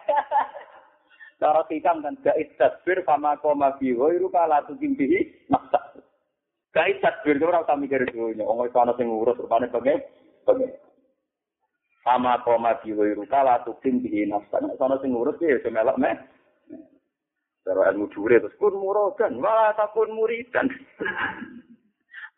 Cara 1.41 1.63
hikam 1.71 2.03
kan 2.03 2.15
gait 2.23 2.51
tasbir 2.59 3.03
fama 3.07 3.39
koma 3.39 3.75
bi 3.79 3.95
ghairu 3.95 4.27
kala 4.31 4.63
tukimbihi 4.67 5.47
maksa. 5.47 5.79
Gait 6.75 6.99
tasbir 6.99 7.39
ora 7.39 7.63
usah 7.63 7.79
mikir 7.79 8.03
dunya. 8.11 8.43
Wong 8.43 8.67
iso 8.67 8.77
ana 8.79 8.95
sing 8.95 9.07
ngurus 9.07 9.39
rupane 9.39 9.71
bagai 9.71 9.99
bagai. 10.43 10.71
Fama 12.03 12.43
koma 12.43 12.75
bi 12.83 12.91
ghairu 12.91 13.23
kala 13.27 13.63
tukimbihi 13.63 14.27
maksa. 14.27 14.59
Nek 14.59 14.79
ana 14.79 14.99
sing 14.99 15.15
ngurus 15.15 15.39
ya 15.39 15.59
iso 15.59 15.71
melok 15.71 15.99
meh. 15.99 16.15
Cara 17.63 17.91
ilmu 17.91 18.07
jure 18.15 18.39
terus 18.39 18.55
kun 18.57 18.71
muradan, 18.71 19.43
wah 19.43 19.75
takun 19.75 20.09
muridan. 20.15 20.71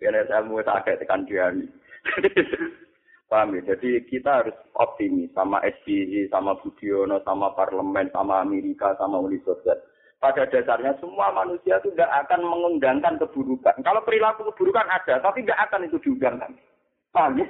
Biar 0.01 0.25
mau 0.49 0.57
tak 0.65 0.97
tekan 0.97 1.29
dia 1.29 1.53
Paham 3.31 3.55
ya? 3.55 3.63
Jadi 3.71 4.03
kita 4.11 4.43
harus 4.43 4.51
optimis 4.75 5.31
sama 5.31 5.63
SBY, 5.63 6.27
sama 6.27 6.59
Budiono, 6.59 7.23
sama 7.23 7.55
parlemen, 7.55 8.11
sama 8.11 8.43
Amerika, 8.43 8.91
sama 8.99 9.23
Uni 9.23 9.39
Soviet. 9.47 9.79
Pada 10.19 10.43
dasarnya 10.51 10.99
semua 10.99 11.31
manusia 11.31 11.79
itu 11.79 11.95
tidak 11.95 12.11
akan 12.27 12.43
mengundangkan 12.43 13.15
keburukan. 13.23 13.73
Kalau 13.87 14.03
perilaku 14.03 14.51
keburukan 14.51 14.83
ada, 14.85 15.23
tapi 15.23 15.47
tidak 15.47 15.63
akan 15.71 15.87
itu 15.87 15.97
diundangkan. 16.03 16.51
Paham 17.15 17.39
ya? 17.39 17.47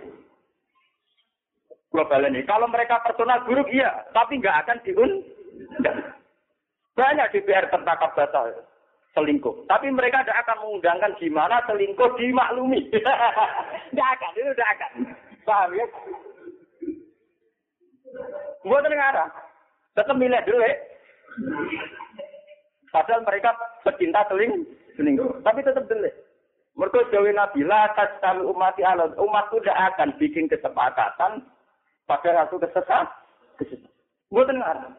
Global 1.89 2.29
ini. 2.29 2.45
Kalau 2.45 2.69
mereka 2.69 3.01
personal 3.01 3.41
buruk, 3.43 3.67
iya. 3.73 4.05
Tapi 4.13 4.37
nggak 4.37 4.59
akan 4.63 4.77
diundang. 4.85 5.99
Banyak 6.93 7.27
DPR 7.33 7.67
tertangkap 7.73 8.13
basah 8.13 8.53
selingkuh. 9.17 9.67
Tapi 9.67 9.91
mereka 9.91 10.23
tidak 10.23 10.45
akan 10.47 10.63
mengundangkan 10.63 11.11
gimana 11.19 11.59
selingkuh 11.67 12.15
dimaklumi. 12.15 12.87
Tidak 13.91 14.07
akan, 14.07 14.31
itu 14.39 14.51
tidak 14.55 14.71
akan. 14.79 14.91
Paham 15.45 15.73
ya? 15.73 15.85
Buat 18.65 18.85
negara. 18.85 19.25
Tetap 19.97 20.15
milih 20.15 20.41
dulu 20.47 20.61
ya. 20.61 20.75
Padahal 22.91 23.23
mereka 23.23 23.55
pecinta 23.87 24.27
seling 24.27 24.67
selingkuh, 24.99 25.39
tapi 25.47 25.63
tetap 25.63 25.87
delik. 25.87 26.11
Mereka 26.75 27.11
jauhi 27.11 27.31
Nabi, 27.35 27.63
la 27.67 27.91
kami 27.95 28.47
umat 28.47 28.75
Allah. 28.83 29.11
Umat 29.19 29.51
tidak 29.51 29.75
akan 29.95 30.15
bikin 30.19 30.47
kesepakatan 30.47 31.43
pada 32.07 32.29
satu 32.47 32.59
kesesat. 32.63 33.07
Bukan 34.31 34.59
ngarah. 34.59 34.91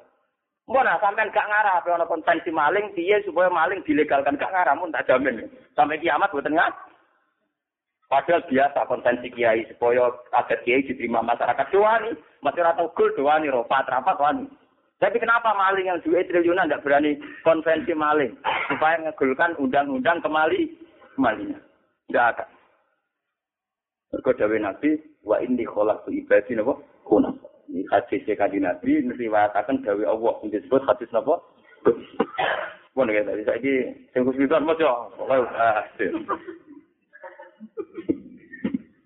Mana 0.69 0.95
sampean 1.03 1.33
gak 1.35 1.49
ngarah 1.49 1.83
apa 1.83 1.91
ana 1.91 2.07
konvensi 2.07 2.55
maling 2.55 2.95
piye 2.95 3.19
supaya 3.27 3.51
maling 3.51 3.83
dilegalkan 3.83 4.39
gak 4.39 4.53
ngarah 4.53 4.79
mun 4.79 4.95
tak 4.95 5.11
jamin. 5.11 5.49
Sampai 5.75 5.99
kiamat 5.99 6.31
buatan 6.31 6.55
ngarah. 6.55 6.77
Padahal 8.13 8.45
biasa 8.45 8.85
konvensi 8.93 9.33
kiai 9.33 9.65
supaya 9.73 10.13
agar 10.37 10.61
kiai 10.69 10.85
diterima 10.85 11.25
masyarakat 11.25 11.65
doani, 11.73 12.13
masyarakat 12.45 12.93
gul 12.93 13.09
doani, 13.17 13.49
ropat 13.49 13.89
rapat 13.89 14.21
wani. 14.21 14.45
Tapi 15.01 15.17
kenapa 15.17 15.57
maling 15.57 15.89
yang 15.89 15.97
duit 16.05 16.29
triliunan 16.29 16.69
tidak 16.69 16.85
berani 16.85 17.17
konvensi 17.41 17.97
maling 17.97 18.37
supaya 18.69 19.01
ngegulkan 19.01 19.57
undang-undang 19.57 20.21
kemali 20.21 20.77
kemalinya? 21.17 21.57
Tidak 22.13 22.27
akan. 22.37 22.49
Berkodawe 24.13 24.57
Nabi, 24.61 25.01
wa 25.25 25.41
inni 25.41 25.65
kholak 25.65 26.05
tu 26.05 26.13
ibadi 26.13 26.53
napa? 26.53 26.77
Kuna. 27.09 27.33
Ini 27.73 27.89
hadis 27.89 28.29
sekali 28.29 28.61
Nabi, 28.61 29.09
meriwayatakan 29.09 29.81
dawe 29.89 30.05
Allah. 30.05 30.37
Ini 30.45 30.61
disebut 30.61 30.85
hadis 30.85 31.09
napa? 31.17 31.41
Pun 32.93 33.09
ya 33.09 33.25
tadi 33.25 33.41
saya 33.49 34.21
khusus 34.21 34.45
itu 34.45 34.53
mas 34.61 34.77
ya. 34.77 34.93
Pokoknya, 35.17 35.81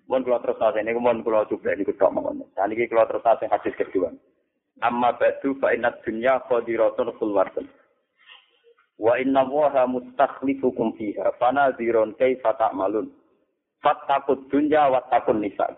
Mohon 0.07 0.23
kalau 0.23 0.39
terus 0.39 0.59
nasi 0.63 0.79
ini, 0.87 0.95
mohon 0.95 1.19
kalau 1.19 1.43
coba 1.51 1.75
ini 1.75 1.83
kedok 1.83 2.13
mohon. 2.15 2.47
Dan 2.55 2.71
ini 2.71 2.87
kalau 2.87 3.03
terus 3.11 3.27
nasi 3.27 3.45
hadis 3.51 3.75
kedua. 3.75 4.09
Amma 4.79 5.11
ba'du 5.19 5.59
fa 5.59 5.75
inna 5.75 5.91
dunya 5.99 6.39
qadiratun 6.47 7.11
khulwatun. 7.19 7.67
Wa 8.95 9.19
inna 9.19 9.43
waha 9.43 9.83
mustakhlifukum 9.83 10.95
fiha 10.95 11.35
fanadhirun 11.35 12.15
kaifa 12.15 12.55
ta'malun. 12.55 13.11
Fattaqud 13.83 14.47
dunya 14.47 14.87
wa 14.87 15.03
taqun 15.11 15.43
nisa. 15.43 15.75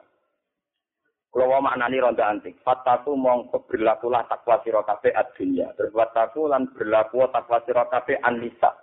Kula 1.33 1.45
wa 1.45 1.65
maknani 1.65 1.97
ronda 1.97 2.29
antik. 2.29 2.57
Fattaku 2.61 3.17
mongko 3.17 3.65
berlakulah 3.65 4.25
takwa 4.29 4.61
sira 4.61 4.81
kabeh 4.85 5.13
ad-dunya. 5.13 5.73
Terus 5.73 5.93
wattaku 5.93 6.49
lan 6.49 6.69
berlaku 6.73 7.25
takwa 7.33 7.61
sira 7.65 7.85
kabeh 7.89 8.17
an-nisa. 8.21 8.77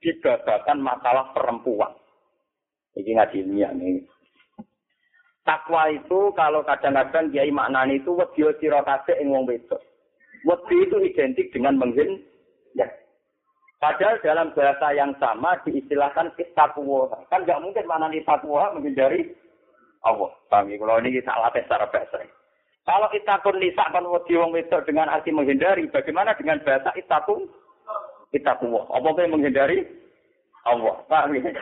Dibabakan 0.00 0.80
masalah 0.80 1.32
perempuan. 1.36 1.92
Iki 2.96 3.10
ngaji 3.16 3.36
ilmiah 3.44 3.72
nih. 3.76 4.00
Takwa 5.40 5.88
itu 5.88 6.30
kalau 6.36 6.60
kadang-kadang 6.62 7.32
kiai 7.32 7.48
maknani 7.48 7.96
itu 7.96 8.12
wedi 8.12 8.44
sira 8.60 8.84
kabeh 8.84 9.16
ing 9.16 9.32
wong 9.32 9.48
wedok. 9.48 9.80
Wedi 10.44 10.76
itu 10.84 10.96
identik 11.00 11.48
dengan 11.52 11.80
menghin 11.80 12.20
ya. 12.76 12.84
Padahal 13.80 14.20
dalam 14.20 14.52
bahasa 14.52 14.92
yang 14.92 15.16
sama 15.16 15.56
diistilahkan 15.64 16.36
takwa. 16.52 17.08
Kan 17.32 17.48
nggak 17.48 17.62
mungkin 17.64 17.88
maknani 17.88 18.20
takwa 18.28 18.68
menghindari 18.76 19.32
Allah. 20.04 20.28
Paham 20.52 20.68
ya? 20.68 20.76
Kalau 20.76 21.00
ini 21.00 21.20
salah 21.24 21.48
secara 21.52 21.88
bahasa. 21.88 22.20
Kalau 22.84 23.08
itakun 23.12 23.56
nisa 23.60 23.84
kan 23.92 24.04
wedi 24.04 24.36
wong 24.36 24.52
wedok 24.52 24.84
dengan 24.84 25.08
arti 25.12 25.32
menghindari, 25.32 25.88
bagaimana 25.88 26.36
dengan 26.36 26.60
bahasa 26.64 26.92
itakun? 26.96 27.48
Itakwa. 28.32 28.88
Apa 28.92 29.16
yang 29.24 29.40
menghindari? 29.40 29.88
Allah. 30.68 31.00
Paham 31.08 31.36
ya? 31.36 31.52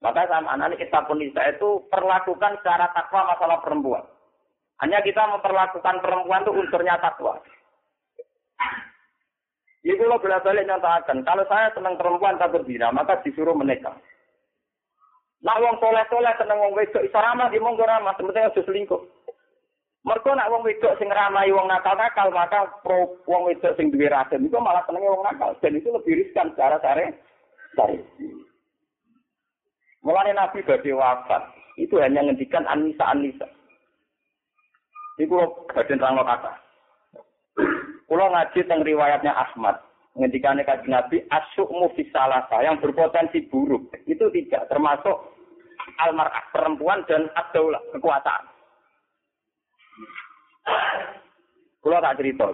Maka 0.00 0.24
sama 0.32 0.56
anak 0.56 0.80
kita 0.80 1.04
pun 1.04 1.20
itu 1.20 1.68
perlakukan 1.92 2.56
secara 2.60 2.88
takwa 2.96 3.36
masalah 3.36 3.60
perempuan. 3.60 4.04
Hanya 4.80 5.04
kita 5.04 5.28
memperlakukan 5.28 6.00
perempuan 6.00 6.40
itu 6.40 6.56
unsurnya 6.56 6.96
takwa. 7.04 7.36
Itu 9.84 10.04
lo 10.08 10.20
bolak 10.20 10.44
balik 10.44 10.64
nyatakan. 10.64 11.24
Kalau 11.24 11.44
saya 11.48 11.72
senang 11.76 12.00
perempuan 12.00 12.40
tak 12.40 12.52
berzina, 12.52 12.88
maka 12.92 13.20
disuruh 13.20 13.52
menikah. 13.52 13.96
Nak 15.40 15.56
wong 15.56 15.76
soleh 15.80 16.04
soleh 16.12 16.32
seneng 16.36 16.60
wong 16.60 16.76
wedok 16.76 17.00
iso 17.00 17.16
ramah 17.16 17.48
di 17.48 17.56
monggo 17.56 17.88
ramah, 17.88 18.12
sementing 18.20 18.44
aja 18.44 18.60
selingkuh. 18.60 19.00
Mereka 20.04 20.36
nak 20.36 20.52
wong 20.52 20.64
wedok 20.68 20.96
sing 21.00 21.08
ramai 21.08 21.48
wong 21.48 21.64
nakal 21.64 21.96
nakal, 21.96 22.28
maka 22.28 22.68
pro 22.84 23.16
wong 23.24 23.48
wedok 23.48 23.72
sing 23.80 23.88
duwe 23.88 24.12
racun 24.12 24.44
itu 24.44 24.56
malah 24.60 24.84
seneng 24.84 25.00
wong 25.00 25.24
nakal. 25.24 25.56
Dan 25.64 25.80
itu 25.80 25.88
lebih 25.88 26.24
riskan 26.24 26.52
secara 26.52 26.76
sare. 26.84 27.16
Sare. 27.72 27.96
Mulanya 30.00 30.48
Nabi 30.48 30.64
badhe 30.64 30.96
wafat, 30.96 31.42
itu 31.76 32.00
hanya 32.00 32.24
ngendikan 32.24 32.64
Anisa 32.64 33.04
Anisa. 33.12 33.44
Ini 35.20 35.28
kalau 35.28 35.68
badan 35.68 36.00
terang 36.00 36.16
kata. 36.16 36.52
Kalau 38.08 38.26
ngaji 38.32 38.58
tentang 38.64 38.80
riwayatnya 38.80 39.36
Ahmad, 39.36 39.76
ngendikannya 40.16 40.64
kaji 40.64 40.88
Nabi 40.88 41.16
asyukmu 41.28 41.92
fisalasa 41.92 42.64
yang 42.64 42.80
berpotensi 42.80 43.44
buruk 43.52 43.92
itu 44.08 44.24
tidak 44.32 44.64
termasuk 44.72 45.14
almarah 46.00 46.40
perempuan 46.50 47.04
dan 47.04 47.28
adaulah 47.36 47.84
kekuasaan. 47.92 48.44
Kalau 51.80 52.00
tak 52.00 52.16
cerita. 52.16 52.48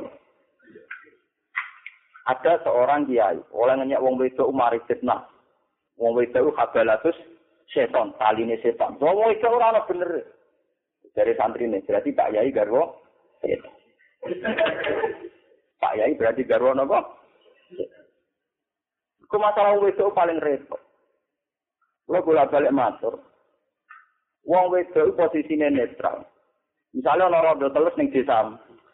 Ada 2.27 2.59
seorang 2.67 3.07
kiai, 3.07 3.39
oleh 3.55 3.75
ngenyak 3.79 4.03
wong 4.03 4.19
wedok 4.19 4.51
umar 4.51 4.75
fitnah. 4.91 5.31
Wong 5.95 6.19
wedok 6.19 6.59
habalatus 6.59 7.15
setan, 7.71 8.15
taline 8.19 8.57
setan. 8.63 8.99
Wong 8.99 9.33
itu 9.33 9.47
ora 9.47 9.75
ana 9.75 9.87
bener. 9.87 10.23
Dari 11.17 11.33
santri 11.33 11.65
ini, 11.65 11.81
berarti 11.81 12.13
Pak 12.13 12.33
Yai 12.37 12.53
garwo 12.53 13.01
setan. 13.41 13.73
Pak 15.83 15.95
Yai 15.97 16.19
berarti 16.19 16.43
garwo 16.45 16.77
nopo? 16.77 16.99
Ku 19.27 19.37
masalah 19.43 19.75
itu 19.83 20.07
paling 20.15 20.39
repot. 20.39 20.79
Lo 22.07 22.23
bolak 22.23 22.55
balik 22.55 22.71
matur. 22.71 23.19
Wong 24.47 24.71
wedok 24.71 25.19
posisine 25.19 25.75
netral. 25.75 26.23
Misalnya 26.95 27.27
ana 27.27 27.43
rondo 27.43 27.67
telus 27.75 27.99
ning 27.99 28.15
desa, 28.15 28.47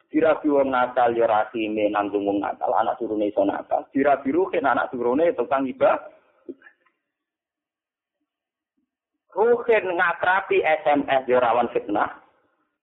dirabi 0.08 0.48
wong 0.48 0.72
nakal 0.72 1.12
ya 1.12 1.28
rasine 1.28 1.92
nanggung 1.92 2.24
wong 2.24 2.40
nakal, 2.40 2.72
anak 2.72 2.96
turune 2.96 3.28
iso 3.28 3.44
nakal. 3.44 3.84
Dirabi 3.92 4.32
ruhin 4.32 4.64
anak 4.64 4.88
turune 4.88 5.36
tukang 5.36 5.68
ibadah. 5.68 6.08
Ruhin 9.32 9.84
ngakrapi 9.96 10.60
SMS 10.60 11.24
yo 11.24 11.40
rawan 11.40 11.72
fitnah. 11.72 12.20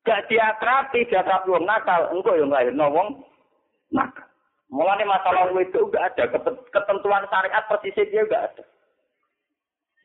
Gak 0.01 0.25
diakrapi, 0.25 1.05
diakrapi 1.05 1.53
wong 1.53 1.69
nakal, 1.69 2.09
engko 2.09 2.33
yo 2.33 2.49
nglahirno 2.49 2.85
wong 2.89 3.07
nakal. 3.93 4.25
Mulane 4.69 5.05
masalah 5.05 5.49
itu 5.57 5.81
gak 5.89 6.13
ada 6.13 6.25
ketentuan 6.73 7.25
syariat 7.29 7.65
persisnya 7.69 8.09
dia 8.09 8.29
gak 8.29 8.45
ada. 8.53 8.63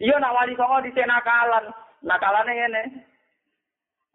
Iya 0.01 0.17
nak 0.19 0.35
wali 0.35 0.53
songo 0.59 0.83
di 0.85 0.91
nakalan, 0.93 1.65
nakalane 2.03 2.53
ngene. 2.53 2.83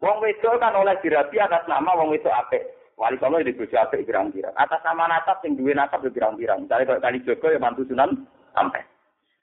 Wong 0.00 0.16
wedok 0.24 0.60
kan 0.60 0.76
oleh 0.76 0.96
dirabi 1.02 1.36
atas 1.38 1.64
nama 1.70 1.94
wong 1.96 2.12
wedok 2.12 2.34
apik. 2.34 2.62
Wali 2.98 3.16
songo 3.16 3.40
di 3.40 3.56
bojo 3.56 3.76
apik 3.78 4.04
pirang-pirang. 4.04 4.52
Atas 4.58 4.82
nama 4.84 5.08
nasab 5.08 5.40
sing 5.40 5.56
duwe 5.56 5.72
nasab 5.72 6.04
pirang-pirang. 6.04 6.66
Misalnya 6.66 6.94
kalau 6.94 7.04
kali 7.04 7.24
Joko 7.24 7.46
ya 7.48 7.62
mantu 7.62 7.86
Sunan 7.88 8.26
sampai. 8.52 8.84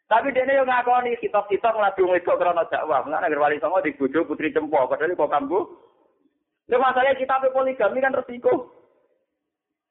Tapi 0.08 0.32
dia 0.32 0.48
yang 0.48 0.64
ngakoni 0.64 1.20
kita-kita 1.20 1.68
ngelaku 1.68 2.08
wedok 2.08 2.40
karena 2.40 2.64
dakwah. 2.72 3.04
Mengenai 3.04 3.28
agar 3.28 3.44
wali 3.44 3.60
songo 3.60 3.84
di 3.84 3.92
bojo 3.92 4.24
putri 4.24 4.56
cempo. 4.56 4.80
Padahal 4.88 5.12
kok 5.12 5.28
kambu. 5.28 5.68
Ini 6.72 6.80
masalahnya 6.80 7.20
kita 7.20 7.44
poligami 7.52 8.00
kan 8.00 8.16
resiko. 8.16 8.72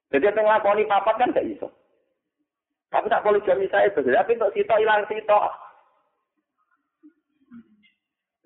Jadi 0.08 0.24
yang 0.24 0.40
ngelakoni 0.40 0.88
papat 0.88 1.14
kan 1.20 1.36
gak 1.36 1.44
iso. 1.44 1.68
Tapi 2.88 3.12
tak 3.12 3.24
poligami 3.28 3.68
saya 3.68 3.92
betul. 3.92 4.16
Tapi 4.16 4.32
untuk 4.40 4.52
sito 4.56 4.74
hilang 4.80 5.04
sito. 5.04 5.40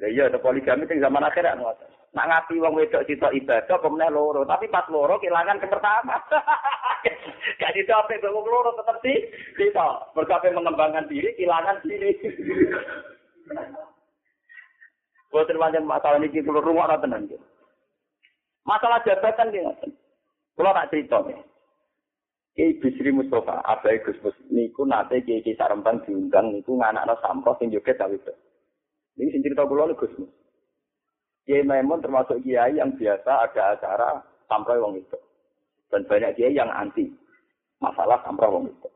Ya 0.00 0.08
iya, 0.10 0.22
ada 0.26 0.42
poligami 0.42 0.90
yang 0.90 1.06
zaman 1.06 1.22
akhirat. 1.22 1.60
Nak 2.10 2.26
ngapi 2.26 2.58
wong 2.58 2.74
wedok 2.74 3.06
sito 3.06 3.30
ibadah, 3.30 3.78
kemudian 3.78 4.10
loro. 4.10 4.42
Tapi 4.42 4.66
pas 4.66 4.82
loro 4.90 5.22
kehilangan 5.22 5.62
ke 5.62 5.70
pertama. 5.70 6.18
Gak 7.62 7.74
dicapai 7.78 8.18
wong 8.26 8.46
loro 8.50 8.74
tetap 8.74 8.98
sih. 8.98 9.30
Sito. 9.54 9.88
Berkapai 10.18 10.50
mengembangkan 10.50 11.06
diri, 11.06 11.30
kehilangan 11.38 11.86
diri. 11.86 12.10
Buatan 15.30 15.62
panjang 15.62 15.86
masalah 15.86 16.18
ini 16.18 16.42
keluar 16.42 16.66
rumah 16.66 16.90
tenan. 16.98 17.30
Masalah 18.66 18.98
jabatan 19.06 19.54
dia 19.54 19.70
Kalau 20.58 20.74
tak 20.74 20.90
cerita 20.90 21.22
nih. 21.22 21.38
Kiai 22.58 22.74
Bisri 22.82 23.14
Mustafa, 23.14 23.62
abai 23.62 24.02
Gus 24.02 24.18
Mus, 24.26 24.34
niku 24.50 24.82
nate 24.82 25.22
Kiai 25.22 25.38
Kiai 25.38 25.54
Sarembang 25.54 26.02
diundang 26.02 26.50
niku 26.50 26.74
nganakno 26.82 27.14
sampro 27.22 27.54
sing 27.62 27.70
joget 27.70 27.94
ta 27.94 28.10
itu. 28.10 28.34
Ini 29.16 29.30
sing 29.30 29.40
cerita 29.46 29.70
kula 29.70 29.94
Gus 29.94 30.10
Mus. 30.18 30.39
Kiai 31.50 31.66
Maimun 31.66 31.98
termasuk 31.98 32.46
kiai 32.46 32.78
yang 32.78 32.94
biasa 32.94 33.50
ada 33.50 33.74
acara 33.74 34.22
sampro 34.46 34.78
wong 34.78 35.02
itu. 35.02 35.18
Dan 35.90 36.06
banyak 36.06 36.38
kiai 36.38 36.54
yang 36.54 36.70
anti 36.70 37.10
masalah 37.82 38.22
sampro 38.22 38.54
wong 38.54 38.70
itu. 38.70 38.86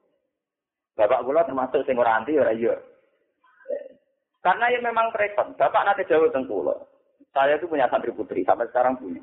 Bapak 0.94 1.26
kula 1.26 1.42
termasuk 1.42 1.82
sing 1.82 1.98
ora 1.98 2.22
anti 2.22 2.38
ora 2.38 2.54
iya. 2.54 2.78
Karena 4.38 4.70
ya 4.70 4.78
memang 4.78 5.10
repot. 5.18 5.58
Bapak 5.58 5.82
nanti 5.82 6.06
jauh 6.06 6.30
tentang 6.30 6.78
Saya 7.34 7.58
itu 7.58 7.66
punya 7.66 7.90
santri 7.90 8.14
putri, 8.14 8.46
sampai 8.46 8.70
sekarang 8.70 9.02
punya. 9.02 9.18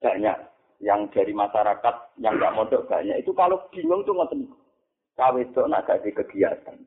Banyak 0.00 0.36
yang 0.80 1.12
dari 1.12 1.36
masyarakat 1.36 2.16
yang 2.24 2.40
nggak 2.40 2.54
mondok 2.56 2.88
banyak 2.88 3.20
itu 3.20 3.36
kalau 3.36 3.60
bingung 3.68 4.00
tuh 4.08 4.16
ngoten 4.16 4.48
itu 5.36 5.60
nak 5.68 5.84
jadi 5.84 6.10
kegiatan. 6.16 6.80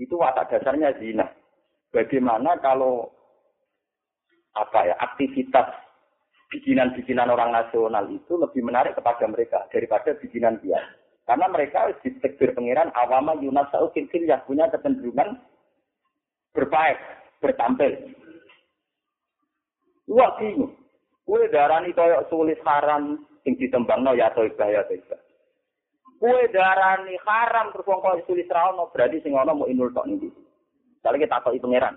Itu 0.00 0.16
watak 0.16 0.48
dasarnya 0.48 0.96
zina. 0.96 1.28
Bagaimana 1.92 2.56
kalau 2.64 3.19
apa 4.56 4.80
ya 4.90 4.94
aktivitas 4.98 5.70
bikinan-bikinan 6.50 7.30
orang 7.30 7.54
nasional 7.54 8.10
itu 8.10 8.34
lebih 8.34 8.66
menarik 8.66 8.98
kepada 8.98 9.24
mereka 9.30 9.70
daripada 9.70 10.12
bikinan 10.18 10.58
dia. 10.60 10.82
Karena 11.24 11.46
mereka 11.46 11.94
ditekbir 12.02 12.58
pengiran 12.58 12.90
awama 12.90 13.38
Yunas 13.38 13.70
Saukil 13.70 14.10
yang 14.10 14.42
punya 14.50 14.66
kecenderungan 14.66 15.38
berbaik, 16.50 16.98
bertampil. 17.38 18.18
Wah 20.10 20.34
bingung. 20.42 20.74
Kue 21.22 21.46
darani 21.54 21.94
koyok 21.94 22.26
sulis 22.26 22.58
haram 22.66 23.22
sing 23.46 23.54
ditembangno 23.54 24.18
ya 24.18 24.34
toibah 24.34 24.66
ya 24.66 24.82
toibah. 24.90 25.22
Kue 26.18 26.50
darani 26.50 27.14
haram 27.22 27.70
terus 27.70 27.86
wong 27.86 28.02
koyok 28.02 28.26
sulis 28.26 28.50
rawono 28.50 28.90
berarti 28.90 29.22
sing 29.22 29.38
ono 29.38 29.54
mau 29.54 29.70
inul 29.70 29.94
tok 29.94 30.10
niki. 30.10 30.26
Misalnya 30.98 31.30
kita 31.30 31.34
takoki 31.38 31.62
pangeran. 31.62 31.94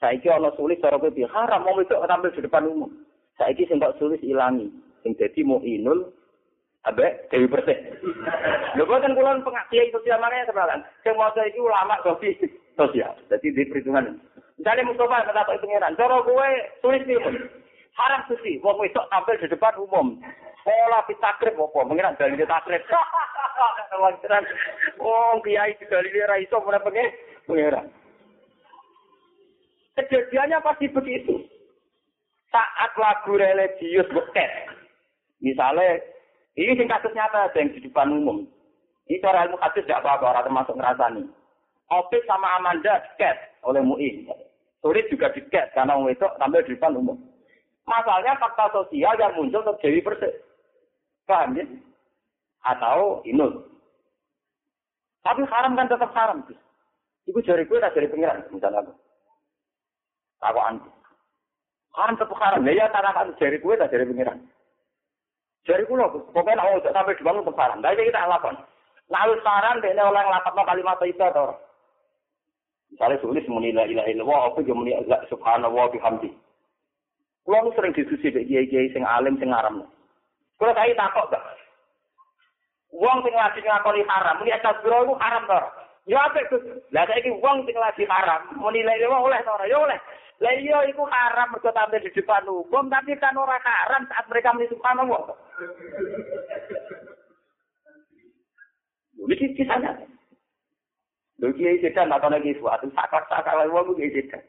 Saiki 0.00 0.32
ono 0.32 0.48
sulis 0.56 0.80
cara 0.80 0.96
kowe 0.96 1.12
haram 1.12 1.60
mau 1.60 1.76
itu 1.76 1.92
tampil 1.92 2.32
di 2.32 2.40
depan 2.40 2.64
umum. 2.64 2.88
Saiki 3.36 3.68
sing 3.68 3.76
kok 3.76 4.00
sulis 4.00 4.20
ilangi. 4.24 4.72
Sing 5.04 5.12
dadi 5.20 5.44
mau 5.44 5.60
inul 5.60 6.08
abe 6.88 7.28
dewi 7.28 7.44
bersih. 7.44 7.76
Lho 8.80 8.88
boten 8.88 9.12
kula 9.12 9.36
pengakiai 9.44 9.92
sosial 9.92 10.16
mana 10.16 10.48
sebenarnya. 10.48 10.88
Sing 11.04 11.12
maca 11.20 11.44
iki 11.44 11.60
ulama 11.60 12.00
sofi 12.00 12.32
sosial. 12.80 13.12
Jadi 13.28 13.52
di 13.52 13.68
perhitungan. 13.68 14.16
Misalnya 14.56 14.88
Mustafa 14.88 15.24
kata 15.24 15.48
Pak 15.48 15.56
Pangeran, 15.64 15.96
cara 15.96 16.20
kowe 16.20 16.48
tulis 16.84 17.00
nih, 17.08 17.16
haram 17.96 18.20
suci, 18.28 18.60
wong 18.60 18.76
wedok 18.76 19.08
tampil 19.08 19.40
di 19.40 19.48
depan 19.48 19.72
umum. 19.80 20.20
Pola 20.60 21.00
pitakrib 21.08 21.56
apa? 21.56 21.80
Pengiran 21.88 22.16
dalile 22.16 22.44
takrib. 22.48 22.84
Oh, 25.00 25.36
kiai 25.44 25.76
dalile 25.84 26.24
ra 26.24 26.40
iso 26.40 26.56
ora 26.64 26.80
pengen 26.80 27.12
pengiran. 27.44 27.84
Kejadiannya 30.00 30.64
pasti 30.64 30.88
begitu. 30.88 31.44
Saat 32.48 32.96
lagu 32.96 33.36
religius 33.36 34.08
beket. 34.08 34.50
Misalnya, 35.44 36.00
ini 36.56 36.72
sing 36.72 36.88
kasus 36.88 37.12
nyata 37.12 37.52
yang 37.52 37.68
di 37.76 37.84
depan 37.84 38.08
umum. 38.08 38.48
Ini 39.06 39.20
cara 39.20 39.44
ilmu 39.44 39.60
hadis 39.60 39.84
tidak 39.84 40.00
apa-apa, 40.00 40.24
orang 40.32 40.44
termasuk 40.48 40.74
ngerasani. 40.78 41.22
Opik 41.90 42.22
sama 42.24 42.56
Amanda 42.56 43.02
diket 43.02 43.36
oleh 43.66 43.82
MUI. 43.82 44.24
Sulit 44.80 45.10
juga 45.12 45.28
diket 45.34 45.74
karena 45.76 45.98
itu 46.08 46.26
tampil 46.38 46.64
di 46.64 46.72
depan 46.78 46.96
umum. 46.96 47.18
Masalahnya 47.84 48.38
fakta 48.38 48.70
sosial 48.70 49.18
yang 49.18 49.34
muncul 49.34 49.66
terjadi 49.66 49.98
Persik. 50.00 50.34
Paham 51.26 51.58
ya? 51.58 51.66
Atau 52.62 53.20
inul. 53.26 53.66
Tapi 55.26 55.42
haram 55.44 55.74
kan 55.74 55.90
tetap 55.90 56.14
haram. 56.14 56.46
Ibu 57.26 57.38
jari 57.44 57.66
gue 57.66 57.82
tak 57.82 57.92
jari 57.98 58.08
pengiran, 58.08 58.46
misalnya 58.48 58.86
aku. 58.86 58.94
Anti. 60.40 60.90
Haram 61.96 62.14
tetap 62.16 62.38
haram. 62.40 62.64
Ya, 62.64 62.86
tanah 62.88 63.12
kan 63.12 63.34
jari 63.36 63.60
gue 63.60 63.74
tak 63.76 63.90
jari 63.92 64.08
pengiran. 64.08 64.38
Jari 65.68 65.84
gue 65.84 65.96
loh, 65.98 66.08
pokoknya 66.32 66.62
aku 66.62 66.88
sampai 66.88 67.18
di 67.18 67.22
bangun 67.26 67.44
tetap 67.44 67.60
haram. 67.60 67.82
Tapi 67.84 68.08
kita 68.08 68.30
lakukan. 68.30 68.56
Lalu 69.10 69.34
saran, 69.42 69.82
dia 69.82 70.06
oleh 70.06 70.22
ngelapat 70.22 70.54
kalimat 70.54 71.02
itu 71.02 71.18
atau 71.18 71.58
Misalnya 72.90 73.22
tulis 73.22 73.46
muni 73.46 73.70
la 73.70 73.86
ilaha 73.86 74.10
illallah, 74.10 74.40
apa 74.50 74.58
yo 74.66 74.74
muni 74.74 74.90
la 75.06 75.22
subhanallah 75.30 75.94
bihamdi. 75.94 76.30
Kulo 77.46 77.56
nu 77.62 77.70
sering 77.78 77.94
diskusi 77.94 78.34
mek 78.34 78.50
kiai-kiai 78.50 78.90
sing 78.90 79.06
alim 79.06 79.38
sing 79.38 79.54
aram. 79.54 79.86
Kulo 80.58 80.74
kaya 80.74 80.90
takok, 80.98 81.30
Mbak. 81.30 81.44
Wong 82.90 83.22
sing 83.22 83.34
lagi 83.38 83.62
ngakoni 83.62 84.02
haram, 84.10 84.42
muni 84.42 84.50
astagfirullah 84.50 85.06
iku 85.06 85.14
haram 85.22 85.42
to. 85.46 85.60
Ya 86.10 86.18
apik, 86.26 86.50
Gus. 86.50 86.62
Lah 86.90 87.06
saiki 87.06 87.30
wong 87.30 87.62
sing 87.62 87.78
lagi 87.78 88.02
haram, 88.10 88.58
muni 88.58 88.82
la 88.82 88.98
ilaha 88.98 89.22
oleh 89.22 89.38
to 89.46 89.54
Ya 89.70 89.78
oleh. 89.78 89.98
Lah 90.40 90.56
iya 90.56 90.88
iku 90.88 91.04
haram 91.04 91.52
mergo 91.52 91.68
tampil 91.68 92.00
di 92.00 92.16
depan 92.16 92.48
hukum, 92.48 92.88
tapi 92.88 93.12
kan 93.20 93.36
ora 93.36 93.60
haram 93.60 94.08
saat 94.08 94.24
mereka 94.24 94.56
muni 94.56 94.72
subhanallah. 94.72 95.36
Ini 99.20 99.52
kisahnya. 99.52 100.00
Lho 101.44 101.52
kiai 101.56 101.80
sedan 101.84 102.12
atau 102.12 102.32
lagi 102.32 102.56
suatu 102.56 102.88
sakak 102.96 103.28
sakak 103.28 103.52
lagi 103.52 103.68
wong 103.68 103.92
kiai 104.00 104.16
sedan. 104.16 104.40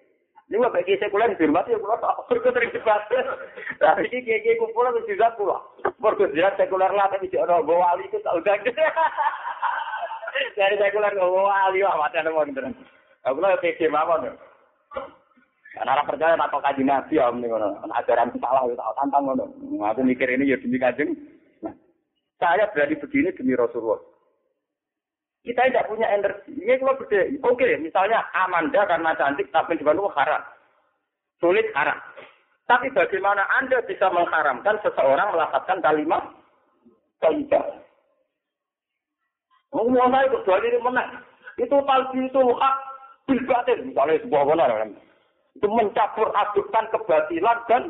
Ini 0.47 0.63
wah 0.63 0.71
bagi 0.71 0.95
sekuler 0.95 1.31
dihormati 1.35 1.75
ya 1.75 1.79
pulau 1.79 1.99
tak 1.99 2.27
berikut 2.31 2.55
debat. 2.55 3.03
Tapi 3.79 4.07
ini 4.07 4.23
kiai 4.23 4.43
kiai 4.43 4.59
kumpul 4.59 4.87
harus 4.87 5.03
juga 5.07 5.35
pulau. 5.35 5.59
Berikut 5.99 6.31
jelas 6.31 6.55
sekuler 6.55 6.91
lah 6.91 7.11
tapi 7.11 7.27
jangan 7.27 7.67
bawa 7.67 7.95
wali 7.95 8.07
itu 8.07 8.19
tahu 8.23 8.39
dah. 8.43 8.55
Dari 10.55 10.75
sekuler 10.79 11.19
bawa 11.19 11.51
wali 11.51 11.83
wah 11.83 11.99
mati 11.99 12.15
ada 12.15 12.31
mau 12.31 12.47
gitu. 12.47 12.63
Aku 13.27 13.43
lah 13.43 13.59
PC 13.59 13.91
nih? 13.91 14.50
Karena 15.81 15.97
orang 15.97 16.13
percaya 16.13 16.37
atau 16.37 16.61
kaji 16.61 16.85
nabi 16.85 17.17
om 17.17 17.41
nih 17.41 17.49
kono. 17.49 17.73
Ajaran 17.89 18.29
salah 18.37 18.69
itu 18.69 18.77
tahu 18.77 18.93
tantang 19.01 19.33
kono. 19.33 19.45
Aku 19.81 20.05
mikir 20.05 20.29
ini 20.29 20.53
ya 20.53 20.61
demi 20.61 20.77
kajeng. 20.77 21.09
Nah, 21.65 21.73
saya 22.37 22.69
berani 22.69 23.01
begini 23.01 23.33
demi 23.33 23.57
Rasulullah. 23.57 23.97
Kita 25.41 25.65
tidak 25.65 25.89
punya 25.89 26.05
energi. 26.13 26.53
Ini 26.53 26.85
beda. 26.85 27.21
Oke, 27.49 27.81
misalnya 27.81 28.21
Amanda 28.29 28.85
karena 28.85 29.17
cantik 29.17 29.49
tapi 29.49 29.73
di 29.73 29.81
Bandung 29.81 30.13
haram. 30.13 30.45
Sulit 31.41 31.65
haram. 31.73 31.97
Tapi 32.69 32.93
bagaimana 32.93 33.41
Anda 33.57 33.81
bisa 33.81 34.05
mengharamkan 34.13 34.77
seseorang 34.85 35.33
melakukan 35.33 35.81
kalimat 35.81 36.29
Taidah? 37.25 37.81
Ngomong 39.73 40.13
saya 40.13 40.29
itu 40.29 40.37
dua 40.45 40.61
diri 40.61 40.77
menang. 40.77 41.09
Itu 41.57 41.73
talbi 41.89 42.21
itu 42.21 42.43
hak 42.53 42.75
bilbatin. 43.25 43.89
Misalnya 43.89 44.21
sebuah 44.21 44.45
benar. 44.45 44.93
Itu 45.57 45.67
mencampur 45.67 46.31
adukkan 46.31 46.85
kebatilan 46.95 47.57
dan 47.67 47.83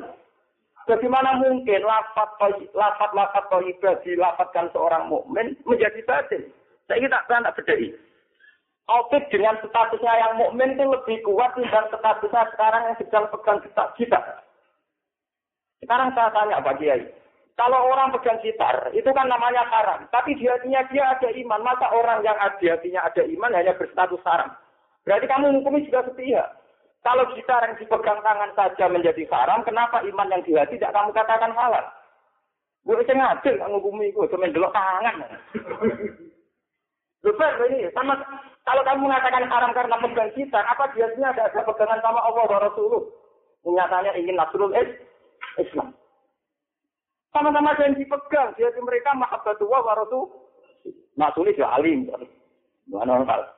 bagaimana 0.89 1.37
mungkin 1.37 1.81
lafat 1.85 2.29
lafat 2.73 3.11
lafat 3.13 3.43
toibah 3.53 3.95
dilafatkan 4.01 4.67
seorang 4.73 5.05
mukmin 5.07 5.53
menjadi 5.65 6.01
batin. 6.09 6.49
Saya 6.89 7.07
tak 7.07 7.29
tak 7.29 7.55
bedai. 7.61 7.93
Opik 8.89 9.29
dengan 9.31 9.55
statusnya 9.61 10.13
yang 10.19 10.33
mukmin 10.41 10.75
itu 10.75 10.83
lebih 10.83 11.21
kuat 11.23 11.53
dan 11.55 11.85
statusnya 11.93 12.43
sekarang 12.51 12.83
yang 12.91 12.97
sedang 12.97 13.25
pegang 13.29 13.61
kitab 13.63 13.93
kita. 13.95 14.19
Sekarang 15.79 16.11
saya 16.11 16.33
tanya 16.33 16.59
Pak 16.59 16.75
Kiai, 16.81 17.07
kalau 17.61 17.93
orang 17.93 18.09
pegang 18.15 18.41
gitar, 18.41 18.89
itu 18.89 19.05
kan 19.13 19.27
namanya 19.29 19.61
haram. 19.69 20.07
Tapi 20.09 20.33
di 20.33 20.49
hatinya 20.49 20.81
dia 20.89 21.13
ada 21.13 21.29
iman. 21.29 21.61
Masa 21.61 21.93
orang 21.93 22.25
yang 22.25 22.33
di 22.57 22.65
hatinya 22.65 23.05
ada 23.05 23.21
iman 23.21 23.53
hanya 23.53 23.77
berstatus 23.77 24.17
haram? 24.25 24.49
Berarti 25.05 25.25
kamu 25.29 25.61
menghukumi 25.61 25.85
juga 25.85 26.05
sepihak. 26.09 26.60
Kalau 27.01 27.25
gitar 27.33 27.65
yang 27.65 27.73
dipegang 27.81 28.21
tangan 28.21 28.51
saja 28.53 28.85
menjadi 28.85 29.25
haram, 29.33 29.65
kenapa 29.65 30.05
iman 30.05 30.29
yang 30.29 30.45
di 30.45 30.53
hati 30.53 30.77
tidak 30.77 30.93
kamu 30.93 31.09
katakan 31.17 31.49
halal? 31.57 31.81
Gue 32.85 32.97
bisa 33.01 33.17
ngadil 33.17 33.57
menghukumi 33.57 34.13
gue, 34.13 34.29
cuma 34.29 34.45
delok 34.45 34.69
tangan. 34.69 35.17
Lupa 37.25 37.45
ini 37.69 37.89
sama 37.93 38.17
kalau 38.65 38.81
kamu 38.85 39.09
mengatakan 39.09 39.49
haram 39.49 39.73
karena 39.73 39.97
pegang 39.97 40.31
kita, 40.37 40.59
apa 40.61 40.93
biasanya 40.93 41.33
ada, 41.33 41.49
ada 41.49 41.61
pegangan 41.65 42.01
sama 42.05 42.21
Allah 42.21 42.45
dan 42.45 42.61
Rasulullah? 42.69 43.03
Menyatakan 43.65 44.17
ingin 44.17 44.37
Nasrul 44.37 44.73
Islam. 45.57 45.93
Sama-sama 47.33 47.77
janji 47.81 48.05
pegang, 48.05 48.53
jadi 48.57 48.79
mereka 48.81 49.17
mahabbatullah 49.17 49.81
wa 49.81 49.93
Rasul. 49.97 50.29
Nasrul 51.17 51.49
ya 51.53 51.69
alim. 51.73 52.09
Mana 52.89 53.21
orang 53.21 53.49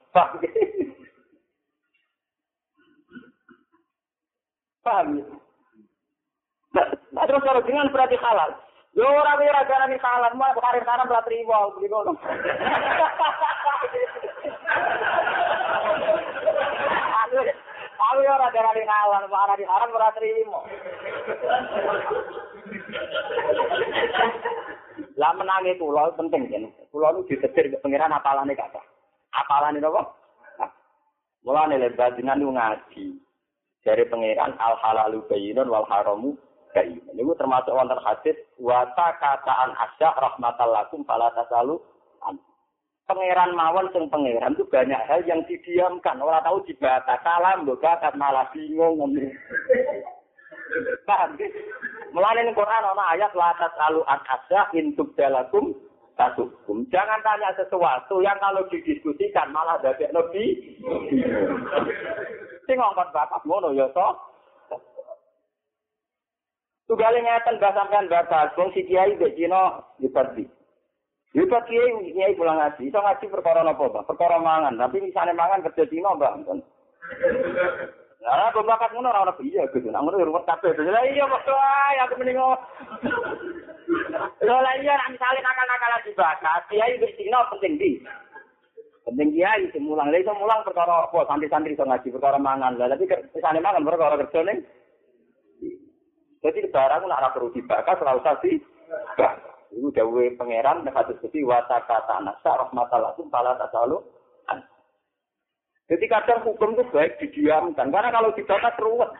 Paham 4.84 5.08
ya? 5.16 5.26
Nah, 7.14 7.24
terus 7.24 7.46
kalau 7.46 7.62
dengan 7.64 7.88
berarti 7.88 8.20
halal. 8.20 8.52
Yo 8.94 9.10
ora 9.10 9.34
kowe 9.40 9.50
ora 9.50 9.66
garani 9.66 9.98
salah, 9.98 10.30
mau 10.38 10.54
karir 10.54 10.86
kanan 10.86 11.10
ora 11.10 11.26
trimo 11.26 11.74
beli 11.74 11.90
ngono. 11.90 12.14
Aku 17.24 17.38
aku 17.98 18.22
ora 18.22 18.48
garani 18.54 18.84
kalah, 18.86 19.26
ora 19.26 19.58
di 19.58 19.66
haram 19.66 19.96
ora 19.98 20.14
trimo. 20.14 20.60
Lah 25.18 25.32
menangi 25.34 25.80
kula 25.82 26.14
penting 26.14 26.54
kan. 26.54 26.70
Kula 26.94 27.18
nu 27.18 27.26
ditetir 27.26 27.74
ke 27.74 27.82
pangeran 27.82 28.14
apalane 28.14 28.54
kata. 28.54 28.82
Apalane 29.34 29.82
napa? 29.82 30.06
Mulane 31.42 31.82
lebat 31.82 32.14
dengan 32.14 32.46
ngaji. 32.46 33.23
Dari 33.84 34.08
pangeran 34.08 34.56
al 34.58 34.80
halalu 34.80 35.28
bayyinun 35.28 35.68
wal 35.68 35.84
haramu 35.92 36.40
bayi. 36.74 36.98
Ini 37.14 37.32
termasuk 37.38 37.72
wonten 37.72 38.00
hadis 38.02 38.36
wata 38.58 39.20
kataan 39.22 39.76
asya 39.78 40.10
rahmatal 40.18 40.72
lakum 40.74 41.06
fala 41.06 41.30
tasalu 41.38 41.78
Pangeran 43.04 43.52
mawon 43.52 43.92
sing 43.92 44.08
pangeran 44.08 44.56
itu 44.56 44.64
banyak 44.72 44.96
hal 45.12 45.20
yang 45.28 45.44
didiamkan. 45.44 46.24
Orang 46.24 46.40
tahu 46.40 46.64
dibata 46.64 47.20
salam, 47.20 47.68
bakat 47.68 48.16
malah 48.16 48.48
bingung 48.56 48.96
ngomong. 48.96 49.28
Paham? 51.04 51.36
Mulane 52.16 52.48
ning 52.48 52.56
Quran 52.56 52.88
ana 52.96 53.04
ayat 53.12 53.36
la 53.36 53.52
tasalu 53.60 54.08
an 54.08 54.24
asya 54.24 54.72
in 54.80 54.96
tubdalakum 56.14 56.49
tasukum. 56.53 56.78
Jangan 56.89 57.20
tanya 57.22 57.49
sesuatu 57.57 58.22
yang 58.22 58.38
kalau 58.39 58.66
didiskusikan 58.70 59.49
malah 59.51 59.78
dari 59.82 60.05
lebih. 60.09 60.47
Sing 62.64 62.78
ngongkon 62.80 63.09
bapak 63.11 63.43
ngono 63.43 63.74
ya 63.76 63.89
toh. 63.91 64.16
Tugale 66.88 67.20
ngeten 67.24 67.57
mbah 67.57 67.74
sampean 67.74 68.11
batas 68.11 68.51
wong 68.59 68.70
si 68.76 68.84
kiai 68.86 69.16
mbek 69.16 69.36
Cina 69.39 69.82
diperdi. 69.97 70.45
Hebat 71.34 71.66
kiai 71.66 72.14
kiai 72.14 72.38
pulang 72.38 72.59
ngaji, 72.61 72.93
iso 72.93 72.99
ngaji 73.01 73.26
perkara 73.26 73.66
napa, 73.66 73.89
Mbak? 73.89 74.05
Perkara 74.05 74.38
mangan, 74.38 74.78
tapi 74.78 75.01
misalnya 75.01 75.34
mangan 75.34 75.66
kerja 75.66 75.89
Cina, 75.89 76.14
Mbak. 76.14 76.61
Lah 78.24 78.53
kok 78.53 78.64
bakat 78.64 78.93
ngono 78.93 79.11
ora 79.11 79.26
ono 79.28 79.34
iya 79.43 79.68
gitu. 79.74 79.89
Nang 79.91 80.07
ngono 80.07 80.24
ruwet 80.24 80.47
kabeh. 80.47 80.72
Lah 80.78 81.03
iya 81.09 81.28
kok 81.28 81.43
ae 81.49 81.97
aku 82.05 82.14
mending 82.22 82.39
Lho 84.44 84.58
lah 84.60 84.74
iya 84.80 84.94
nek 84.96 85.12
misale 85.16 85.40
nakal-nakalan 85.40 86.02
dibakas, 86.08 86.62
kiai 86.68 87.00
wis 87.00 87.16
Cina 87.16 87.44
penting 87.52 87.80
di. 87.80 87.92
Penting 89.04 89.30
kiai 89.36 89.68
sing 89.72 89.84
mulang. 89.84 90.12
Lah 90.12 90.20
iso 90.20 90.32
mulang 90.36 90.64
perkara 90.64 91.08
apa? 91.08 91.20
Santri-santri 91.28 91.76
iso 91.76 91.84
ngaji 91.84 92.08
perkara 92.14 92.40
mangan. 92.40 92.80
Lah 92.80 92.88
tapi 92.92 93.08
misalnya 93.08 93.60
mangan 93.64 93.84
perkara 93.84 94.16
kerja 94.28 94.42
ning 94.48 94.60
Jadi 96.44 96.60
barang 96.68 97.08
ora 97.08 97.32
perlu 97.32 97.56
dibakas, 97.56 98.04
ora 98.04 98.20
usah 98.20 98.36
di 98.44 98.60
Iku 99.74 99.90
dawuhe 99.90 100.36
pangeran 100.38 100.86
nek 100.86 100.94
hadis 100.94 101.18
iki 101.24 101.42
wa 101.42 101.64
takata 101.66 102.20
nasa 102.22 102.52
rahmatallahi 102.62 103.24
pala 103.32 103.58
tasalu 103.58 103.98
Jadi 105.88 106.06
kadang 106.08 106.48
hukum 106.48 106.80
itu 106.80 106.84
baik 106.96 107.20
didiamkan, 107.20 107.92
karena 107.92 108.08
kalau 108.08 108.32
dibatas 108.32 108.76
ruwet. 108.80 109.12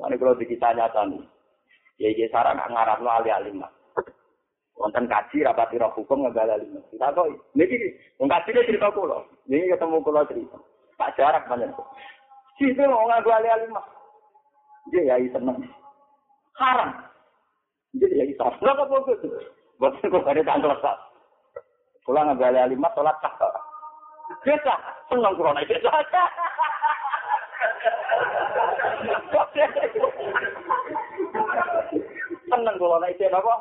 Ini 0.00 0.16
kalau 0.16 0.32
kita 0.40 0.68
nyata 0.72 1.02
nih, 1.12 1.20
ya 2.00 2.08
ya 2.16 2.26
sarang 2.32 2.56
ngarap 2.56 2.98
lo 3.04 3.10
alih 3.12 3.32
alih 3.36 3.52
Wonten 4.80 5.04
kaji 5.12 5.44
rapati 5.44 5.76
roh 5.76 5.92
hukum 5.92 6.24
nggak 6.24 6.56
lima. 6.56 6.80
Kita 6.88 7.12
tahu, 7.12 7.36
ini 7.52 7.92
kaji 8.16 8.48
ini 8.56 8.64
cerita 8.64 8.88
kulo. 8.96 9.28
Ini 9.44 9.76
ketemu 9.76 10.00
kulo 10.00 10.24
cerita. 10.24 10.56
Pak 10.96 11.20
jarak 11.20 11.44
banyak. 11.52 11.68
Situ 12.56 12.80
mau 12.88 13.04
nggak 13.04 13.28
alih 13.28 13.52
alih 13.52 13.68
Dia 14.88 15.20
ya 15.20 15.20
seneng. 15.36 15.68
Haram. 16.56 16.96
Jadi 17.92 18.16
ya 18.16 18.24
isa. 18.24 18.48
Nggak 18.56 18.72
apa-apa 18.72 19.12
itu. 19.20 19.28
Buat 19.76 20.00
kok 20.00 20.24
ada 20.24 20.40
tanggal 20.48 20.72
sah. 20.80 20.96
Pulang 22.08 22.32
nggak 22.32 22.48
alih 22.48 22.72
alih 22.72 22.80
sholat 22.96 23.16
sah. 23.20 23.52
Desa, 24.48 24.74
seneng 25.12 25.36
kula 25.36 25.52
nek 25.52 25.68
desa. 25.68 25.92
Seneng 32.50 32.76
kula 32.82 32.98
nek 32.98 33.14
desa 33.14 33.38
apa? 33.38 33.54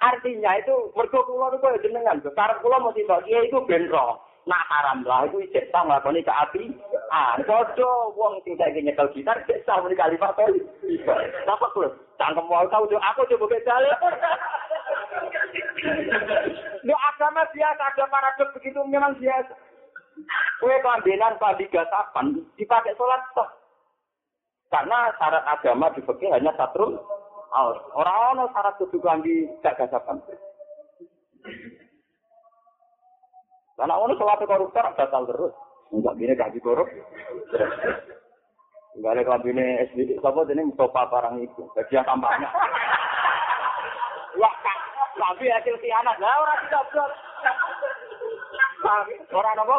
Artinya 0.00 0.56
itu 0.56 0.74
mergo 0.96 1.20
kula 1.28 1.52
niku 1.52 1.68
jenengan, 1.84 2.24
karep 2.24 2.58
kula 2.64 2.80
mesti 2.80 3.04
kok 3.04 3.24
kiai 3.28 3.46
iku 3.52 3.60
ben 3.68 3.92
Nak 4.46 4.62
haram 4.70 5.02
lah 5.02 5.26
iku 5.26 5.42
isih 5.42 5.66
tang 5.74 5.90
lakoni 5.90 6.22
ke 6.22 6.30
api. 6.30 6.70
Ah, 7.10 7.34
padha 7.42 7.90
wong 8.14 8.38
sing 8.46 8.54
saiki 8.54 8.78
nyekel 8.78 9.10
gitar 9.10 9.42
sik 9.42 9.66
sah 9.66 9.82
muni 9.82 9.98
kalimat 9.98 10.38
to. 10.38 10.46
Napa 11.50 11.66
kulo? 11.74 11.90
Cangkem 12.14 12.46
wae 12.46 12.70
tau 12.70 12.86
aku 12.86 13.26
coba 13.26 13.46
bedal. 13.50 13.82
Lu 16.86 16.94
agama 16.94 17.42
biasa, 17.50 17.82
ada 17.90 18.06
paradoks 18.06 18.54
begitu 18.54 18.78
memang 18.86 19.18
biasa. 19.18 19.54
Kue 20.62 20.78
kelambenan 20.78 21.42
padi 21.42 21.66
gatapan 21.66 22.38
dipakai 22.54 22.94
sholat 22.94 23.26
toh. 23.34 23.50
Karena 24.76 25.08
syarat 25.16 25.44
agama 25.48 25.88
di 25.96 26.04
fikih 26.04 26.28
hanya 26.36 26.52
satu 26.52 27.00
Orang-orang 27.96 28.52
syarat 28.52 28.76
kudu 28.76 29.00
di 29.24 29.48
gagasapan. 29.64 30.20
Karena 33.80 33.96
orang 33.96 34.20
sholat 34.20 34.44
koruptor 34.44 34.84
batal 34.92 35.24
terus. 35.24 35.56
Enggak 35.88 36.20
gini 36.20 36.36
gaji 36.36 36.58
korup. 36.60 36.84
Enggak 39.00 39.12
ada 39.16 39.24
kelabine 39.24 39.88
SBD. 39.88 40.20
Siapa 40.20 40.44
ini 40.52 40.68
Mustafa 40.68 41.08
barang 41.08 41.40
itu. 41.40 41.64
Bagian 41.72 42.04
tampaknya. 42.04 42.52
Wah, 44.36 44.54
tapi 45.16 45.48
hasil 45.48 45.80
khianat. 45.80 46.20
Lah 46.20 46.36
ora 46.44 46.54
dicoblok. 46.60 47.12
Ora 49.32 49.50
nopo? 49.56 49.76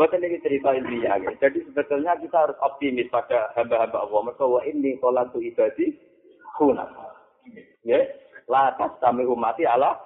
Buat 0.00 0.16
ini 0.16 0.40
cerita 0.40 0.72
ini 0.72 1.04
ya, 1.04 1.20
jadi 1.44 1.60
sebetulnya 1.60 2.16
kita 2.16 2.48
harus 2.48 2.56
optimis 2.64 3.12
pada 3.12 3.52
hamba-hamba 3.52 4.08
Allah. 4.08 4.32
Mereka 4.32 4.48
wa 4.48 4.64
ini 4.64 4.96
tu 5.28 5.44
ibadi 5.44 5.92
kuna. 6.56 6.88
Ya, 7.84 8.00
la 8.48 8.72
tas 8.80 8.96
kami 9.04 9.28
umati 9.28 9.68
Allah. 9.68 10.00